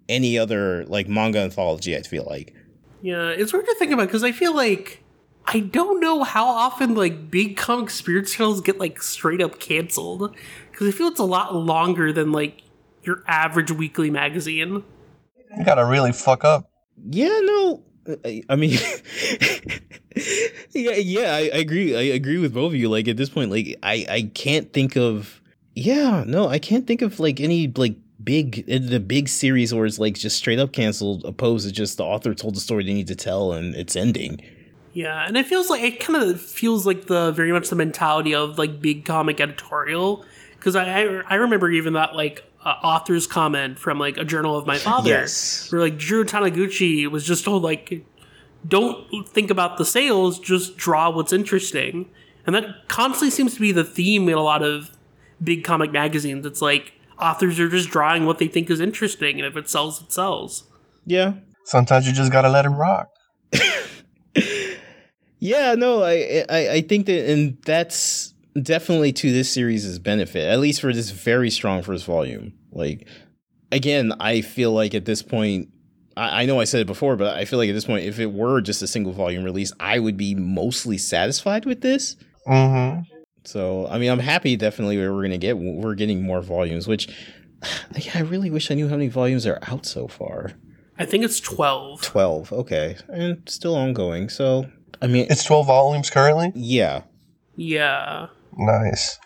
any 0.10 0.38
other 0.38 0.86
like 0.86 1.08
manga 1.08 1.40
anthology. 1.40 1.96
I 1.96 2.02
feel 2.02 2.26
like. 2.26 2.54
Yeah, 3.02 3.30
it's 3.30 3.54
weird 3.54 3.66
to 3.68 3.76
think 3.76 3.92
about 3.92 4.08
because 4.08 4.24
I 4.24 4.32
feel 4.32 4.56
like 4.56 5.04
I 5.46 5.60
don't 5.60 6.00
know 6.00 6.24
how 6.24 6.48
often 6.48 6.96
like 6.96 7.30
big 7.30 7.58
comic 7.58 7.92
spirit 7.92 8.28
channels 8.28 8.62
get 8.62 8.80
like 8.80 9.02
straight 9.02 9.42
up 9.42 9.60
canceled 9.60 10.36
because 10.72 10.88
I 10.88 10.92
feel 10.92 11.08
it's 11.08 11.20
a 11.20 11.24
lot 11.24 11.56
longer 11.56 12.12
than 12.12 12.32
like 12.32 12.64
your 13.04 13.24
average 13.28 13.72
weekly 13.72 14.10
magazine. 14.10 14.84
You 15.56 15.64
gotta 15.64 15.86
really 15.86 16.12
fuck 16.12 16.44
up. 16.44 16.72
Yeah, 17.10 17.40
no. 17.44 17.84
I, 18.50 18.56
mean, 18.56 18.72
yeah, 20.74 20.92
yeah, 20.92 21.36
I, 21.36 21.50
I 21.54 21.58
agree. 21.58 21.96
I 21.96 22.02
agree 22.02 22.38
with 22.38 22.54
both 22.54 22.74
of 22.74 22.76
you. 22.76 22.90
Like 22.90 23.08
at 23.08 23.18
this 23.18 23.30
point, 23.30 23.52
like 23.52 23.78
I, 23.84 24.06
I 24.10 24.32
can't 24.34 24.72
think 24.74 24.96
of. 24.96 25.42
Yeah, 25.74 26.24
no, 26.26 26.48
I 26.48 26.60
can't 26.60 26.88
think 26.88 27.02
of 27.02 27.20
like 27.20 27.40
any 27.42 27.68
like 27.76 27.96
big 28.24 28.64
eh, 28.68 28.80
the 28.80 29.00
big 29.00 29.28
series 29.28 29.74
where 29.74 29.86
it's 29.86 30.00
like 30.00 30.16
just 30.16 30.38
straight 30.38 30.60
up 30.60 30.72
canceled, 30.72 31.26
opposed 31.26 31.68
to 31.68 31.74
just 31.74 31.98
the 31.98 32.04
author 32.04 32.34
told 32.34 32.56
the 32.56 32.60
story 32.60 32.84
they 32.84 32.94
need 32.94 33.08
to 33.08 33.16
tell 33.16 33.54
and 33.54 33.76
it's 33.76 33.96
ending. 33.96 34.40
Yeah, 34.94 35.26
and 35.28 35.36
it 35.36 35.46
feels 35.46 35.70
like 35.70 35.82
it 35.82 36.00
kind 36.00 36.22
of 36.22 36.40
feels 36.40 36.86
like 36.86 37.08
the 37.08 37.32
very 37.32 37.52
much 37.52 37.70
the 37.70 37.76
mentality 37.76 38.34
of 38.34 38.58
like 38.58 38.80
big 38.82 39.04
comic 39.04 39.42
editorial 39.42 40.24
because 40.58 40.76
I, 40.76 40.86
I 40.86 41.22
I 41.28 41.36
remember 41.36 41.70
even 41.70 41.94
that 41.94 42.16
like 42.16 42.44
uh, 42.66 42.70
author's 42.84 43.28
comment 43.28 43.78
from 43.80 44.00
like 44.00 44.18
a 44.18 44.26
journal 44.26 44.58
of 44.58 44.66
my 44.66 44.78
father 44.78 45.10
Yes. 45.10 45.72
where 45.72 45.82
like 45.82 45.98
Jiro 45.98 46.24
Taniguchi 46.24 47.08
was 47.10 47.24
just 47.26 47.46
told 47.46 47.62
like 47.64 48.04
don't 48.68 49.28
think 49.30 49.52
about 49.52 49.78
the 49.78 49.86
sales, 49.86 50.40
just 50.40 50.76
draw 50.76 51.10
what's 51.12 51.32
interesting, 51.32 52.10
and 52.48 52.56
that 52.56 52.88
constantly 52.88 53.30
seems 53.30 53.54
to 53.54 53.60
be 53.62 53.72
the 53.72 53.84
theme 53.84 54.28
in 54.28 54.34
a 54.36 54.42
lot 54.42 54.64
of 54.64 54.90
big 55.44 55.64
comic 55.64 55.92
magazines. 55.92 56.46
It's 56.46 56.62
like 56.64 56.94
authors 57.20 57.60
are 57.60 57.70
just 57.70 57.90
drawing 57.92 58.26
what 58.26 58.40
they 58.40 58.48
think 58.48 58.72
is 58.72 58.80
interesting, 58.80 59.38
and 59.40 59.46
if 59.46 59.56
it 59.56 59.70
sells, 59.70 60.02
it 60.02 60.12
sells. 60.12 60.64
Yeah, 61.06 61.34
Sometimes 61.66 62.08
you 62.08 62.14
just 62.14 62.32
gotta 62.32 62.50
let 62.50 62.66
it 62.66 62.70
rock. 62.70 63.10
Yeah, 65.40 65.76
no, 65.76 66.02
I, 66.02 66.44
I 66.50 66.70
I 66.78 66.82
think 66.82 67.06
that, 67.06 67.30
and 67.30 67.58
that's 67.66 68.25
definitely 68.62 69.14
to 69.14 69.32
this 69.32 69.52
series' 69.52 70.00
benefit, 70.00 70.48
at 70.48 70.60
least 70.60 70.82
for 70.82 70.94
this 70.94 71.10
very 71.12 71.50
strong 71.50 71.82
first 71.82 72.06
volume. 72.06 72.54
Like, 72.72 73.08
again, 73.72 74.14
I 74.20 74.42
feel 74.42 74.72
like 74.72 74.94
at 74.94 75.06
this 75.06 75.22
point, 75.22 75.70
I, 76.18 76.44
I 76.44 76.46
know 76.46 76.60
I 76.60 76.64
said 76.66 76.82
it 76.82 76.88
before, 76.88 77.16
but 77.16 77.36
I 77.36 77.46
feel 77.46 77.60
like 77.60 77.70
at 77.70 77.74
this 77.74 77.86
point, 77.86 78.06
if 78.06 78.20
it 78.20 78.32
were 78.32 78.62
just 78.62 78.82
a 78.82 78.88
single 78.88 79.14
volume 79.14 79.44
release, 79.44 79.72
I 79.80 80.00
would 80.00 80.18
be 80.18 80.36
mostly 80.36 80.98
satisfied 80.98 81.66
with 81.66 81.82
this. 81.82 82.16
Mm-hmm. 82.48 83.02
So, 83.44 83.88
I 83.88 84.00
mean, 84.00 84.10
I'm 84.10 84.20
happy 84.20 84.56
definitely 84.56 84.98
we're 84.98 85.22
gonna 85.22 85.38
get 85.38 85.58
we're 85.58 85.94
getting 85.96 86.24
more 86.24 86.42
volumes, 86.42 86.88
which 86.88 87.08
yeah, 87.98 88.12
I 88.16 88.20
really 88.22 88.50
wish 88.50 88.72
I 88.72 88.74
knew 88.74 88.88
how 88.88 88.96
many 88.96 89.08
volumes 89.08 89.46
are 89.46 89.60
out 89.64 89.86
so 89.86 90.08
far. 90.08 90.54
I 90.98 91.06
think 91.06 91.24
it's 91.24 91.40
twelve. 91.40 92.02
Twelve, 92.02 92.52
okay, 92.54 92.96
and 93.10 93.42
still 93.48 93.76
ongoing. 93.76 94.30
So, 94.30 94.66
I 95.02 95.08
mean, 95.08 95.28
It's 95.30 95.44
twelve 95.44 95.68
volumes 95.68 96.10
currently. 96.10 96.54
yeah. 96.56 97.02
Yeah. 97.58 98.28
Nice. 98.58 99.18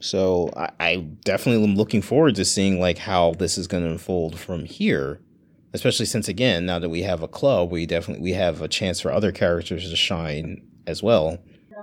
So 0.00 0.50
I, 0.56 0.70
I 0.80 0.96
definitely 1.24 1.62
am 1.64 1.76
looking 1.76 2.02
forward 2.02 2.34
to 2.36 2.44
seeing 2.44 2.80
like 2.80 2.98
how 2.98 3.32
this 3.38 3.56
is 3.56 3.66
going 3.66 3.84
to 3.84 3.90
unfold 3.90 4.38
from 4.38 4.64
here. 4.64 5.20
Especially 5.74 6.04
since 6.06 6.28
again, 6.28 6.66
now 6.66 6.78
that 6.78 6.90
we 6.90 7.02
have 7.02 7.22
a 7.22 7.28
club, 7.28 7.70
we 7.70 7.86
definitely 7.86 8.22
we 8.22 8.32
have 8.32 8.60
a 8.60 8.68
chance 8.68 9.00
for 9.00 9.10
other 9.10 9.32
characters 9.32 9.88
to 9.88 9.96
shine 9.96 10.60
as 10.86 11.02
well. 11.02 11.38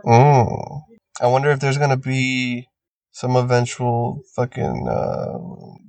Mm. 0.06 0.82
I 1.22 1.28
wonder 1.28 1.50
if 1.50 1.60
there's 1.60 1.78
gonna 1.80 1.98
be 1.98 2.68
some 3.12 3.36
eventual 3.36 4.22
fucking 4.36 4.88
uh, 4.88 5.38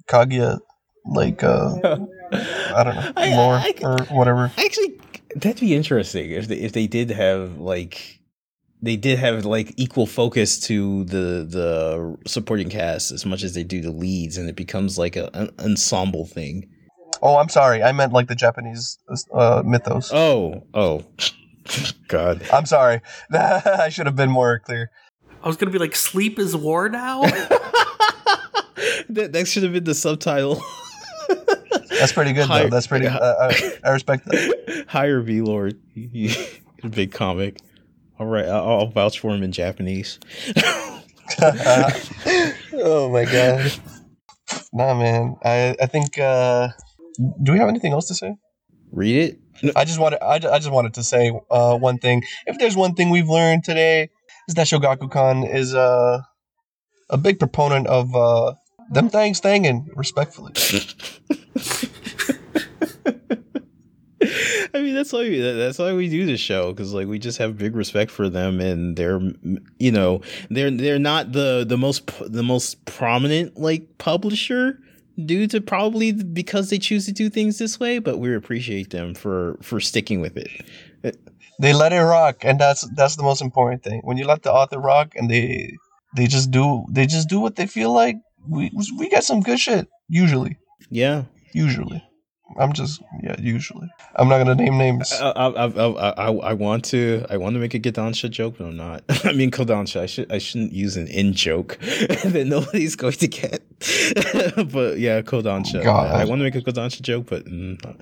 Kaguya 0.08 0.60
like 1.04 1.42
uh, 1.44 1.74
I 2.32 2.84
don't 2.84 2.94
know 2.94 3.12
I- 3.16 3.36
lore 3.36 3.54
I- 3.56 3.74
or 3.82 3.98
whatever. 4.16 4.50
Actually, 4.56 4.98
that'd 5.36 5.60
be 5.60 5.74
interesting 5.74 6.30
if 6.30 6.48
they 6.48 6.56
if 6.56 6.72
they 6.72 6.86
did 6.86 7.10
have 7.10 7.58
like 7.58 8.19
they 8.82 8.96
did 8.96 9.18
have 9.18 9.44
like 9.44 9.74
equal 9.76 10.06
focus 10.06 10.58
to 10.60 11.04
the 11.04 11.46
the 11.48 12.16
supporting 12.26 12.70
cast 12.70 13.12
as 13.12 13.26
much 13.26 13.42
as 13.42 13.54
they 13.54 13.64
do 13.64 13.80
the 13.80 13.90
leads, 13.90 14.36
and 14.36 14.48
it 14.48 14.56
becomes 14.56 14.98
like 14.98 15.16
a, 15.16 15.30
an 15.34 15.50
ensemble 15.58 16.26
thing. 16.26 16.68
Oh, 17.22 17.36
I'm 17.36 17.48
sorry. 17.48 17.82
I 17.82 17.92
meant 17.92 18.12
like 18.12 18.28
the 18.28 18.34
Japanese 18.34 18.98
uh, 19.34 19.62
mythos. 19.64 20.10
Oh, 20.12 20.66
oh, 20.72 21.04
God. 22.08 22.42
I'm 22.52 22.66
sorry. 22.66 23.00
I 23.32 23.90
should 23.90 24.06
have 24.06 24.16
been 24.16 24.30
more 24.30 24.58
clear. 24.60 24.90
I 25.42 25.48
was 25.48 25.56
gonna 25.56 25.72
be 25.72 25.78
like, 25.78 25.96
sleep 25.96 26.38
is 26.38 26.56
war 26.56 26.88
now. 26.88 27.22
that, 29.08 29.30
that 29.32 29.46
should 29.46 29.62
have 29.62 29.72
been 29.72 29.84
the 29.84 29.94
subtitle. 29.94 30.62
That's 31.88 32.12
pretty 32.12 32.32
good 32.32 32.46
Higher- 32.46 32.64
though. 32.64 32.70
That's 32.70 32.86
pretty. 32.86 33.06
Uh, 33.06 33.18
I, 33.18 33.78
I 33.84 33.90
respect 33.90 34.24
that. 34.26 34.86
Higher 34.88 35.20
V 35.20 35.42
Lord, 35.42 35.78
a 35.96 36.88
big 36.88 37.12
comic. 37.12 37.58
All 38.20 38.26
right, 38.26 38.44
I'll, 38.44 38.80
I'll 38.80 38.86
vouch 38.86 39.18
for 39.18 39.34
him 39.34 39.42
in 39.42 39.50
Japanese. 39.50 40.18
oh 42.74 43.08
my 43.10 43.24
god. 43.24 43.72
Nah, 44.74 44.92
man. 44.92 45.36
I 45.42 45.74
I 45.80 45.86
think. 45.86 46.18
uh 46.18 46.68
Do 47.42 47.52
we 47.52 47.58
have 47.58 47.70
anything 47.70 47.92
else 47.92 48.08
to 48.08 48.14
say? 48.14 48.36
Read 48.92 49.38
it. 49.62 49.72
I 49.74 49.86
just 49.86 49.98
wanted. 49.98 50.22
I, 50.22 50.34
I 50.34 50.58
just 50.58 50.70
wanted 50.70 50.92
to 50.94 51.02
say 51.02 51.32
uh, 51.50 51.78
one 51.78 51.96
thing. 51.96 52.22
If 52.46 52.58
there's 52.58 52.76
one 52.76 52.94
thing 52.94 53.08
we've 53.08 53.30
learned 53.30 53.64
today, 53.64 54.10
is 54.48 54.54
that 54.54 54.66
Shogakukan 54.66 55.48
is 55.50 55.74
uh, 55.74 56.20
a 57.08 57.16
big 57.16 57.38
proponent 57.38 57.86
of 57.86 58.14
uh, 58.14 58.52
them 58.90 59.08
things 59.08 59.40
thangin' 59.40 59.86
respectfully. 59.96 60.52
I 64.74 64.80
mean, 64.80 64.94
that's 64.94 65.12
why 65.12 65.20
we, 65.20 65.40
that's 65.40 65.78
why 65.78 65.92
we 65.92 66.08
do 66.08 66.26
this 66.26 66.40
show 66.40 66.72
because 66.72 66.92
like 66.92 67.06
we 67.06 67.18
just 67.18 67.38
have 67.38 67.58
big 67.58 67.74
respect 67.74 68.10
for 68.10 68.28
them, 68.28 68.60
and 68.60 68.96
they're 68.96 69.20
you 69.78 69.92
know 69.92 70.22
they're 70.50 70.70
they're 70.70 70.98
not 70.98 71.32
the 71.32 71.64
the 71.66 71.76
most 71.76 72.10
the 72.20 72.42
most 72.42 72.84
prominent 72.84 73.58
like 73.58 73.98
publisher 73.98 74.78
due 75.24 75.46
to 75.48 75.60
probably 75.60 76.12
because 76.12 76.70
they 76.70 76.78
choose 76.78 77.06
to 77.06 77.12
do 77.12 77.28
things 77.28 77.58
this 77.58 77.78
way, 77.80 77.98
but 77.98 78.18
we 78.18 78.34
appreciate 78.34 78.90
them 78.90 79.14
for 79.14 79.58
for 79.62 79.80
sticking 79.80 80.20
with 80.20 80.36
it. 80.36 81.16
They 81.60 81.74
let 81.74 81.92
it 81.92 82.00
rock, 82.00 82.44
and 82.44 82.58
that's 82.58 82.88
that's 82.94 83.16
the 83.16 83.22
most 83.22 83.42
important 83.42 83.82
thing. 83.82 84.00
When 84.04 84.16
you 84.16 84.26
let 84.26 84.42
the 84.42 84.52
author 84.52 84.80
rock, 84.80 85.12
and 85.16 85.30
they 85.30 85.76
they 86.16 86.26
just 86.26 86.50
do 86.50 86.84
they 86.90 87.06
just 87.06 87.28
do 87.28 87.40
what 87.40 87.56
they 87.56 87.66
feel 87.66 87.92
like. 87.92 88.16
We 88.48 88.70
we 88.98 89.08
get 89.10 89.24
some 89.24 89.40
good 89.40 89.60
shit 89.60 89.86
usually. 90.08 90.56
Yeah, 90.88 91.24
Usually, 91.52 92.02
I'm 92.58 92.72
just 92.72 93.02
yeah. 93.22 93.36
Usually, 93.38 93.88
I'm 94.16 94.28
not 94.28 94.38
gonna 94.38 94.54
name 94.54 94.76
names. 94.78 95.12
I, 95.12 95.30
I, 95.30 95.66
I, 95.66 95.86
I, 95.86 96.32
I, 96.32 96.52
want 96.52 96.84
to 96.86 97.24
I 97.30 97.36
want 97.36 97.54
to 97.54 97.60
make 97.60 97.74
a 97.74 97.80
Kodansha 97.80 98.30
joke, 98.30 98.56
but 98.58 98.66
I'm 98.66 98.76
not. 98.76 99.02
I 99.24 99.32
mean 99.32 99.50
Kodansha. 99.50 100.00
I 100.00 100.06
should 100.06 100.30
I 100.32 100.38
shouldn't 100.38 100.72
use 100.72 100.96
an 100.96 101.06
in 101.06 101.32
joke 101.32 101.78
that 101.80 102.44
nobody's 102.46 102.96
going 102.96 103.12
to 103.14 103.28
get. 103.28 103.62
but 104.72 104.98
yeah, 104.98 105.22
Kodansha. 105.22 105.82
God. 105.82 106.10
I, 106.14 106.24
want 106.24 106.40
to 106.40 106.44
make 106.44 106.56
a 106.56 106.60
Kodansha 106.60 107.02
joke, 107.02 107.26
but 107.28 107.44
mm, 107.44 108.00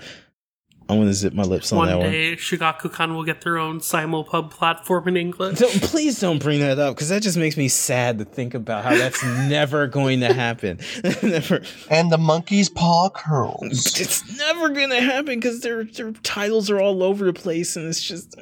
I'm 0.88 0.98
gonna 0.98 1.12
zip 1.12 1.34
my 1.34 1.42
lips 1.42 1.70
on 1.70 1.78
One 1.78 1.88
that 1.88 2.10
day, 2.10 2.34
Shogakukan 2.36 3.14
will 3.14 3.24
get 3.24 3.42
their 3.42 3.58
own 3.58 3.80
simulpub 3.80 4.50
platform 4.50 5.08
in 5.08 5.16
English. 5.18 5.38
one. 5.38 5.54
Don't, 5.54 5.82
please 5.82 6.18
don't 6.18 6.42
bring 6.42 6.60
that 6.60 6.78
up 6.78 6.94
because 6.94 7.10
that 7.10 7.22
just 7.22 7.36
makes 7.36 7.58
me 7.58 7.68
sad 7.68 8.18
to 8.18 8.24
think 8.24 8.54
about 8.54 8.84
how 8.84 8.96
that's 8.96 9.22
never 9.48 9.86
going 9.86 10.20
to 10.20 10.32
happen. 10.32 10.78
never. 11.22 11.62
And 11.90 12.10
the 12.10 12.16
monkey's 12.16 12.70
paw 12.70 13.10
curls. 13.10 13.98
It's 14.08 14.38
never 14.38 14.70
gonna 14.70 15.00
happen 15.00 15.38
because 15.40 15.60
their 15.60 15.84
their 15.84 16.12
titles 16.22 16.70
are 16.70 16.80
all 16.80 17.02
over 17.02 17.24
the 17.26 17.32
place, 17.32 17.76
and 17.76 17.86
it's 17.86 18.02
just. 18.02 18.34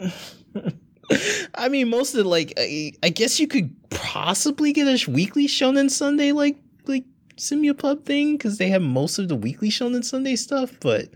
I 1.55 1.69
mean, 1.69 1.89
most 1.89 2.15
of 2.15 2.25
the 2.25 2.29
like, 2.29 2.53
I, 2.59 2.93
I 3.03 3.11
guess 3.11 3.39
you 3.39 3.47
could 3.47 3.75
possibly 3.91 4.73
get 4.73 4.89
a 4.89 4.99
sh- 4.99 5.09
weekly 5.09 5.47
Shonen 5.47 5.91
Sunday 5.91 6.33
like 6.33 6.59
like 6.87 7.05
simulpub 7.37 8.05
thing 8.05 8.37
because 8.37 8.59
they 8.59 8.69
have 8.69 8.83
most 8.83 9.19
of 9.19 9.29
the 9.29 9.37
weekly 9.37 9.71
Shonen 9.71 10.05
Sunday 10.05 10.37
stuff, 10.37 10.73
but 10.81 11.09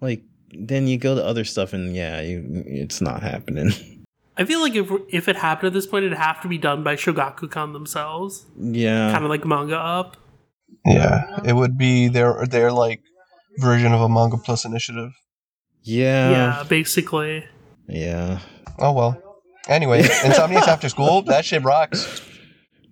like 0.00 0.22
then 0.58 0.86
you 0.88 0.98
go 0.98 1.14
to 1.14 1.24
other 1.24 1.44
stuff 1.44 1.72
and 1.72 1.94
yeah, 1.94 2.20
you, 2.20 2.44
it's 2.66 3.00
not 3.00 3.22
happening. 3.22 3.72
I 4.38 4.44
feel 4.44 4.60
like 4.60 4.74
if 4.74 4.90
if 5.08 5.28
it 5.28 5.36
happened 5.36 5.68
at 5.68 5.72
this 5.72 5.86
point, 5.86 6.04
it'd 6.04 6.18
have 6.18 6.42
to 6.42 6.48
be 6.48 6.58
done 6.58 6.82
by 6.82 6.94
Shogakukan 6.96 7.72
themselves, 7.72 8.44
yeah, 8.58 9.10
kind 9.10 9.24
of 9.24 9.30
like 9.30 9.44
manga 9.46 9.78
up. 9.78 10.18
Yeah, 10.84 11.40
it 11.44 11.54
would 11.54 11.78
be 11.78 12.08
their 12.08 12.44
their 12.46 12.70
like 12.70 13.00
version 13.58 13.92
of 13.92 14.00
a 14.02 14.08
manga 14.08 14.36
plus 14.36 14.64
initiative. 14.66 15.12
yeah, 15.82 16.30
yeah, 16.30 16.64
basically. 16.68 17.46
yeah. 17.88 18.40
Oh 18.78 18.92
well. 18.92 19.22
Anyway, 19.68 20.02
Insomniacs 20.02 20.68
After 20.68 20.88
School, 20.88 21.22
that 21.22 21.44
shit 21.44 21.64
rocks. 21.64 22.20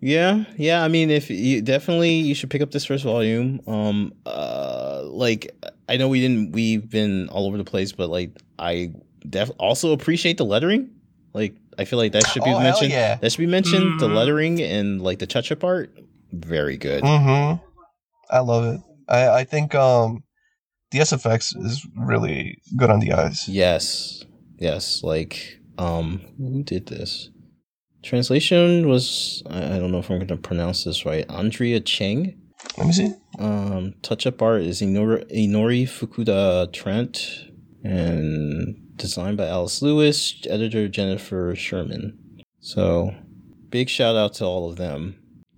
Yeah, 0.01 0.45
yeah. 0.57 0.83
I 0.83 0.89
mean, 0.89 1.11
if 1.11 1.31
you 1.31 1.63
definitely 1.63 2.15
you 2.15 2.35
should 2.35 2.51
pick 2.51 2.63
up 2.63 2.71
this 2.71 2.85
first 2.87 3.05
volume. 3.05 3.61
Um, 3.67 4.13
uh, 4.27 5.03
like 5.05 5.55
I 5.89 5.97
know 5.97 6.09
we 6.09 6.21
didn't, 6.21 6.53
we've 6.53 6.89
been 6.89 7.29
all 7.29 7.47
over 7.47 7.59
the 7.59 7.65
place, 7.65 7.93
but 7.93 8.09
like 8.11 8.31
I 8.59 8.93
def 9.29 9.51
also 9.59 9.93
appreciate 9.93 10.39
the 10.39 10.45
lettering. 10.45 10.91
Like 11.35 11.57
I 11.79 11.85
feel 11.85 11.99
like 11.99 12.13
that 12.13 12.27
should 12.29 12.45
be 12.45 12.51
Oh, 12.51 12.59
hell 12.59 12.63
mentioned. 12.73 12.93
yeah. 12.93 13.17
That 13.17 13.33
should 13.33 13.39
be 13.41 13.47
mentioned. 13.47 14.01
The 14.01 14.09
Mhm. 14.09 14.15
lettering 14.15 14.63
and 14.63 15.03
like 15.03 15.19
the 15.19 15.27
touch 15.27 15.51
up 15.53 15.65
art, 15.65 15.93
very 16.33 16.77
good. 16.77 17.03
Mm-hmm. 17.03 17.63
I 18.31 18.39
love 18.41 18.75
it. 18.75 18.81
I 19.09 19.29
I 19.41 19.45
think 19.45 19.75
um 19.75 20.25
the 20.91 21.01
SFX 21.01 21.55
is 21.65 21.85
really 21.97 22.59
good 22.77 22.89
on 22.91 23.01
the 23.01 23.13
eyes. 23.13 23.49
Yes, 23.49 24.25
yes. 24.59 25.03
Like 25.03 25.59
um, 25.77 26.21
who 26.39 26.63
did 26.63 26.87
this? 26.87 27.31
Translation 28.03 28.89
was 28.89 29.43
I 29.51 29.77
I 29.77 29.79
don't 29.79 29.91
know 29.91 29.99
if 29.99 30.11
I'm 30.11 30.19
going 30.19 30.29
to 30.29 30.37
pronounce 30.37 30.85
this 30.85 31.05
right. 31.05 31.25
Andrea 31.29 31.81
Cheng. 31.81 32.41
Let 32.77 32.87
me 32.87 32.93
see. 32.93 33.13
Um, 33.39 33.95
touch 34.03 34.27
up 34.27 34.43
art 34.43 34.63
is 34.63 34.81
Inori, 34.81 35.25
Inori 35.33 35.85
Fukuda 35.85 36.73
Trant 36.73 37.49
and 37.85 38.97
designed 38.97 39.37
by 39.37 39.47
Alice 39.47 39.83
Lewis, 39.83 40.35
editor 40.49 40.89
Jennifer 40.89 41.55
Sherman. 41.55 42.19
So, 42.61 43.15
big 43.71 43.89
shout 43.89 44.17
out 44.17 44.35
to 44.35 44.45
all 44.45 44.71
of 44.71 44.77
them. 44.77 45.17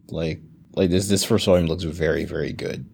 Like, 0.08 0.40
like 0.74 0.90
this 0.90 1.08
this 1.08 1.24
first 1.24 1.46
volume 1.46 1.66
looks 1.66 1.84
very 1.84 2.24
very 2.24 2.52
good. 2.52 2.84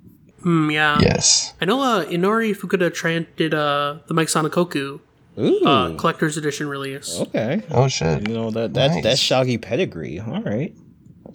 Hmm, 0.42 0.70
yeah. 0.70 0.98
Yes. 1.00 1.52
I 1.60 1.64
know 1.64 1.80
uh, 1.80 2.04
Inori 2.06 2.54
Fukuda 2.56 2.90
Trant 2.90 3.26
did 3.36 3.54
uh, 3.54 3.98
the 4.08 4.14
Maison 4.14 4.44
Ikkoku 4.44 5.00
uh, 5.38 5.94
collector's 5.96 6.36
edition 6.36 6.68
release. 6.68 7.18
okay. 7.20 7.62
Oh 7.70 7.88
shit. 7.88 8.28
You 8.28 8.34
know 8.34 8.50
that 8.50 8.74
that 8.74 8.90
Nice. 8.92 9.02
that's 9.02 9.20
Shoggy 9.20 9.60
pedigree. 9.60 10.20
All 10.20 10.42
right, 10.42 10.74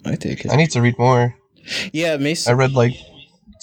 I 0.04 0.14
take 0.16 0.44
it. 0.44 0.50
I 0.52 0.56
need 0.56 0.70
to 0.72 0.80
read 0.82 0.98
more. 0.98 1.34
Yeah, 1.92 2.16
I 2.46 2.52
read 2.52 2.72
like 2.72 2.94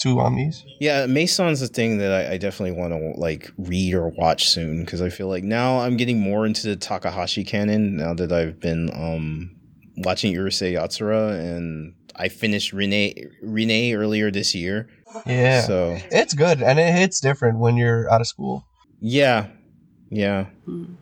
two 0.02 0.20
on 0.20 0.36
these. 0.36 0.64
Yeah, 0.80 1.06
Maison's 1.06 1.62
a 1.62 1.68
thing 1.68 1.98
that 2.00 2.12
I, 2.12 2.34
I 2.34 2.38
definitely 2.38 2.78
want 2.80 2.94
to 2.94 3.20
like 3.20 3.52
read 3.58 3.94
or 3.94 4.10
watch 4.10 4.50
soon 4.50 4.84
because 4.84 5.02
I 5.02 5.10
feel 5.10 5.28
like 5.28 5.44
now 5.44 5.80
I'm 5.80 5.98
getting 5.98 6.20
more 6.20 6.46
into 6.46 6.68
the 6.68 6.76
Takahashi 6.76 7.44
canon 7.44 7.98
now 7.98 8.14
that 8.14 8.32
I've 8.32 8.60
been 8.60 8.90
um 8.94 9.52
watching 9.98 10.34
Urusei 10.34 10.74
Yatsura 10.74 11.40
and 11.40 11.94
I 12.16 12.28
finished 12.30 12.74
Rene 12.74 13.16
Rene 13.42 13.94
earlier 13.94 14.32
this 14.32 14.54
year. 14.54 14.90
Yeah. 15.26 15.62
So 15.62 15.98
It's 16.12 16.34
good 16.34 16.62
and 16.62 16.78
it 16.80 16.94
hits 16.94 17.20
different 17.20 17.60
when 17.60 17.78
you're 17.78 18.12
out 18.12 18.22
of 18.22 18.28
school. 18.28 18.66
yeah, 19.00 19.48
yeah. 20.10 20.46
Hmm. 20.66 20.96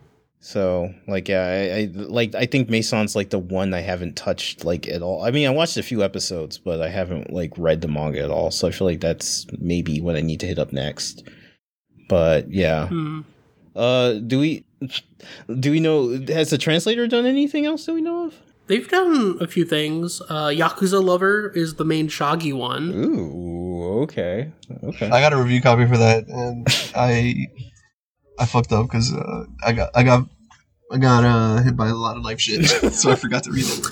So 0.44 0.94
like 1.08 1.30
yeah, 1.30 1.46
I, 1.46 1.78
I 1.78 1.90
like 1.94 2.36
I 2.36 2.46
think 2.46 2.70
Maison's 2.70 3.16
like 3.16 3.30
the 3.30 3.40
one 3.40 3.74
I 3.74 3.80
haven't 3.80 4.18
touched 4.18 4.66
like 4.66 4.90
at 4.90 5.02
all. 5.02 5.24
I 5.24 5.32
mean, 5.32 5.48
I 5.48 5.52
watched 5.52 5.78
a 5.78 5.84
few 5.84 6.04
episodes, 6.04 6.58
but 6.58 6.82
I 6.82 6.90
haven't 6.90 7.32
like 7.32 7.54
read 7.58 7.80
the 7.80 7.88
manga 7.88 8.22
at 8.22 8.30
all. 8.30 8.52
So 8.52 8.68
I 8.68 8.72
feel 8.72 8.86
like 8.86 9.00
that's 9.00 9.48
maybe 9.58 10.02
what 10.02 10.18
I 10.18 10.22
need 10.22 10.42
to 10.42 10.46
hit 10.46 10.60
up 10.60 10.74
next. 10.74 11.24
But 12.10 12.52
yeah. 12.52 12.88
Hmm. 12.88 13.22
Uh, 13.74 14.16
do 14.16 14.38
we 14.38 14.66
do 15.62 15.72
we 15.72 15.80
know 15.80 16.20
has 16.28 16.50
the 16.50 16.58
translator 16.58 17.08
done 17.08 17.26
anything 17.26 17.66
else 17.66 17.86
that 17.86 17.94
we 17.94 18.02
know 18.02 18.26
of? 18.26 18.36
They've 18.68 18.88
done 18.88 19.38
a 19.40 19.48
few 19.48 19.64
things. 19.64 20.22
Uh, 20.30 20.48
Yakuza 20.48 21.02
Lover 21.02 21.54
is 21.56 21.76
the 21.76 21.86
main 21.86 22.10
Shoggy 22.10 22.54
one. 22.54 22.92
Ooh, 22.94 24.02
okay, 24.04 24.52
okay. 24.84 25.10
I 25.10 25.22
got 25.22 25.32
a 25.32 25.38
review 25.38 25.62
copy 25.62 25.86
for 25.86 25.98
that, 25.98 26.28
and 26.28 26.68
I 26.96 27.48
I 28.44 28.46
fucked 28.46 28.74
up 28.74 28.88
because 28.88 29.14
uh, 29.14 29.46
I 29.66 29.72
got 29.72 29.92
I 29.96 30.04
got 30.04 30.28
I 30.92 30.98
got 30.98 31.24
uh, 31.24 31.64
hit 31.64 31.78
by 31.78 31.88
a 31.88 31.96
lot 31.96 32.18
of 32.18 32.24
life 32.24 32.42
shit, 32.42 32.66
so 32.94 33.10
I 33.10 33.16
forgot 33.16 33.44
to 33.46 33.52
read 33.52 33.64
it. 33.66 33.86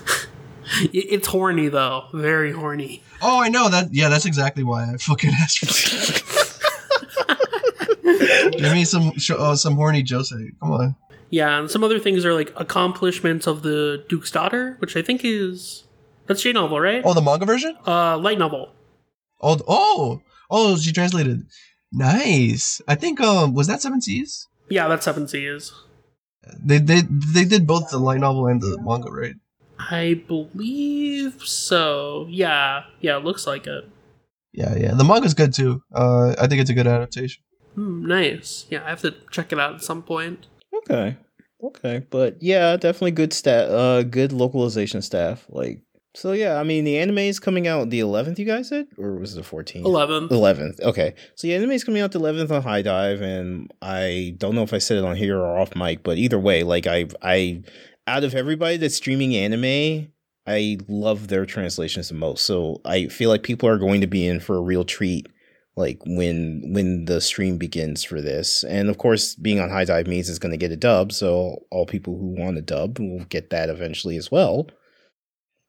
It's 0.94 1.28
horny 1.28 1.70
though, 1.70 2.08
very 2.14 2.52
horny. 2.52 3.02
Oh, 3.22 3.42
I 3.42 3.48
know 3.48 3.70
that. 3.70 3.94
Yeah, 3.94 4.10
that's 4.10 4.26
exactly 4.26 4.64
why 4.64 4.92
I 4.92 4.98
fucking 4.98 5.30
asked 5.30 5.60
for 5.60 5.68
it. 8.10 8.58
Give 8.58 8.74
me 8.74 8.84
some 8.84 9.14
oh, 9.32 9.56
some 9.56 9.76
horny 9.76 10.04
josei. 10.04 10.50
Come 10.60 10.72
on. 10.72 10.96
Yeah, 11.30 11.60
and 11.60 11.72
some 11.72 11.82
other 11.82 11.98
things 11.98 12.26
are 12.26 12.34
like 12.34 12.52
accomplishments 12.58 13.48
of 13.48 13.62
the 13.64 14.04
Duke's 14.10 14.32
daughter, 14.32 14.76
which 14.80 14.98
I 14.98 15.02
think 15.02 15.22
is 15.24 15.86
that's 16.28 16.42
J 16.42 16.52
novel, 16.52 16.82
right? 16.82 17.02
Oh, 17.06 17.14
the 17.14 17.22
manga 17.22 17.46
version. 17.46 17.78
Uh, 17.88 18.18
light 18.18 18.38
novel. 18.38 18.74
Oh, 19.40 19.58
oh, 19.66 20.22
oh, 20.50 20.76
she 20.76 20.92
translated. 20.92 21.46
Nice. 21.92 22.82
I 22.88 22.96
think 22.96 23.20
um 23.20 23.54
was 23.54 23.68
that 23.68 23.82
Seven 23.82 24.02
Seas? 24.02 24.48
Yeah, 24.70 24.88
that's 24.88 25.06
Seven 25.06 25.28
Seas. 25.28 25.74
they 26.64 26.78
they 26.78 27.02
they 27.02 27.46
did 27.46 27.68
both 27.68 27.90
the 27.90 27.98
light 28.00 28.20
novel 28.20 28.48
and 28.48 28.62
the 28.62 28.78
manga, 28.82 29.12
right? 29.12 29.36
I 29.78 30.22
believe 30.28 31.42
so. 31.44 32.28
Yeah, 32.30 32.84
yeah, 33.02 33.18
it 33.18 33.24
looks 33.24 33.46
like 33.48 33.68
it. 33.68 33.90
Yeah, 34.54 34.76
yeah. 34.76 34.94
The 34.94 35.04
manga's 35.04 35.34
good 35.34 35.54
too. 35.54 35.82
Uh, 35.94 36.36
I 36.40 36.48
think 36.48 36.62
it's 36.62 36.70
a 36.70 36.74
good 36.74 36.88
adaptation. 36.88 37.44
Hmm, 37.76 38.06
nice. 38.06 38.66
Yeah, 38.70 38.84
I 38.86 38.90
have 38.90 39.02
to 39.02 39.16
check 39.32 39.52
it 39.52 39.60
out 39.60 39.76
at 39.76 39.84
some 39.84 40.04
point. 40.04 40.48
Okay. 40.74 41.18
Okay. 41.64 42.06
But 42.10 42.42
yeah, 42.42 42.76
definitely 42.78 43.12
good 43.12 43.34
stat 43.34 43.70
uh 43.70 44.04
good 44.04 44.32
localization 44.34 45.02
staff. 45.02 45.46
Like 45.50 45.82
so 46.14 46.34
yeah, 46.34 46.60
I 46.60 46.64
mean 46.64 46.84
the 46.84 46.98
anime 46.98 47.20
is 47.20 47.40
coming 47.40 47.68
out 47.68 47.90
the 47.90 48.00
eleventh, 48.00 48.40
you 48.40 48.46
guys 48.46 48.70
said? 48.70 48.88
Or 48.98 49.16
was 49.16 49.34
it 49.34 49.38
the 49.38 49.44
fourteenth? 49.44 49.86
11. 49.86 50.28
Eleventh. 50.32 50.80
Okay. 50.82 51.14
So 51.36 51.48
yeah, 51.48 51.58
anime 51.58 51.72
is 51.72 51.84
coming 51.84 52.02
out 52.02 52.12
the 52.12 52.20
eleventh 52.20 52.52
on 52.52 52.64
HIDIVE, 52.64 53.22
and 53.22 53.72
I 53.82 54.36
don't 54.38 54.56
know 54.56 54.64
if 54.64 54.74
I 54.74 54.80
said 54.80 54.98
it 54.98 55.06
on 55.06 55.16
here 55.16 55.40
or 55.40 55.60
off 55.60 55.76
mic, 55.76 56.04
but 56.04 56.18
either 56.18 56.40
way, 56.40 56.64
like 56.64 56.88
I 56.88 57.08
I 57.22 57.64
out 58.08 58.24
of 58.24 58.36
everybody 58.36 58.78
that's 58.78 58.96
streaming 58.96 59.36
anime, 59.36 60.12
I 60.48 60.78
love 60.88 61.28
their 61.28 61.46
translations 61.46 62.10
the 62.10 62.16
most. 62.16 62.46
So 62.46 62.82
I 62.84 63.08
feel 63.08 63.30
like 63.30 63.44
people 63.44 63.70
are 63.70 63.78
going 63.78 64.02
to 64.02 64.08
be 64.08 64.28
in 64.28 64.40
for 64.40 64.58
a 64.58 64.62
real 64.62 64.84
treat 64.84 65.28
like 65.78 66.00
when 66.06 66.74
when 66.74 67.06
the 67.06 67.22
stream 67.22 67.58
begins 67.58 68.04
for 68.04 68.22
this. 68.22 68.64
And 68.64 68.90
of 68.90 68.98
course, 68.98 69.36
being 69.36 69.60
on 69.60 69.70
HIDIVE 69.70 70.08
means 70.08 70.30
it's 70.30 70.40
going 70.40 70.52
to 70.52 70.58
get 70.58 70.72
a 70.72 70.78
dub, 70.78 71.12
so 71.12 71.64
all 71.72 71.86
people 71.86 72.18
who 72.18 72.36
want 72.38 72.58
a 72.58 72.62
dub 72.62 73.00
will 73.00 73.26
get 73.26 73.50
that 73.52 73.70
eventually 73.70 74.18
as 74.18 74.32
well. 74.32 74.68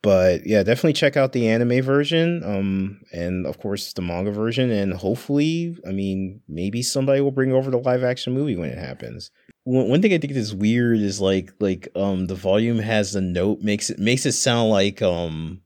But 0.03 0.45
yeah, 0.45 0.65
definitely 0.65 0.95
check 0.95 1.17
out 1.17 1.33
the 1.33 1.49
anime 1.49 1.81
version, 1.81 2.43
um, 2.45 3.01
and 3.13 3.47
of 3.47 3.59
course 3.61 3.93
the 3.93 4.03
manga 4.03 4.33
version, 4.33 4.71
and 4.71 4.93
hopefully, 4.93 5.77
I 5.87 5.93
mean, 5.93 6.41
maybe 6.49 6.83
somebody 6.83 7.21
will 7.21 7.31
bring 7.31 7.53
over 7.53 7.71
the 7.71 7.79
live 7.79 8.03
action 8.03 8.33
movie 8.33 8.57
when 8.57 8.71
it 8.71 8.79
happens. 8.79 9.31
One, 9.63 9.89
one 9.89 10.03
thing 10.03 10.13
I 10.13 10.19
think 10.19 10.33
is 10.33 10.53
weird 10.53 10.99
is 10.99 11.21
like 11.21 11.53
like 11.61 11.89
um 11.95 12.27
the 12.27 12.35
volume 12.35 12.81
has 12.81 13.13
the 13.13 13.21
note 13.21 13.61
makes 13.61 13.91
it 13.91 14.01
makes 14.01 14.27
it 14.27 14.33
sound 14.33 14.71
like 14.71 15.01
um 15.03 15.61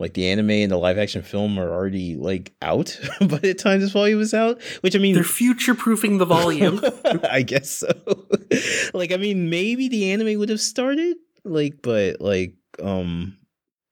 like 0.00 0.14
the 0.14 0.28
anime 0.28 0.50
and 0.50 0.72
the 0.72 0.76
live 0.76 0.98
action 0.98 1.22
film 1.22 1.58
are 1.58 1.70
already 1.70 2.16
like 2.16 2.52
out 2.62 2.98
by 3.20 3.38
the 3.38 3.54
time 3.54 3.80
this 3.80 3.92
volume 3.92 4.20
is 4.20 4.34
out. 4.34 4.60
Which 4.80 4.96
I 4.96 4.98
mean, 4.98 5.14
They're 5.14 5.22
future 5.22 5.74
proofing 5.76 6.18
the 6.18 6.24
volume. 6.24 6.80
I 7.30 7.42
guess 7.42 7.70
so. 7.70 7.88
like 8.94 9.12
I 9.12 9.16
mean, 9.16 9.48
maybe 9.48 9.88
the 9.88 10.10
anime 10.10 10.40
would 10.40 10.48
have 10.48 10.60
started 10.60 11.18
like, 11.44 11.82
but 11.82 12.20
like 12.20 12.54
um. 12.82 13.36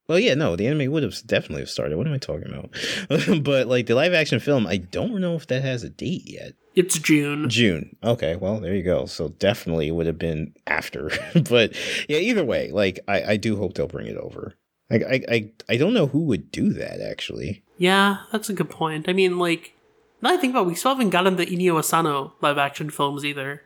Well, 0.08 0.18
yeah, 0.18 0.32
no, 0.34 0.56
the 0.56 0.66
anime 0.66 0.90
would 0.90 1.02
have 1.02 1.14
definitely 1.26 1.60
have 1.62 1.68
started. 1.68 1.98
What 1.98 2.06
am 2.06 2.14
I 2.14 2.18
talking 2.18 2.48
about? 2.48 3.42
but 3.44 3.66
like 3.66 3.86
the 3.86 3.94
live 3.94 4.14
action 4.14 4.40
film, 4.40 4.66
I 4.66 4.78
don't 4.78 5.20
know 5.20 5.34
if 5.34 5.46
that 5.48 5.62
has 5.62 5.84
a 5.84 5.90
date 5.90 6.22
yet. 6.24 6.54
it's 6.74 6.98
June. 6.98 7.48
June. 7.50 7.94
Okay, 8.02 8.34
well, 8.36 8.58
there 8.58 8.74
you 8.74 8.82
go. 8.82 9.04
So 9.04 9.28
definitely 9.28 9.90
would 9.90 10.06
have 10.06 10.18
been 10.18 10.54
after. 10.66 11.10
but 11.50 11.74
yeah, 12.08 12.18
either 12.18 12.44
way, 12.44 12.70
like 12.70 13.00
I, 13.06 13.32
I 13.32 13.36
do 13.36 13.56
hope 13.56 13.74
they'll 13.74 13.86
bring 13.86 14.06
it 14.06 14.16
over. 14.16 14.54
Like 14.88 15.02
I, 15.02 15.22
I 15.30 15.50
I 15.68 15.76
don't 15.76 15.92
know 15.92 16.06
who 16.06 16.20
would 16.20 16.50
do 16.50 16.72
that 16.72 17.02
actually. 17.02 17.62
Yeah, 17.76 18.22
that's 18.32 18.48
a 18.48 18.54
good 18.54 18.70
point. 18.70 19.10
I 19.10 19.12
mean, 19.12 19.38
like, 19.38 19.74
now 20.22 20.32
I 20.32 20.38
think 20.38 20.52
about 20.52 20.64
it, 20.64 20.68
we 20.68 20.74
still 20.74 20.92
haven't 20.92 21.10
gotten 21.10 21.36
the 21.36 21.44
Inio 21.44 21.78
Asano 21.78 22.32
live 22.40 22.56
action 22.56 22.88
films 22.88 23.26
either. 23.26 23.62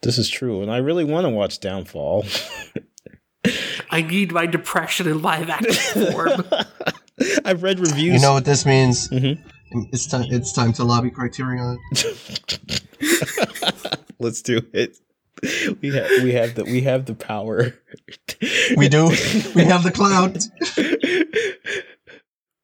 This 0.00 0.16
is 0.16 0.30
true, 0.30 0.62
and 0.62 0.70
I 0.70 0.78
really 0.78 1.04
want 1.04 1.26
to 1.26 1.28
watch 1.28 1.60
Downfall. 1.60 2.24
I 3.90 4.02
need 4.02 4.32
my 4.32 4.46
depression 4.46 5.08
in 5.08 5.22
live 5.22 5.50
action 5.50 6.12
form. 6.12 6.44
I've 7.44 7.62
read 7.62 7.80
reviews. 7.80 8.14
You 8.14 8.20
know 8.20 8.34
what 8.34 8.44
this 8.44 8.64
means? 8.64 9.08
Mhm. 9.08 9.38
It's 9.92 10.06
time. 10.06 10.26
It's 10.30 10.52
time 10.52 10.72
to 10.74 10.84
lobby 10.84 11.10
Criterion. 11.10 11.78
Let's 14.18 14.42
do 14.42 14.60
it. 14.72 14.98
We 15.80 15.88
have 15.94 16.08
we 16.22 16.32
have 16.34 16.54
the 16.54 16.64
we 16.64 16.82
have 16.82 17.06
the 17.06 17.14
power. 17.14 17.74
We 18.76 18.88
do. 18.88 19.06
we 19.54 19.64
have 19.64 19.82
the 19.82 19.90
clout. 19.92 20.38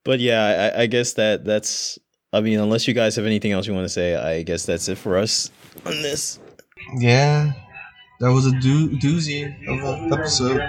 but 0.04 0.20
yeah, 0.20 0.72
I, 0.76 0.82
I 0.82 0.86
guess 0.86 1.14
that 1.14 1.44
that's. 1.44 1.98
I 2.32 2.40
mean, 2.42 2.60
unless 2.60 2.86
you 2.86 2.92
guys 2.94 3.16
have 3.16 3.24
anything 3.24 3.52
else 3.52 3.66
you 3.66 3.72
want 3.74 3.86
to 3.86 3.88
say, 3.88 4.14
I 4.14 4.42
guess 4.42 4.66
that's 4.66 4.88
it 4.88 4.98
for 4.98 5.16
us 5.16 5.50
on 5.86 5.92
this. 6.02 6.38
Yeah, 6.98 7.52
that 8.20 8.32
was 8.32 8.46
a 8.46 8.52
do- 8.60 8.98
doozy 8.98 9.44
of 9.68 9.82
an 9.84 10.12
episode. 10.12 10.60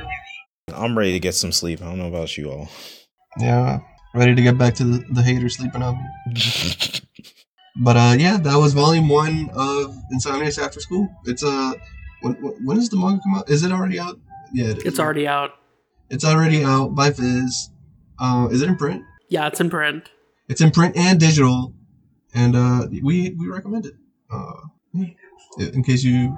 I'm 0.74 0.97
ready 0.97 1.14
to 1.14 1.20
get 1.20 1.36
some 1.36 1.52
sleep. 1.52 1.82
I 1.82 1.86
don't 1.86 1.97
know 1.97 2.08
about 2.08 2.38
you 2.38 2.52
all. 2.52 2.70
Yeah, 3.39 3.80
ready 4.14 4.36
to 4.36 4.41
get 4.41 4.58
back 4.58 4.76
to 4.76 4.84
the, 4.84 5.06
the 5.14 5.22
hater 5.24 5.50
sleeping 5.50 5.82
on 5.82 5.95
me. 5.95 6.36
But 7.82 7.95
uh, 7.95 8.16
yeah, 8.20 8.38
that 8.38 8.58
was 8.58 8.74
volume 8.74 9.08
one 9.08 9.50
of 9.54 9.95
Insomniacs 10.14 10.62
After 10.62 10.82
School. 10.82 11.08
It's 11.26 11.43
uh, 11.43 11.74
when, 12.22 12.34
when 12.66 12.76
does 12.76 12.89
the 12.89 12.97
manga 12.97 13.22
come 13.24 13.36
out? 13.36 13.50
Is 13.50 13.64
it 13.64 13.72
already 13.72 13.97
out? 13.97 14.20
Yeah, 14.52 14.72
it 14.72 14.80
is. 14.80 14.84
it's 14.84 15.00
already 15.00 15.28
out. 15.28 15.52
It's 16.10 16.26
already 16.26 16.64
out 16.64 16.93
by 16.93 17.12
Viz. 17.12 17.70
Uh, 18.20 18.50
is 18.52 18.62
it 18.62 18.68
in 18.68 18.76
print? 18.76 19.04
Yeah, 19.30 19.47
it's 19.47 19.62
in 19.62 19.70
print. 19.70 20.10
It's 20.50 20.60
in 20.60 20.72
print 20.72 20.97
and 20.97 21.20
digital, 21.20 21.74
and 22.34 22.56
uh, 22.56 22.88
we 23.02 23.36
we 23.39 23.47
recommend 23.47 23.86
it. 23.86 23.93
Uh, 24.30 24.54
in 25.58 25.84
case 25.84 26.04
you 26.04 26.36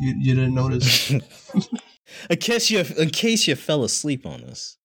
you, 0.00 0.14
you 0.18 0.34
didn't 0.34 0.54
notice. 0.54 1.10
in 1.10 2.36
case 2.40 2.70
you 2.70 2.84
in 2.98 3.10
case 3.10 3.48
you 3.48 3.56
fell 3.56 3.84
asleep 3.84 4.26
on 4.26 4.44
us. 4.44 4.76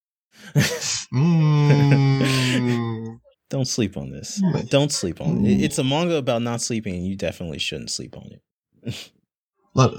mm. 1.14 3.20
Don't 3.50 3.68
sleep 3.68 3.98
on 3.98 4.10
this. 4.10 4.42
Don't 4.70 4.92
sleep 4.92 5.22
on 5.22 5.46
it. 5.46 5.62
It's 5.62 5.78
a 5.78 5.84
manga 5.84 6.16
about 6.16 6.42
not 6.42 6.60
sleeping, 6.60 6.96
and 6.96 7.06
you 7.06 7.16
definitely 7.16 7.60
shouldn't 7.60 7.92
sleep 7.92 8.18
on 8.18 8.32
it. 8.32 8.42
Look, 9.76 9.94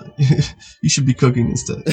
you 0.82 0.88
should 0.88 1.06
be 1.06 1.14
cooking 1.14 1.50
instead. 1.50 1.84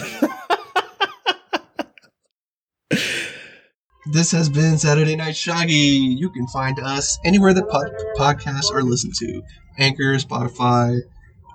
This 4.12 4.32
has 4.32 4.50
been 4.50 4.80
Saturday 4.80 5.16
Night 5.16 5.36
Shoggy. 5.36 6.18
You 6.18 6.32
can 6.32 6.48
find 6.48 6.80
us 6.80 7.20
anywhere 7.24 7.54
that 7.54 7.70
pod- 7.70 7.94
podcasts 8.18 8.74
are 8.74 8.82
listened 8.82 9.14
to. 9.20 9.44
Anchor, 9.78 10.16
Spotify, 10.16 10.98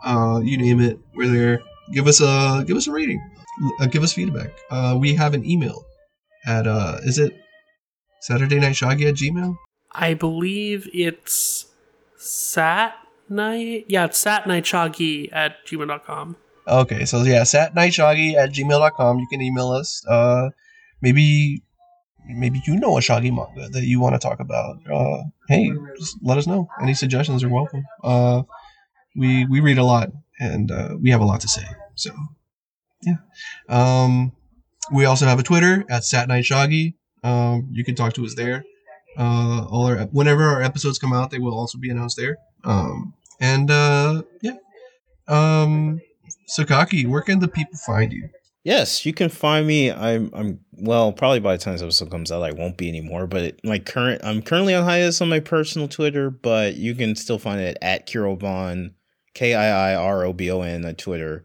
uh, 0.04 0.40
you 0.42 0.56
name 0.56 0.80
it. 0.80 0.98
We're 1.14 1.32
there. 1.32 1.62
Give 1.92 2.06
us 2.06 2.20
a 2.20 2.64
give 2.66 2.76
us 2.76 2.86
a 2.86 2.92
rating. 2.92 3.22
Uh, 3.80 3.86
give 3.86 4.02
us 4.02 4.12
feedback. 4.12 4.50
Uh, 4.70 4.96
we 4.98 5.14
have 5.14 5.34
an 5.34 5.44
email 5.48 5.86
at 6.46 6.66
uh, 6.66 6.98
is 7.04 7.18
it 7.18 7.36
Saturday 8.20 8.58
Night 8.58 8.74
Shoggy 8.74 9.08
at 9.08 9.14
Gmail? 9.14 9.56
I 9.92 10.14
believe 10.14 10.88
it's 10.92 11.66
Sat 12.16 12.94
Night. 13.28 13.86
Yeah, 13.88 14.04
it's 14.04 14.18
Sat 14.18 14.46
Night 14.46 14.64
Shoggy 14.64 15.30
at 15.32 15.66
gmail.com. 15.66 16.36
Okay, 16.68 17.04
so 17.04 17.22
yeah, 17.22 17.44
Sat 17.44 17.74
Night 17.74 17.92
Shoggy 17.92 18.34
at 18.34 18.52
gmail.com. 18.52 19.18
You 19.18 19.26
can 19.30 19.40
email 19.40 19.70
us. 19.70 20.04
Uh, 20.06 20.50
maybe 21.00 21.62
maybe 22.28 22.60
you 22.66 22.78
know 22.78 22.98
a 22.98 23.00
Shoggy 23.00 23.34
manga 23.34 23.68
that 23.70 23.84
you 23.84 24.00
want 24.00 24.14
to 24.14 24.18
talk 24.18 24.40
about. 24.40 24.78
Uh, 24.90 25.22
hey, 25.48 25.72
just 25.98 26.16
let 26.22 26.38
us 26.38 26.46
know. 26.46 26.68
Any 26.82 26.94
suggestions 26.94 27.44
are 27.44 27.48
welcome. 27.48 27.84
Uh, 28.02 28.42
we 29.16 29.46
we 29.46 29.60
read 29.60 29.78
a 29.78 29.84
lot 29.84 30.10
and 30.38 30.70
uh, 30.70 30.96
we 31.00 31.10
have 31.10 31.20
a 31.20 31.24
lot 31.24 31.40
to 31.40 31.48
say. 31.48 31.64
So 31.94 32.10
yeah. 33.02 33.16
Um, 33.68 34.32
we 34.92 35.04
also 35.04 35.26
have 35.26 35.38
a 35.38 35.42
Twitter 35.42 35.84
at 35.90 36.02
satnightshoggy. 36.02 36.94
Um, 37.22 37.68
you 37.72 37.84
can 37.84 37.94
talk 37.94 38.14
to 38.14 38.24
us 38.24 38.34
there. 38.34 38.64
Uh, 39.18 39.64
all 39.70 39.86
our 39.86 40.04
whenever 40.06 40.44
our 40.44 40.62
episodes 40.62 40.98
come 40.98 41.12
out, 41.12 41.30
they 41.30 41.38
will 41.38 41.58
also 41.58 41.78
be 41.78 41.90
announced 41.90 42.16
there. 42.16 42.36
Um, 42.64 43.14
and 43.40 43.70
uh, 43.70 44.22
yeah. 44.42 44.56
Um, 45.28 46.00
Sakaki, 46.56 47.06
where 47.06 47.22
can 47.22 47.40
the 47.40 47.48
people 47.48 47.78
find 47.84 48.12
you? 48.12 48.28
Yes, 48.62 49.06
you 49.06 49.12
can 49.12 49.28
find 49.28 49.66
me. 49.66 49.92
I'm 49.92 50.30
I'm 50.34 50.60
well, 50.72 51.12
probably 51.12 51.40
by 51.40 51.56
the 51.56 51.62
time 51.62 51.74
this 51.74 51.82
episode 51.82 52.10
comes 52.10 52.32
out, 52.32 52.42
I 52.42 52.52
won't 52.52 52.76
be 52.76 52.88
anymore. 52.88 53.26
But 53.26 53.64
my 53.64 53.78
current, 53.78 54.22
I'm 54.24 54.42
currently 54.42 54.74
on 54.74 54.84
hiatus 54.84 55.20
on 55.20 55.28
my 55.28 55.40
personal 55.40 55.88
Twitter, 55.88 56.30
but 56.30 56.74
you 56.74 56.94
can 56.94 57.14
still 57.14 57.38
find 57.38 57.60
it 57.60 57.78
at 57.80 58.08
Kiirobon, 58.08 58.92
K 59.36 59.54
I 59.54 59.92
I 59.92 59.94
R 59.94 60.24
O 60.24 60.32
B 60.32 60.50
O 60.50 60.62
N 60.62 60.84
on 60.86 60.94
Twitter. 60.94 61.44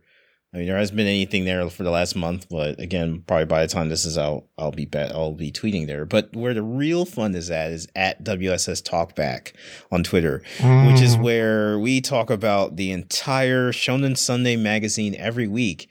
I 0.54 0.58
mean, 0.58 0.68
there 0.68 0.78
hasn't 0.78 0.98
been 0.98 1.08
anything 1.08 1.46
there 1.46 1.70
for 1.70 1.84
the 1.84 1.92
last 1.92 2.14
month, 2.16 2.48
but 2.50 2.78
again, 2.80 3.24
probably 3.26 3.46
by 3.46 3.62
the 3.62 3.68
time 3.68 3.88
this 3.90 4.04
is 4.06 4.18
out, 4.18 4.46
I'll 4.58 4.72
be 4.72 4.86
bet 4.86 5.12
I'll 5.14 5.34
be 5.34 5.52
tweeting 5.52 5.88
there. 5.88 6.06
But 6.06 6.36
where 6.36 6.54
the 6.54 6.62
real 6.64 7.06
fun 7.06 7.36
is 7.36 7.50
at 7.52 7.72
is 7.72 7.88
at 7.96 8.24
WSS 8.24 8.82
Talkback 8.82 9.54
on 9.92 10.04
Twitter, 10.04 10.42
which 10.88 11.02
is 11.02 11.16
Mm. 11.18 11.24
where 11.24 11.80
we 11.80 12.02
talk 12.02 12.30
about 12.30 12.76
the 12.78 12.92
entire 12.92 13.72
Shonen 13.72 14.18
Sunday 14.18 14.56
magazine 14.58 15.16
every 15.18 15.48
week. 15.48 15.90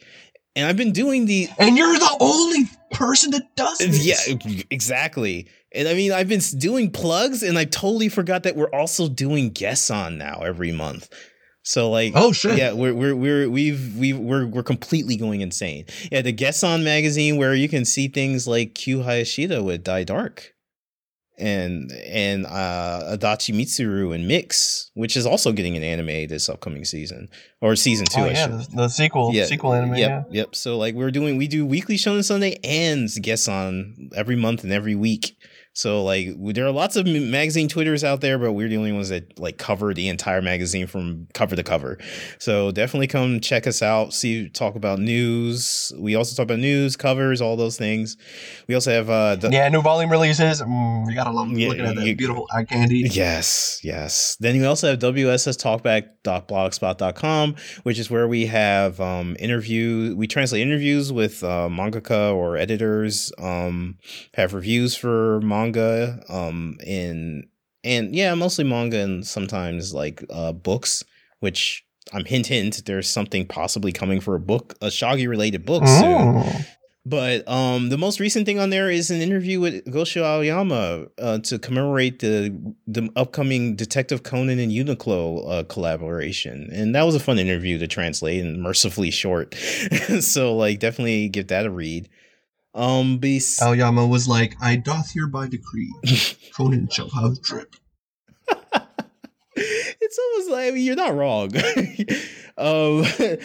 And 0.56 0.66
I've 0.66 0.76
been 0.76 0.92
doing 0.92 1.26
the 1.26 1.48
And 1.58 1.78
you're 1.78 1.98
the 1.98 2.16
only 2.20 2.64
person 2.92 3.30
that 3.30 3.54
does 3.56 3.78
this. 3.78 4.04
yeah, 4.28 4.58
exactly. 4.70 5.48
And 5.72 5.86
I 5.88 5.94
mean, 5.94 6.12
I've 6.12 6.28
been 6.28 6.40
doing 6.58 6.90
plugs, 6.90 7.42
and 7.42 7.56
I 7.56 7.64
totally 7.64 8.08
forgot 8.08 8.42
that 8.42 8.56
we're 8.56 8.70
also 8.74 9.08
doing 9.08 9.52
Gessan 9.52 10.16
now 10.16 10.40
every 10.44 10.72
month. 10.72 11.08
So 11.70 11.88
like, 11.88 12.14
Oh 12.16 12.32
shit. 12.32 12.58
yeah, 12.58 12.72
we're 12.72 12.92
we're 12.94 13.14
we're 13.14 13.48
we've 13.48 13.96
we 13.96 14.12
we're 14.12 14.44
we're 14.46 14.64
completely 14.64 15.16
going 15.16 15.40
insane. 15.40 15.84
Yeah, 16.10 16.22
the 16.22 16.32
Gessan 16.32 16.82
magazine 16.82 17.36
where 17.36 17.54
you 17.54 17.68
can 17.68 17.84
see 17.84 18.08
things 18.08 18.48
like 18.48 18.74
Q 18.74 18.98
Hayashida 19.06 19.62
with 19.64 19.84
Dai 19.84 20.02
Dark, 20.02 20.52
and 21.38 21.92
and 21.92 22.44
uh, 22.46 23.16
Adachi 23.16 23.54
Mitsuru 23.54 24.12
and 24.12 24.26
Mix, 24.26 24.90
which 24.94 25.16
is 25.16 25.24
also 25.26 25.52
getting 25.52 25.76
an 25.76 25.84
anime 25.84 26.26
this 26.28 26.48
upcoming 26.48 26.84
season 26.84 27.28
or 27.60 27.76
season 27.76 28.06
two. 28.06 28.20
Oh 28.20 28.24
I 28.24 28.30
yeah, 28.30 28.46
should- 28.46 28.70
the, 28.72 28.76
the 28.76 28.88
sequel, 28.88 29.32
sequel 29.32 29.72
anime. 29.72 29.94
Yep, 29.94 30.26
Yeah. 30.30 30.40
yep. 30.40 30.54
So 30.56 30.76
like 30.76 30.94
we're 30.96 31.12
doing, 31.12 31.36
we 31.36 31.46
do 31.46 31.64
weekly 31.64 31.96
Shonen 31.96 32.24
Sunday 32.24 32.58
and 32.64 33.08
Gessan 33.08 34.12
every 34.14 34.36
month 34.36 34.64
and 34.64 34.72
every 34.72 34.96
week. 34.96 35.36
So 35.80 36.04
like 36.04 36.28
there 36.54 36.66
are 36.66 36.70
lots 36.70 36.96
of 36.96 37.06
magazine 37.06 37.66
twitters 37.66 38.04
out 38.04 38.20
there, 38.20 38.38
but 38.38 38.52
we're 38.52 38.68
the 38.68 38.76
only 38.76 38.92
ones 38.92 39.08
that 39.08 39.38
like 39.38 39.56
cover 39.56 39.94
the 39.94 40.08
entire 40.08 40.42
magazine 40.42 40.86
from 40.86 41.26
cover 41.32 41.56
to 41.56 41.62
cover. 41.62 41.96
So 42.38 42.70
definitely 42.70 43.06
come 43.06 43.40
check 43.40 43.66
us 43.66 43.80
out. 43.80 44.12
See, 44.12 44.50
talk 44.50 44.74
about 44.74 44.98
news. 44.98 45.90
We 45.98 46.16
also 46.16 46.36
talk 46.36 46.44
about 46.44 46.58
news, 46.58 46.96
covers, 46.96 47.40
all 47.40 47.56
those 47.56 47.78
things. 47.78 48.18
We 48.68 48.74
also 48.74 48.90
have 48.90 49.08
uh 49.08 49.36
the, 49.36 49.48
Yeah, 49.50 49.70
new 49.70 49.80
volume 49.80 50.10
releases. 50.10 50.60
Mm, 50.60 51.08
you 51.08 51.14
gotta 51.14 51.30
love 51.30 51.50
Yeah, 51.56 51.68
looking 51.68 51.86
at 51.86 51.94
that 51.96 52.04
you- 52.04 52.14
beautiful 52.14 52.46
eye 52.54 52.64
candy. 52.64 53.08
Yes, 53.10 53.80
yes. 53.82 54.36
Then 54.38 54.58
we 54.58 54.66
also 54.66 54.90
have 54.90 54.98
WSSTalkback.blogspot.com, 54.98 57.56
which 57.84 57.98
is 57.98 58.10
where 58.10 58.28
we 58.28 58.44
have 58.46 59.00
um, 59.00 59.34
interview. 59.40 60.14
We 60.14 60.26
translate 60.26 60.60
interviews 60.60 61.10
with 61.10 61.42
uh, 61.42 61.68
mangaka 61.70 62.34
or 62.34 62.58
editors. 62.58 63.32
Um, 63.38 63.96
have 64.34 64.52
reviews 64.52 64.94
for 64.94 65.40
manga. 65.40 65.69
Um, 66.28 66.78
in 66.84 67.48
and 67.84 68.14
yeah, 68.14 68.34
mostly 68.34 68.64
manga 68.64 68.98
and 68.98 69.26
sometimes 69.26 69.94
like 69.94 70.24
uh, 70.30 70.52
books. 70.52 71.04
Which 71.40 71.86
I'm 72.12 72.24
hint 72.24 72.48
hint. 72.48 72.82
There's 72.84 73.08
something 73.08 73.46
possibly 73.46 73.92
coming 73.92 74.20
for 74.20 74.34
a 74.34 74.40
book, 74.40 74.74
a 74.82 74.86
Shoggy 74.86 75.28
related 75.28 75.64
book 75.64 75.86
soon. 75.86 76.34
Mm. 76.34 76.66
But 77.06 77.48
um, 77.48 77.88
the 77.88 77.96
most 77.96 78.20
recent 78.20 78.44
thing 78.44 78.58
on 78.58 78.68
there 78.68 78.90
is 78.90 79.10
an 79.10 79.22
interview 79.22 79.58
with 79.58 79.86
Gosho 79.86 80.22
Aoyama 80.22 81.06
uh, 81.18 81.38
to 81.38 81.58
commemorate 81.58 82.18
the 82.18 82.74
the 82.86 83.08
upcoming 83.16 83.74
Detective 83.74 84.22
Conan 84.22 84.58
and 84.58 84.70
Uniqlo 84.70 85.50
uh, 85.50 85.64
collaboration, 85.64 86.68
and 86.70 86.94
that 86.94 87.04
was 87.04 87.14
a 87.14 87.20
fun 87.20 87.38
interview 87.38 87.78
to 87.78 87.86
translate 87.86 88.44
and 88.44 88.62
mercifully 88.62 89.10
short. 89.10 89.54
so 90.20 90.54
like, 90.54 90.78
definitely 90.78 91.30
give 91.30 91.48
that 91.48 91.64
a 91.64 91.70
read. 91.70 92.10
Um, 92.74 93.18
bes- 93.18 93.60
Aoyama 93.60 94.06
was 94.06 94.28
like, 94.28 94.54
"I 94.60 94.76
doth 94.76 95.12
hereby 95.12 95.48
decree, 95.48 95.92
Conan 96.56 96.88
shall 96.88 97.10
have 97.10 97.42
drip." 97.42 97.74
it's 99.56 100.18
almost 100.18 100.50
like 100.50 100.68
I 100.68 100.70
mean, 100.70 100.84
you're 100.84 100.96
not 100.96 101.14
wrong. 101.14 101.50
um, 102.58 103.04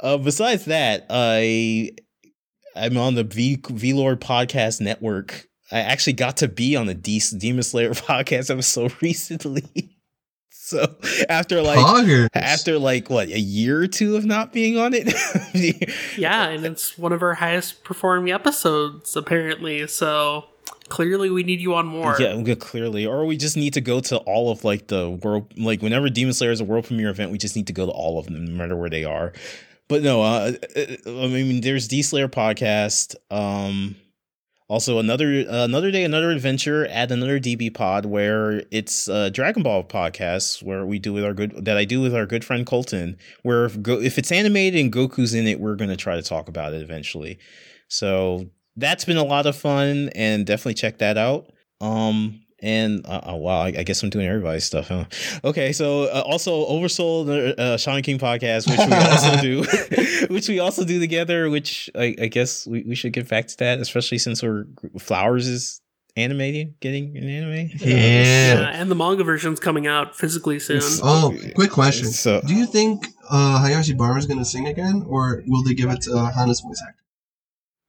uh, 0.00 0.18
besides 0.18 0.64
that, 0.66 1.06
I 1.10 1.90
I'm 2.74 2.96
on 2.96 3.14
the 3.14 3.24
V 3.24 3.60
V 3.68 3.92
Lord 3.92 4.20
podcast 4.20 4.80
network. 4.80 5.48
I 5.72 5.80
actually 5.80 6.12
got 6.14 6.36
to 6.38 6.48
be 6.48 6.76
on 6.76 6.86
the 6.86 6.94
D- 6.94 7.22
Demon 7.38 7.62
Slayer 7.62 7.90
podcast 7.90 8.50
episode 8.50 8.94
recently. 9.02 9.93
so 10.66 10.96
after 11.28 11.60
like 11.60 11.78
Poggers. 11.78 12.28
after 12.34 12.78
like 12.78 13.10
what 13.10 13.28
a 13.28 13.38
year 13.38 13.80
or 13.82 13.86
two 13.86 14.16
of 14.16 14.24
not 14.24 14.52
being 14.52 14.78
on 14.78 14.92
it. 14.94 15.12
Yeah, 16.16 16.48
and 16.48 16.64
it's 16.64 16.96
one 16.96 17.12
of 17.12 17.22
our 17.22 17.34
highest 17.34 17.84
performing 17.84 18.32
episodes, 18.32 19.14
apparently. 19.16 19.86
So 19.86 20.46
clearly, 20.88 21.28
we 21.30 21.42
need 21.42 21.60
you 21.60 21.74
on 21.74 21.86
more. 21.86 22.16
Yeah, 22.18 22.36
we- 22.36 22.54
clearly. 22.56 23.04
Or 23.06 23.24
we 23.26 23.36
just 23.36 23.56
need 23.56 23.74
to 23.74 23.80
go 23.80 24.00
to 24.00 24.16
all 24.18 24.50
of 24.50 24.64
like 24.64 24.86
the 24.88 25.10
world 25.10 25.52
like 25.58 25.82
whenever 25.82 26.08
Demon 26.08 26.32
Slayer 26.32 26.50
is 26.52 26.60
a 26.60 26.64
world 26.64 26.86
premiere 26.86 27.10
event, 27.10 27.30
we 27.30 27.38
just 27.38 27.56
need 27.56 27.66
to 27.66 27.72
go 27.74 27.84
to 27.86 27.92
all 27.92 28.18
of 28.18 28.26
them, 28.26 28.44
no 28.46 28.52
matter 28.52 28.76
where 28.76 28.90
they 28.90 29.04
are. 29.04 29.32
But 29.88 30.02
no, 30.02 30.22
uh, 30.22 30.52
I 31.06 31.26
mean 31.28 31.60
there's 31.60 31.88
D 31.88 32.00
Slayer 32.02 32.28
podcast. 32.28 33.16
Um 33.30 33.96
also 34.68 34.98
another 34.98 35.44
another 35.48 35.90
day, 35.90 36.04
another 36.04 36.30
adventure 36.30 36.86
at 36.86 37.12
another 37.12 37.38
DB 37.38 37.72
pod 37.72 38.06
where 38.06 38.62
it's 38.70 39.08
a 39.08 39.30
Dragon 39.30 39.62
Ball 39.62 39.84
podcast 39.84 40.62
where 40.62 40.86
we 40.86 40.98
do 40.98 41.12
with 41.12 41.24
our 41.24 41.34
good 41.34 41.64
that 41.64 41.76
I 41.76 41.84
do 41.84 42.00
with 42.00 42.14
our 42.14 42.26
good 42.26 42.44
friend 42.44 42.66
Colton. 42.66 43.16
Where 43.42 43.66
if, 43.66 43.80
Go, 43.82 44.00
if 44.00 44.18
it's 44.18 44.32
animated 44.32 44.80
and 44.80 44.92
Goku's 44.92 45.34
in 45.34 45.46
it, 45.46 45.60
we're 45.60 45.76
gonna 45.76 45.96
try 45.96 46.16
to 46.16 46.22
talk 46.22 46.48
about 46.48 46.72
it 46.72 46.82
eventually. 46.82 47.38
So 47.88 48.46
that's 48.76 49.04
been 49.04 49.18
a 49.18 49.24
lot 49.24 49.46
of 49.46 49.56
fun 49.56 50.10
and 50.14 50.46
definitely 50.46 50.74
check 50.74 50.98
that 50.98 51.18
out. 51.18 51.52
Um 51.80 52.43
and 52.60 53.04
uh, 53.06 53.20
oh 53.24 53.36
wow, 53.36 53.60
I, 53.60 53.66
I 53.66 53.82
guess 53.82 54.02
I'm 54.02 54.10
doing 54.10 54.26
everybody's 54.26 54.64
stuff, 54.64 54.88
huh? 54.88 55.04
Okay, 55.44 55.72
so 55.72 56.04
uh, 56.04 56.22
also 56.26 56.66
Oversoul, 56.66 57.24
the 57.24 57.60
uh, 57.60 57.76
Shaman 57.76 58.02
King 58.02 58.18
podcast, 58.18 58.68
which 58.70 58.78
we 58.78 58.94
also 58.94 59.36
do, 60.26 60.26
which 60.34 60.48
we 60.48 60.58
also 60.60 60.84
do 60.84 60.98
together. 60.98 61.50
Which 61.50 61.90
I, 61.94 62.14
I 62.20 62.26
guess 62.28 62.66
we, 62.66 62.82
we 62.82 62.94
should 62.94 63.12
get 63.12 63.28
back 63.28 63.46
to 63.48 63.56
that, 63.58 63.80
especially 63.80 64.18
since 64.18 64.42
we're 64.42 64.66
Flowers 64.98 65.46
is 65.46 65.80
animating, 66.16 66.74
getting 66.80 67.16
an 67.16 67.28
anime. 67.28 67.70
Yeah. 67.76 67.88
Yeah, 67.88 68.70
and 68.72 68.90
the 68.90 68.94
manga 68.94 69.24
version's 69.24 69.60
coming 69.60 69.86
out 69.86 70.16
physically 70.16 70.60
soon. 70.60 70.80
Oh, 71.02 71.36
quick 71.54 71.70
question. 71.70 72.06
So 72.06 72.40
Do 72.40 72.54
you 72.54 72.66
think 72.66 73.08
uh, 73.30 73.62
Hayashibara 73.64 74.18
is 74.18 74.26
gonna 74.26 74.44
sing 74.44 74.66
again, 74.66 75.04
or 75.06 75.42
will 75.46 75.62
they 75.62 75.74
give 75.74 75.90
it 75.90 76.02
to 76.02 76.14
uh, 76.14 76.32
Hana's 76.32 76.60
voice 76.60 76.82
actor? 76.86 77.02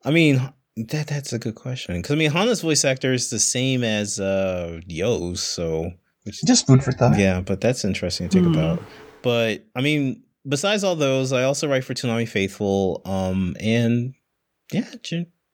I 0.03 0.11
mean 0.11 0.41
that 0.78 1.07
that's 1.07 1.32
a 1.34 1.39
good 1.39 1.55
question 1.55 1.97
because 1.97 2.11
I 2.11 2.15
mean 2.17 2.32
Hana's 2.32 2.61
voice 2.61 2.84
actor 2.84 3.13
is 3.13 3.30
the 3.30 3.39
same 3.39 3.84
as 3.84 4.19
uh 4.19 4.82
Yoh's, 4.88 5.41
so 5.41 5.91
which 6.23 6.43
Just 6.43 6.67
food 6.67 6.84
for 6.84 6.91
thought. 6.91 7.17
Yeah, 7.17 7.41
but 7.41 7.61
that's 7.61 7.86
interesting 7.86 8.30
to 8.30 8.34
think 8.41 8.47
Hmm. 8.47 8.59
about. 8.59 8.82
But 9.21 9.63
I 9.76 9.82
mean, 9.82 10.23
besides 10.47 10.84
all 10.84 10.95
those, 10.95 11.32
I 11.34 11.43
also 11.43 11.67
write 11.67 11.84
for 11.84 11.93
Tsunami 11.93 12.28
Faithful. 12.28 13.01
Um, 13.05 13.55
and 13.59 14.13
yeah, 14.73 14.91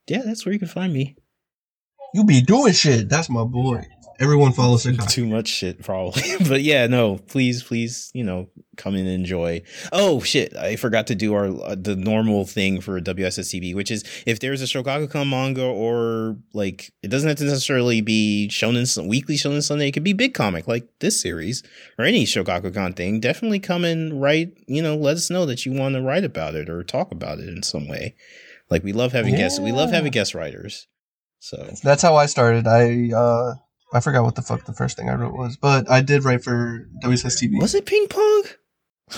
yeah, 0.08 0.22
that's 0.26 0.46
where 0.46 0.54
you 0.54 0.60
can 0.60 0.68
find 0.68 0.92
me. 0.94 1.16
You 2.14 2.26
be 2.26 2.42
doing 2.42 2.74
shit. 2.74 3.08
That's 3.10 3.30
my 3.30 3.44
boy. 3.44 3.84
Everyone 4.22 4.54
follow 4.54 4.78
Sakaki. 4.78 5.10
Too 5.10 5.26
much 5.26 5.48
shit, 5.48 5.84
probably. 5.84 6.22
but 6.48 6.62
yeah, 6.62 6.86
no, 6.86 7.18
please, 7.18 7.64
please, 7.64 8.12
you 8.14 8.24
know, 8.24 8.50
come 8.78 8.96
and 8.96 9.08
enjoy. 9.08 9.64
Oh 9.92 10.22
shit, 10.22 10.56
I 10.56 10.76
forgot 10.76 11.08
to 11.08 11.16
do 11.16 11.34
our 11.34 11.48
uh, 11.48 11.76
the 11.76 11.96
normal 11.96 12.46
thing 12.46 12.82
for 12.82 13.02
WSSTV, 13.02 13.74
which 13.74 13.90
is 13.90 14.04
if 14.28 14.40
there's 14.40 14.62
a 14.62 14.66
Shogakukan 14.66 15.28
manga 15.28 15.66
or 15.66 16.38
like 16.54 16.94
it 17.02 17.08
doesn't 17.08 17.28
have 17.28 17.40
to 17.40 17.46
necessarily 17.46 18.02
be 18.02 18.48
Shonen 18.52 19.08
Weekly 19.08 19.36
Shonen 19.36 19.64
Sunday. 19.64 19.88
It 19.88 19.94
could 19.94 20.04
be 20.04 20.14
big 20.14 20.36
comic 20.36 20.68
like 20.68 20.88
this 21.00 21.20
series 21.20 21.64
or 21.98 22.06
any 22.06 22.26
Shogakukan 22.26 22.96
thing. 22.96 23.20
Definitely 23.20 23.60
come 23.60 23.84
and 23.84 24.22
write. 24.22 24.54
You 24.68 24.84
know, 24.84 24.96
let 24.96 25.18
us 25.18 25.32
know 25.32 25.48
that 25.48 25.66
you 25.66 25.74
want 25.74 25.96
to 25.96 26.02
write 26.02 26.24
about 26.24 26.54
it 26.54 26.70
or 26.70 26.84
talk 26.84 27.12
about 27.12 27.40
it 27.40 27.50
in 27.50 27.64
some 27.64 27.88
way. 27.88 28.16
Like 28.70 28.84
we 28.84 28.94
love 28.94 29.14
having 29.14 29.36
guests. 29.36 29.60
We 29.60 29.72
love 29.72 29.90
having 29.90 30.12
guest 30.12 30.36
writers. 30.36 30.88
So 31.40 31.74
That's 31.84 32.04
how 32.04 32.16
I 32.16 32.28
started. 32.28 32.68
I 32.68 33.10
uh, 33.16 33.56
I 33.94 34.00
forgot 34.00 34.24
what 34.24 34.36
the 34.36 34.42
fuck 34.42 34.66
the 34.66 34.74
first 34.74 34.98
thing 34.98 35.10
I 35.10 35.16
wrote 35.16 35.34
was, 35.34 35.58
but 35.58 35.90
I 35.90 36.02
did 36.02 36.24
write 36.24 36.44
for 36.44 36.88
WSTV. 37.04 37.60
was 37.60 37.76
it 37.76 37.86
ping 37.86 38.08
pong? 38.08 38.44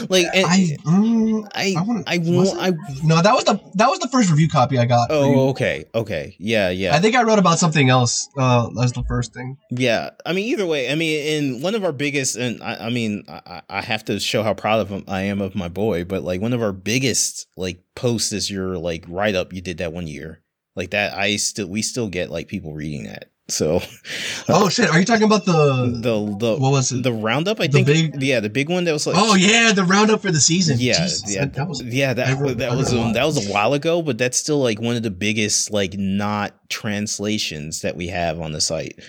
Like 0.09 0.26
and- 0.34 0.45
I 0.47 0.57
mm, 0.86 1.47
I 1.53 1.76
I 1.78 2.17
wanna- 2.17 2.59
I? 2.59 2.67
I 2.69 2.71
no, 3.03 3.21
that 3.21 3.36
was 3.36 3.43
the 3.43 3.59
that 3.76 3.88
was 3.89 3.99
the 3.99 4.07
first 4.07 4.32
review 4.32 4.49
copy 4.49 4.80
I 4.80 4.86
got. 4.86 5.09
oh 5.11 5.49
okay 5.49 5.86
okay 5.93 6.36
yeah 6.39 6.69
yeah 6.71 6.95
I 6.95 6.99
think 6.99 7.15
I 7.15 7.21
wrote 7.21 7.38
about 7.38 7.59
something 7.59 7.89
else 7.91 8.28
uh, 8.36 8.69
as 8.82 8.93
the 8.93 9.03
first 9.03 9.36
thing. 9.36 9.57
yeah 9.69 10.09
I 10.26 10.34
mean 10.34 10.45
either 10.45 10.65
way 10.65 10.91
I 10.91 10.95
mean 10.95 11.19
in 11.55 11.61
one 11.61 11.76
of 11.76 11.84
our 11.84 11.91
biggest 11.91 12.36
and 12.36 12.63
I, 12.63 12.88
I 12.88 12.89
mean 12.89 13.24
I, 13.28 13.61
I 13.69 13.82
have 13.82 14.03
to 14.05 14.19
show 14.19 14.41
how 14.41 14.55
proud 14.55 14.80
of 14.80 14.89
him 14.89 15.03
I 15.07 15.21
am 15.24 15.41
of 15.41 15.53
my 15.53 15.67
boy 15.67 16.05
but 16.05 16.24
like 16.24 16.41
one 16.41 16.53
of 16.53 16.61
our 16.63 16.74
biggest 16.74 17.45
like 17.55 17.84
posts 17.93 18.32
is 18.32 18.49
your 18.49 18.80
like 18.80 19.05
write 19.07 19.36
up 19.36 19.53
you 19.53 19.61
did 19.61 19.78
that 19.78 19.93
one 19.93 20.07
year 20.07 20.41
like 20.76 20.89
that 20.89 21.15
I 21.15 21.36
still 21.36 21.67
we 21.67 21.84
still 21.84 22.09
get 22.09 22.32
like 22.32 22.47
people 22.47 22.74
reading 22.74 23.03
that 23.03 23.30
so 23.50 23.82
Oh 24.50 24.70
shit! 24.70 24.89
Are 24.89 25.00
you 25.00 25.06
talking 25.06 25.24
about 25.26 25.46
the 25.46 25.54
the 26.02 26.38
the 26.38 26.56
what 26.58 26.72
was 26.72 26.91
it? 26.91 27.04
the 27.04 27.12
roundup 27.12 27.60
I 27.60 27.68
the 27.68 27.84
think 27.84 27.88
big- 27.88 28.22
yeah 28.24 28.39
the 28.39 28.50
big 28.50 28.70
one 28.70 28.84
that 28.86 28.94
was 28.94 29.06
like 29.06 29.16
oh 29.18 29.36
yeah, 29.36 29.72
the 29.74 29.84
roundup 29.84 30.22
for 30.22 30.32
the 30.32 30.39
season. 30.39 30.78
Yeah, 30.80 31.04
Jesus, 31.04 31.34
yeah, 31.34 31.41
that, 31.41 31.54
that 31.56 31.68
was 31.68 31.82
yeah. 31.84 32.14
That 32.14 32.39
wrote- 32.39 32.58
that 32.58 32.72
was 32.76 32.94
a 32.94 33.02
um, 33.02 33.14
that 33.14 33.26
was 33.26 33.46
a 33.48 33.52
while 33.52 33.74
ago, 33.74 34.02
but 34.02 34.18
that's 34.18 34.38
still 34.38 34.60
like 34.62 34.80
one 34.82 34.96
of 34.96 35.04
the 35.04 35.12
biggest 35.12 35.72
like 35.72 35.96
not 35.98 36.54
translations 36.70 37.82
that 37.82 37.96
we 37.98 38.08
have 38.08 38.39
on 38.39 38.52
the 38.54 38.62
site. 38.62 39.00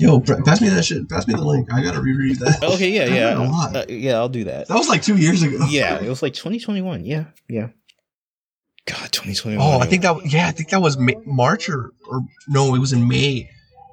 Yo, 0.00 0.20
pass 0.20 0.60
me 0.60 0.68
that 0.68 0.84
shit. 0.84 1.08
Pass 1.08 1.26
me 1.26 1.34
the 1.34 1.44
link. 1.44 1.72
I 1.72 1.82
gotta 1.82 2.00
reread 2.00 2.38
that. 2.40 2.62
Okay, 2.62 2.90
yeah, 2.90 3.04
yeah, 3.14 3.28
read 3.28 3.36
a 3.36 3.50
lot. 3.50 3.76
uh, 3.76 3.84
yeah. 3.88 4.14
I'll 4.16 4.28
do 4.28 4.44
that. 4.44 4.68
That 4.68 4.74
was 4.76 4.88
like 4.88 5.02
two 5.02 5.16
years 5.16 5.42
ago. 5.42 5.58
Yeah, 5.70 6.02
it 6.02 6.08
was 6.08 6.22
like 6.22 6.34
2021. 6.34 7.04
Yeah, 7.04 7.26
yeah. 7.48 7.68
God, 8.86 9.10
2021. 9.10 9.64
Oh, 9.66 9.78
I 9.80 9.86
think 9.86 10.02
that 10.02 10.26
yeah, 10.26 10.48
I 10.48 10.50
think 10.50 10.70
that 10.70 10.82
was 10.82 10.96
Ma- 10.98 11.12
March 11.24 11.68
or 11.68 11.92
or 12.08 12.20
no, 12.48 12.74
it 12.74 12.78
was 12.78 12.92
in 12.92 13.08
May 13.08 13.48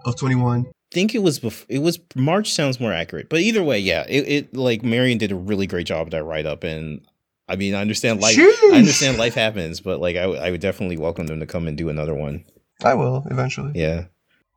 of 0.06 0.16
twenty 0.16 0.36
one. 0.36 0.66
think 0.92 1.16
it 1.16 1.20
was 1.20 1.40
bef- 1.40 1.66
it 1.70 1.80
was 1.80 2.00
March 2.16 2.52
sounds 2.52 2.80
more 2.80 2.94
accurate, 2.94 3.30
but 3.30 3.40
either 3.40 3.64
way, 3.64 3.80
yeah. 3.80 4.06
It, 4.08 4.28
it 4.28 4.56
like 4.56 4.84
Marion 4.84 5.18
did 5.18 5.32
a 5.32 5.36
really 5.36 5.68
great 5.68 5.88
job 5.88 6.12
that 6.12 6.24
write 6.24 6.46
up, 6.46 6.64
and 6.64 7.02
I 7.48 7.56
mean, 7.56 7.74
I 7.76 7.82
understand 7.82 8.22
life. 8.22 8.38
I 8.38 8.78
understand 8.78 9.18
life 9.18 9.34
happens, 9.34 9.80
but 9.80 10.00
like 10.00 10.16
I, 10.16 10.22
w- 10.22 10.40
I 10.40 10.52
would 10.52 10.62
definitely 10.62 10.98
welcome 10.98 11.28
them 11.28 11.40
to 11.40 11.46
come 11.46 11.68
and 11.68 11.78
do 11.78 11.90
another 11.90 12.14
one. 12.14 12.46
I 12.84 12.94
will 12.94 13.26
eventually. 13.30 13.72
Yeah. 13.76 14.06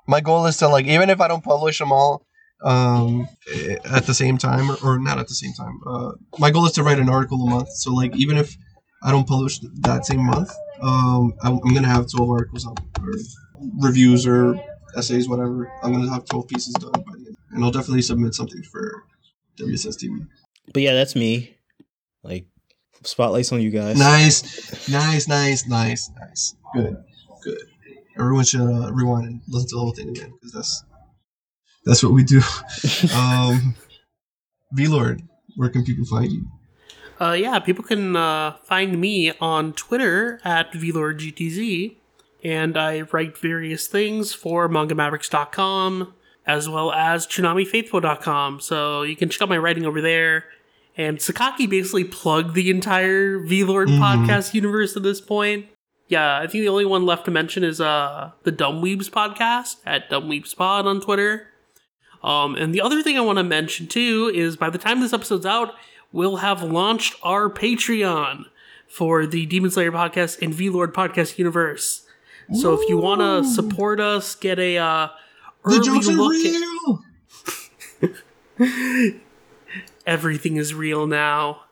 My 0.07 0.21
goal 0.21 0.47
is 0.47 0.57
to 0.59 0.69
like 0.69 0.87
even 0.87 1.11
if 1.11 1.21
I 1.21 1.29
don't 1.29 1.43
publish 1.43 1.79
them 1.79 1.93
all 1.93 2.25
um 2.63 3.29
at 3.85 4.07
the 4.07 4.15
same 4.15 4.39
time 4.39 4.71
or, 4.71 4.77
or 4.83 4.99
not 4.99 5.19
at 5.19 5.29
the 5.29 5.35
same 5.35 5.53
time. 5.53 5.79
Uh, 5.87 6.13
my 6.39 6.51
goal 6.51 6.65
is 6.67 6.73
to 6.73 6.83
write 6.83 6.99
an 6.99 7.09
article 7.09 7.47
a 7.47 7.51
month. 7.51 7.71
So 7.73 7.93
like 7.93 8.17
even 8.17 8.37
if 8.39 8.57
I 9.03 9.11
don't 9.11 9.27
publish 9.27 9.59
that 9.81 10.07
same 10.07 10.25
month, 10.25 10.51
um, 10.81 11.35
I'm, 11.43 11.59
gonna 11.59 11.87
have 11.87 12.11
twelve 12.11 12.31
articles 12.31 12.67
out 12.67 12.81
or 13.01 13.13
reviews 13.81 14.27
or 14.27 14.59
essays, 14.97 15.29
whatever. 15.29 15.71
I'm 15.83 15.93
gonna 15.93 16.13
have 16.13 16.25
12 16.25 16.49
pieces 16.49 16.75
done 16.75 16.93
by 16.93 17.13
the 17.13 17.27
end, 17.27 17.37
and 17.51 17.65
I'll 17.65 17.71
definitely 17.71 18.03
submit 18.03 18.35
something 18.35 18.63
for 18.63 19.05
WSS 19.59 19.97
TV. 19.97 20.27
But 20.73 20.83
yeah, 20.83 20.95
that's 20.95 21.15
me. 21.15 21.57
Like 22.23 22.47
spotlights 23.03 23.53
on 23.53 23.61
you 23.61 23.71
guys. 23.71 23.99
Nice, 23.99 24.89
nice, 24.89 25.29
nice, 25.29 25.67
nice, 25.67 26.11
nice. 26.19 26.55
Good, 26.75 26.97
good. 27.43 27.59
Everyone 28.19 28.45
should 28.45 28.61
uh, 28.61 28.93
rewind 28.93 29.27
and 29.27 29.41
listen 29.49 29.69
to 29.69 29.75
the 29.75 29.81
whole 29.81 29.93
thing 29.93 30.09
again 30.09 30.33
because 30.33 30.53
that's 30.53 30.85
that's 31.85 32.03
what 32.03 32.13
we 32.13 32.25
do. 32.25 32.41
um, 33.15 33.75
V 34.73 34.89
Lord, 34.89 35.23
where 35.57 35.69
can 35.69 35.85
people 35.85 36.05
find 36.07 36.33
you? 36.33 36.47
Uh, 37.21 37.33
yeah, 37.33 37.59
people 37.61 37.85
can 37.85 38.15
uh, 38.15 38.57
find 38.65 39.01
me 39.01 39.33
on 39.41 39.73
Twitter 39.73 40.39
at 40.45 40.73
VLordGTZ, 40.73 41.97
and 42.45 42.77
I 42.77 43.03
write 43.13 43.37
various 43.39 43.87
things 43.87 44.33
for 44.33 44.69
MangaMavericks.com 44.69 46.15
as 46.47 46.69
well 46.69 46.93
as 46.93 47.27
TsunamiFaithful.com. 47.27 48.61
So 48.61 49.03
you 49.03 49.17
can 49.17 49.29
check 49.29 49.43
out 49.43 49.49
my 49.49 49.59
writing 49.59 49.85
over 49.85 50.01
there. 50.01 50.45
And 50.97 51.19
Sakaki 51.19 51.69
basically 51.69 52.05
plugged 52.05 52.55
the 52.55 52.71
entire 52.71 53.39
VLord 53.41 53.89
Mhm. 53.89 53.99
podcast 53.99 54.55
universe 54.55 54.97
at 54.97 55.03
this 55.03 55.21
point. 55.21 55.67
Yeah, 56.09 56.39
I 56.39 56.47
think 56.47 56.63
the 56.63 56.69
only 56.69 56.85
one 56.85 57.05
left 57.05 57.25
to 57.25 57.31
mention 57.33 57.65
is 57.65 57.81
uh 57.81 58.31
the 58.45 58.53
Dumbweebs 58.53 59.11
podcast 59.11 59.77
at 59.85 60.09
Dumbweebspod 60.09 60.85
on 60.85 61.01
Twitter. 61.01 61.49
Um, 62.23 62.55
and 62.55 62.73
the 62.75 62.81
other 62.81 63.03
thing 63.03 63.19
I 63.19 63.23
want 63.23 63.39
to 63.39 63.45
mention 63.45 63.89
too 63.89 64.31
is 64.35 64.57
by 64.57 64.71
the 64.71 64.79
time 64.79 65.01
this 65.01 65.13
episode's 65.13 65.45
out, 65.47 65.75
we'll 66.13 66.37
have 66.37 66.63
launched 66.63 67.17
our 67.23 67.51
Patreon 67.51 68.45
for 68.89 69.27
the 69.27 69.47
Demon 69.47 69.71
Slayer 69.71 69.93
podcast 69.93 70.41
and 70.41 70.55
V 70.55 70.71
Lord 70.71 70.95
podcast 70.95 71.39
universe. 71.39 72.06
So 72.55 72.75
if 72.75 72.89
you 72.89 72.99
want 72.99 73.21
to 73.21 73.45
support 73.45 73.99
us, 74.01 74.35
get 74.35 74.59
a 74.59 74.79
uh, 74.79 75.09
The 75.65 75.77
early 75.77 75.81
jokes 75.81 76.09
are 76.09 76.13
look 76.13 76.35
at 76.45 76.53
real. 78.61 79.21
everything 80.07 80.57
is 80.57 80.73
real 80.75 81.07
now. 81.07 81.63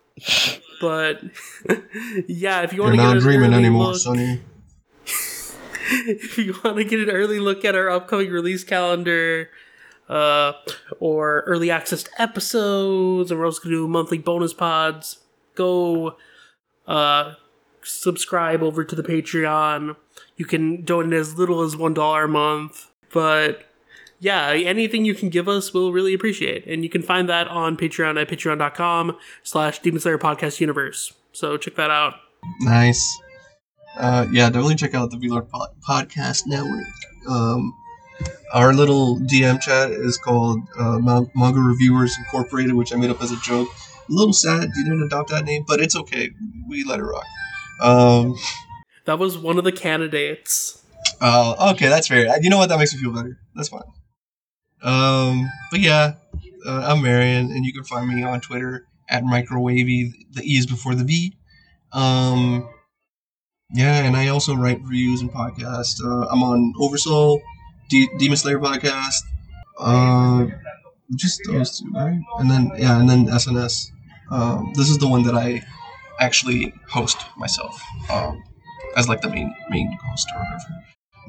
But 0.80 1.22
yeah, 2.28 2.62
if 2.62 2.72
you 2.72 2.82
want 2.82 2.94
to 2.94 2.96
get 2.98 3.04
not 3.04 3.16
an 3.16 3.22
dreaming 3.22 3.52
early 3.52 3.58
anymore, 3.58 3.92
look, 3.92 3.96
Sonny. 3.96 4.40
if 5.06 6.38
you 6.38 6.54
want 6.64 6.76
to 6.76 6.84
get 6.84 7.00
an 7.00 7.10
early 7.10 7.38
look 7.38 7.64
at 7.64 7.74
our 7.74 7.88
upcoming 7.88 8.30
release 8.30 8.64
calendar, 8.64 9.50
uh, 10.08 10.52
or 11.00 11.42
early 11.46 11.70
access 11.70 12.02
to 12.02 12.10
episodes, 12.20 13.30
and 13.30 13.40
we're 13.40 13.46
also 13.46 13.62
gonna 13.62 13.76
do 13.76 13.88
monthly 13.88 14.18
bonus 14.18 14.52
pods, 14.52 15.20
go 15.54 16.16
uh, 16.86 17.34
subscribe 17.82 18.62
over 18.62 18.84
to 18.84 18.94
the 18.94 19.02
Patreon. 19.02 19.96
You 20.36 20.44
can 20.44 20.84
donate 20.84 21.18
as 21.18 21.36
little 21.36 21.62
as 21.62 21.76
one 21.76 21.94
dollar 21.94 22.24
a 22.24 22.28
month, 22.28 22.90
but 23.12 23.64
yeah, 24.20 24.50
anything 24.52 25.04
you 25.04 25.14
can 25.14 25.28
give 25.28 25.48
us, 25.48 25.74
we'll 25.74 25.92
really 25.92 26.14
appreciate. 26.14 26.66
And 26.66 26.82
you 26.82 26.88
can 26.88 27.02
find 27.02 27.28
that 27.28 27.46
on 27.48 27.76
Patreon 27.76 28.20
at 28.20 28.28
patreon.com 28.28 29.18
slash 29.42 29.80
Demon 29.80 30.00
Slayer 30.00 30.18
Podcast 30.18 30.60
Universe. 30.60 31.12
So 31.32 31.56
check 31.56 31.74
that 31.76 31.90
out. 31.90 32.14
Nice. 32.60 33.20
Uh, 33.96 34.26
yeah, 34.32 34.46
definitely 34.48 34.76
check 34.76 34.94
out 34.94 35.10
the 35.10 35.18
pod- 35.52 35.74
Podcast 35.86 36.46
Network. 36.46 36.86
Um, 37.28 37.74
our 38.52 38.72
little 38.72 39.18
DM 39.18 39.60
chat 39.60 39.90
is 39.90 40.16
called 40.16 40.60
uh, 40.78 40.98
Man- 40.98 41.30
Manga 41.34 41.60
Reviewers 41.60 42.16
Incorporated, 42.18 42.74
which 42.74 42.92
I 42.92 42.96
made 42.96 43.10
up 43.10 43.22
as 43.22 43.30
a 43.30 43.36
joke. 43.36 43.68
A 44.08 44.12
little 44.12 44.32
sad 44.32 44.70
you 44.74 44.84
didn't 44.84 45.02
adopt 45.02 45.30
that 45.30 45.44
name, 45.44 45.64
but 45.66 45.80
it's 45.80 45.96
okay. 45.96 46.30
We 46.68 46.84
let 46.84 47.00
it 47.00 47.04
rock. 47.04 47.24
Um, 47.80 48.36
That 49.06 49.18
was 49.18 49.36
one 49.38 49.58
of 49.58 49.64
the 49.64 49.72
candidates. 49.72 50.82
uh, 51.20 51.72
okay, 51.72 51.88
that's 51.88 52.08
fair. 52.08 52.26
You 52.42 52.50
know 52.50 52.58
what? 52.58 52.68
That 52.68 52.78
makes 52.78 52.94
me 52.94 53.00
feel 53.00 53.12
better. 53.12 53.38
That's 53.54 53.68
fine. 53.68 53.82
Um, 54.82 55.48
but 55.70 55.80
yeah, 55.80 56.14
uh, 56.66 56.86
I'm 56.88 57.02
Marion, 57.02 57.50
and 57.50 57.64
you 57.64 57.72
can 57.72 57.84
find 57.84 58.08
me 58.08 58.22
on 58.22 58.40
Twitter 58.40 58.86
at 59.08 59.22
microwaevy. 59.22 60.10
The 60.32 60.42
E 60.42 60.56
is 60.58 60.66
before 60.66 60.94
the 60.94 61.04
V. 61.04 61.36
Um, 61.92 62.68
yeah, 63.72 64.04
and 64.04 64.16
I 64.16 64.28
also 64.28 64.54
write 64.54 64.80
reviews 64.82 65.20
and 65.20 65.30
podcasts. 65.30 66.02
Uh, 66.04 66.26
I'm 66.30 66.42
on 66.42 66.72
Oversoul, 66.80 67.40
D- 67.90 68.08
Demon 68.18 68.36
Slayer 68.36 68.58
podcast. 68.58 69.20
Uh, 69.78 70.46
just 71.16 71.40
those 71.46 71.78
two, 71.80 71.90
right? 71.92 72.18
And 72.38 72.50
then 72.50 72.70
yeah, 72.76 72.98
and 73.00 73.08
then 73.08 73.26
SNS. 73.26 73.90
Um, 74.30 74.72
this 74.74 74.88
is 74.88 74.98
the 74.98 75.06
one 75.08 75.22
that 75.24 75.34
I 75.34 75.62
actually 76.20 76.72
host 76.88 77.18
myself, 77.36 77.80
um, 78.10 78.42
as 78.96 79.08
like 79.08 79.20
the 79.20 79.30
main 79.30 79.54
main 79.70 79.96
host 80.04 80.28
or 80.34 80.42
whatever. 80.42 80.84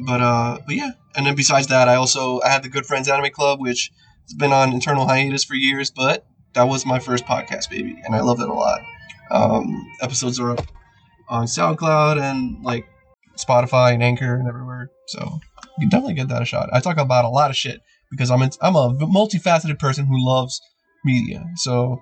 But 0.06 0.22
uh, 0.22 0.58
but 0.66 0.76
yeah, 0.76 0.92
and 1.16 1.26
then 1.26 1.36
besides 1.36 1.68
that, 1.68 1.88
I 1.88 1.96
also 1.96 2.42
I 2.42 2.50
had 2.50 2.64
the 2.64 2.70
Good 2.70 2.86
Friends 2.86 3.08
Anime 3.08 3.32
Club, 3.32 3.60
which 3.60 3.92
has 4.24 4.34
been 4.34 4.52
on 4.52 4.74
internal 4.74 5.08
hiatus 5.08 5.44
for 5.44 5.56
years, 5.56 5.92
but 5.92 6.26
that 6.54 6.64
was 6.64 6.86
my 6.86 7.00
first 7.00 7.26
podcast, 7.26 7.70
baby, 7.70 7.96
and 8.04 8.16
I 8.16 8.22
love 8.22 8.40
it 8.40 8.50
a 8.50 8.54
lot. 8.54 8.82
Um, 9.32 9.86
episodes 10.02 10.40
are 10.40 10.52
up 10.52 10.66
on 11.30 11.46
SoundCloud 11.46 12.20
and 12.22 12.64
like 12.64 12.86
Spotify 13.38 13.94
and 13.94 14.04
Anchor 14.04 14.36
and 14.36 14.48
everywhere, 14.48 14.90
so 15.08 15.40
you 15.78 15.82
can 15.82 15.90
definitely 15.90 16.16
give 16.16 16.30
that 16.30 16.42
a 16.42 16.46
shot. 16.46 16.70
I 16.74 16.80
talk 16.80 16.98
about 16.98 17.26
a 17.26 17.30
lot 17.30 17.50
of 17.50 17.56
shit 17.56 17.82
because 18.12 18.32
I'm 18.32 18.42
in, 18.42 18.52
I'm 18.62 18.76
a 18.76 18.94
multifaceted 18.94 19.80
person 19.80 20.06
who 20.06 20.26
loves 20.26 20.62
media. 21.04 21.46
So 21.58 22.02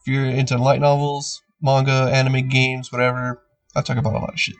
if 0.00 0.12
you're 0.12 0.26
into 0.26 0.56
light 0.58 0.80
novels, 0.80 1.40
manga, 1.60 2.10
anime, 2.12 2.48
games, 2.48 2.92
whatever, 2.92 3.42
I 3.76 3.82
talk 3.82 3.96
about 3.98 4.14
a 4.14 4.18
lot 4.18 4.30
of 4.32 4.40
shit. 4.40 4.56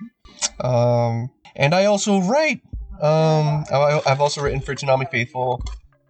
Um, 0.61 1.31
and 1.57 1.75
I 1.75 1.87
also 1.87 2.21
write. 2.21 2.61
Um, 3.01 3.65
I, 3.73 4.01
I've 4.07 4.21
also 4.21 4.43
written 4.43 4.61
for 4.61 4.75
Tsunami 4.75 5.11
Faithful. 5.11 5.63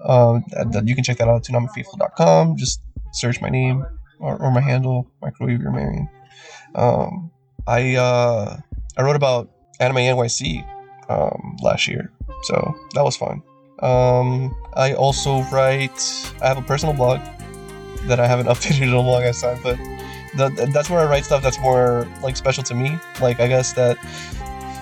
Um, 0.04 0.44
that, 0.50 0.72
that- 0.72 0.88
you 0.88 0.94
can 0.94 1.04
check 1.04 1.18
that 1.18 1.28
out 1.28 1.36
at 1.36 1.42
TsunamiFaithful.com. 1.44 2.56
Just 2.56 2.80
search 3.12 3.40
my 3.40 3.48
name 3.48 3.84
or, 4.20 4.40
or 4.42 4.50
my 4.50 4.60
handle, 4.60 5.10
Microwave 5.22 5.60
Your 5.60 5.70
Marion. 5.72 6.08
Um, 6.74 7.30
I 7.66 7.94
uh, 7.96 8.58
I 8.96 9.02
wrote 9.02 9.16
about 9.16 9.50
Anime 9.80 9.96
NYC 9.96 10.64
um, 11.08 11.56
last 11.62 11.88
year, 11.88 12.12
so 12.44 12.74
that 12.94 13.02
was 13.02 13.16
fun. 13.16 13.42
Um, 13.80 14.54
I 14.74 14.92
also 14.94 15.40
write. 15.52 16.32
I 16.42 16.48
have 16.48 16.58
a 16.58 16.62
personal 16.62 16.94
blog 16.94 17.20
that 18.06 18.20
I 18.20 18.26
haven't 18.26 18.46
updated 18.52 18.82
in 18.82 18.90
a 18.90 19.00
long 19.00 19.22
ass 19.22 19.40
time, 19.42 19.58
but 19.62 19.76
that's 20.36 20.90
where 20.90 21.00
I 21.00 21.06
write 21.06 21.24
stuff 21.24 21.42
that's 21.42 21.58
more 21.60 22.06
like 22.22 22.36
special 22.36 22.62
to 22.64 22.74
me. 22.74 22.98
Like 23.20 23.40
I 23.40 23.48
guess 23.48 23.72
that 23.74 23.98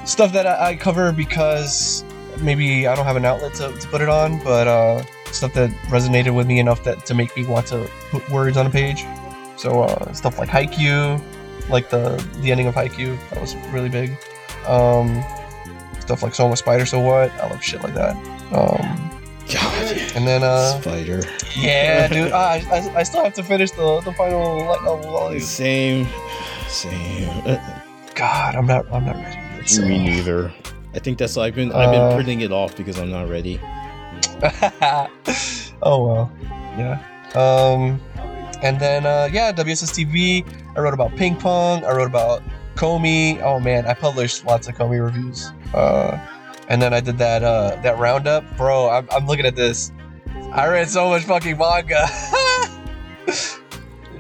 stuff 0.07 0.33
that 0.33 0.47
I, 0.47 0.71
I 0.71 0.77
cover 0.77 1.13
because 1.13 2.05
maybe 2.41 2.87
I 2.87 2.95
don't 2.95 3.07
have 3.07 3.17
an 3.17 3.25
outlet 3.25 3.55
to, 3.55 3.73
to 3.73 3.89
put 3.89 4.01
it 4.01 4.09
on, 4.09 4.43
but 4.43 4.67
uh, 4.67 5.03
stuff 5.33 5.55
that 5.55 5.71
resonated 5.89 6.35
with 6.35 6.47
me 6.47 6.59
enough 6.59 6.85
that 6.85 7.07
to 7.07 7.15
make 7.15 7.37
me 7.37 7.47
want 7.47 7.67
to 7.69 7.89
put 8.11 8.29
words 8.31 8.57
on 8.57 8.67
a 8.67 8.71
page. 8.71 9.05
So 9.57 9.83
uh, 9.83 10.13
stuff 10.13 10.39
like 10.39 10.49
Haikyuu, 10.49 11.23
like 11.69 11.91
the 11.91 12.23
the 12.41 12.51
ending 12.51 12.67
of 12.67 12.75
Haikyuu, 12.75 13.19
that 13.31 13.41
was 13.41 13.55
really 13.73 13.89
big. 13.89 14.11
Um, 14.67 15.23
stuff 16.01 16.23
like 16.23 16.35
So 16.35 16.47
I'm 16.47 16.53
a 16.53 16.57
Spider, 16.57 16.87
so 16.87 17.01
what? 17.01 17.31
I 17.33 17.49
love 17.49 17.63
shit 17.63 17.83
like 17.83 17.95
that. 17.95 18.17
Um, 18.53 19.24
God, 19.53 19.93
and 20.15 20.27
then 20.27 20.43
uh, 20.43 20.81
spider. 20.81 21.23
yeah, 21.57 22.09
dude, 22.13 22.33
I, 22.33 22.57
I, 22.71 22.99
I 23.01 23.03
still 23.03 23.23
have 23.23 23.35
to 23.35 23.43
finish 23.43 23.71
the, 23.73 24.01
the 24.01 24.13
final 24.15 24.65
light 24.65 24.83
novel 24.85 25.11
volume. 25.13 25.41
Same, 25.41 26.07
same. 26.69 27.29
Uh, 27.47 27.81
God, 28.15 28.55
I'm 28.55 28.67
not 28.67 28.91
I'm 28.93 29.05
not 29.05 29.17
ready. 29.17 29.39
It's, 29.61 29.79
Me 29.79 29.97
uh, 29.97 30.03
neither. 30.03 30.53
I 30.95 30.99
think 30.99 31.19
that's 31.19 31.37
why 31.37 31.45
I've 31.47 31.55
been 31.55 31.73
I've 31.73 31.91
been 31.91 32.01
Uh, 32.01 32.17
putting 32.17 32.41
it 32.41 32.53
off 32.53 32.77
because 32.77 32.99
I'm 32.99 33.11
not 33.11 33.29
ready. 33.29 33.61
oh 35.83 36.05
well, 36.05 36.33
yeah. 36.79 37.03
Um, 37.35 38.01
and 38.63 38.79
then 38.81 39.05
uh, 39.07 39.29
yeah, 39.33 39.53
WSS 39.53 39.93
TV. 39.93 40.47
I 40.77 40.81
wrote 40.81 40.95
about 40.95 41.15
ping 41.17 41.37
pong. 41.37 41.85
I 41.85 41.93
wrote 41.93 42.07
about 42.07 42.43
Komi. 42.77 43.41
Oh 43.43 43.61
man, 43.61 43.87
I 43.87 43.95
published 43.95 44.45
lots 44.47 44.69
of 44.69 44.75
Komi 44.77 45.03
reviews. 45.05 45.51
Uh, 45.75 46.19
and 46.69 46.81
then 46.81 46.95
I 46.95 47.01
did 47.01 47.19
that 47.19 47.43
uh, 47.43 47.77
that 47.83 47.99
roundup, 47.99 48.45
bro. 48.57 48.91
I'm, 48.91 49.09
I'm 49.11 49.27
looking 49.27 49.47
at 49.47 49.57
this. 49.57 49.93
I 50.53 50.69
read 50.69 50.89
so 50.89 51.09
much 51.09 51.25
fucking 51.25 51.59
manga. 51.59 52.07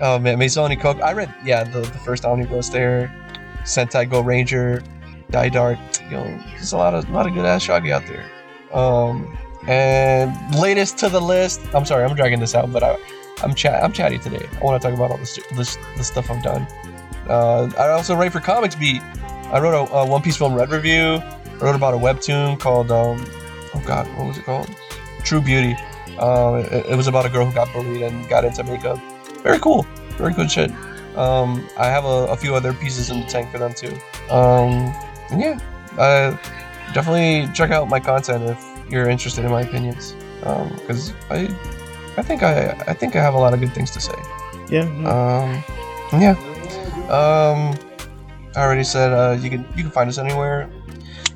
oh 0.00 0.18
man, 0.18 0.38
Maison 0.38 0.70
Ikkoku. 0.70 1.02
I 1.02 1.12
read 1.12 1.34
yeah 1.44 1.64
the, 1.64 1.80
the 1.80 1.98
first 2.04 2.24
omnibus 2.24 2.68
there. 2.68 3.12
Sentai 3.64 4.08
Go 4.10 4.20
Ranger, 4.20 4.82
Dai 5.30 5.48
Dark. 5.48 5.78
You 6.10 6.16
know, 6.18 6.42
there's 6.50 6.72
a 6.72 6.76
lot 6.76 6.94
of 6.94 7.08
a 7.08 7.12
lot 7.12 7.26
of 7.26 7.34
good 7.34 7.46
ass 7.46 7.66
Shoggy 7.66 7.90
out 7.90 8.02
there. 8.06 8.24
Um, 8.72 9.38
and 9.66 10.54
latest 10.54 10.98
to 10.98 11.08
the 11.08 11.20
list. 11.20 11.60
I'm 11.74 11.84
sorry, 11.84 12.04
I'm 12.04 12.14
dragging 12.14 12.40
this 12.40 12.54
out, 12.54 12.70
but 12.72 12.82
I, 12.82 12.98
I'm 13.42 13.54
chat. 13.54 13.82
I'm 13.82 13.92
chatty 13.92 14.18
today. 14.18 14.46
I 14.60 14.64
want 14.64 14.80
to 14.80 14.88
talk 14.88 14.96
about 14.96 15.10
all 15.10 15.18
this, 15.18 15.38
this, 15.56 15.78
the 15.96 16.04
stuff 16.04 16.30
I've 16.30 16.42
done. 16.42 16.66
Uh, 17.28 17.70
I 17.78 17.88
also 17.88 18.14
write 18.14 18.32
for 18.32 18.40
Comics 18.40 18.74
Beat. 18.74 19.02
I 19.50 19.60
wrote 19.60 19.74
a, 19.74 19.92
a 19.92 20.06
One 20.06 20.22
Piece 20.22 20.36
Film 20.36 20.54
Red 20.54 20.70
review. 20.70 21.22
I 21.60 21.64
wrote 21.64 21.76
about 21.76 21.94
a 21.94 21.96
webtoon 21.96 22.58
called 22.58 22.90
um, 22.90 23.24
oh 23.74 23.82
god, 23.86 24.06
what 24.18 24.26
was 24.28 24.38
it 24.38 24.44
called? 24.44 24.68
True 25.24 25.40
Beauty. 25.40 25.76
Uh, 26.18 26.62
it, 26.70 26.86
it 26.90 26.96
was 26.96 27.06
about 27.06 27.26
a 27.26 27.28
girl 27.28 27.46
who 27.46 27.52
got 27.52 27.72
bullied 27.72 28.02
and 28.02 28.28
got 28.28 28.44
into 28.44 28.62
makeup. 28.64 28.98
Very 29.42 29.58
cool. 29.58 29.86
Very 30.16 30.32
good 30.32 30.50
shit. 30.50 30.70
Um, 31.16 31.68
I 31.78 31.86
have 31.86 32.04
a, 32.04 32.26
a 32.26 32.36
few 32.36 32.54
other 32.54 32.72
pieces 32.72 33.10
in 33.10 33.20
the 33.20 33.26
tank 33.26 33.50
for 33.50 33.58
them 33.58 33.72
too. 33.72 33.94
Um, 34.30 34.92
and 35.30 35.40
yeah, 35.40 35.58
uh, 35.98 36.36
definitely 36.92 37.52
check 37.54 37.70
out 37.70 37.88
my 37.88 38.00
content 38.00 38.44
if 38.44 38.90
you're 38.90 39.08
interested 39.08 39.44
in 39.44 39.50
my 39.50 39.62
opinions, 39.62 40.14
because 40.40 41.12
I, 41.30 41.48
I 42.16 42.22
think 42.22 42.42
I, 42.42 42.70
I 42.86 42.94
think 42.94 43.16
I 43.16 43.22
have 43.22 43.34
a 43.34 43.38
lot 43.38 43.54
of 43.54 43.60
good 43.60 43.72
things 43.72 43.90
to 43.92 44.00
say. 44.00 44.14
Yeah. 44.68 44.82
Um, 45.06 45.62
yeah. 46.20 46.36
Um, 47.08 47.78
I 48.56 48.62
already 48.62 48.84
said 48.84 49.12
uh, 49.12 49.36
you 49.40 49.50
can 49.50 49.66
you 49.76 49.82
can 49.82 49.90
find 49.90 50.08
us 50.08 50.18
anywhere. 50.18 50.70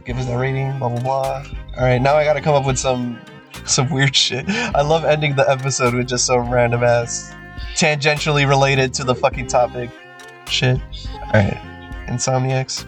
Give 0.09 0.17
us 0.19 0.25
that 0.25 0.39
rating. 0.39 0.79
Blah 0.79 0.89
blah 0.89 1.01
blah. 1.03 1.45
All 1.77 1.85
right, 1.85 2.01
now 2.01 2.15
I 2.17 2.25
got 2.25 2.33
to 2.33 2.41
come 2.41 2.55
up 2.55 2.65
with 2.65 2.79
some 2.79 3.21
some 3.67 3.91
weird 3.91 4.17
shit. 4.17 4.49
I 4.49 4.81
love 4.81 5.05
ending 5.05 5.37
the 5.37 5.47
episode 5.47 5.93
with 5.93 6.09
just 6.09 6.25
some 6.25 6.51
random 6.51 6.83
ass, 6.83 7.35
tangentially 7.75 8.49
related 8.49 8.95
to 8.95 9.05
the 9.05 9.15
fucking 9.15 9.49
topic 9.49 9.91
shit. 10.47 10.81
All 11.15 11.33
right, 11.35 11.61
Insomniacs, 12.07 12.87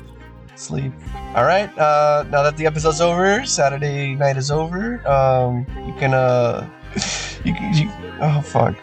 sleep. 0.54 0.94
All 1.34 1.44
right, 1.44 1.68
uh, 1.78 2.24
now 2.30 2.42
that 2.42 2.56
the 2.56 2.64
episode's 2.64 3.02
over, 3.02 3.44
Saturday 3.44 4.14
night 4.14 4.38
is 4.38 4.50
over. 4.50 5.06
Um, 5.06 5.66
you 5.86 5.92
can 5.98 6.14
uh, 6.14 6.66
you, 7.44 7.52
can- 7.52 7.74
you 7.74 7.90
oh 8.22 8.40
fuck. 8.40 8.76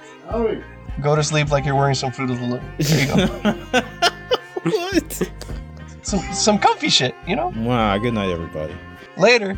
Go 1.01 1.15
to 1.15 1.23
sleep 1.23 1.49
like 1.49 1.65
you're 1.65 1.73
wearing 1.73 1.95
some 1.95 2.11
Fruit 2.11 2.29
of 2.29 2.39
the 2.39 2.45
Loom. 2.45 2.71
There 2.77 2.99
you 3.01 3.07
go. 3.27 3.51
what? 4.69 5.31
Some 6.07 6.21
some 6.33 6.57
comfy 6.57 6.89
shit, 6.89 7.13
you 7.27 7.35
know. 7.35 7.49
Wow. 7.57 7.97
Good 7.97 8.13
night, 8.13 8.29
everybody. 8.29 8.75
Later. 9.17 9.57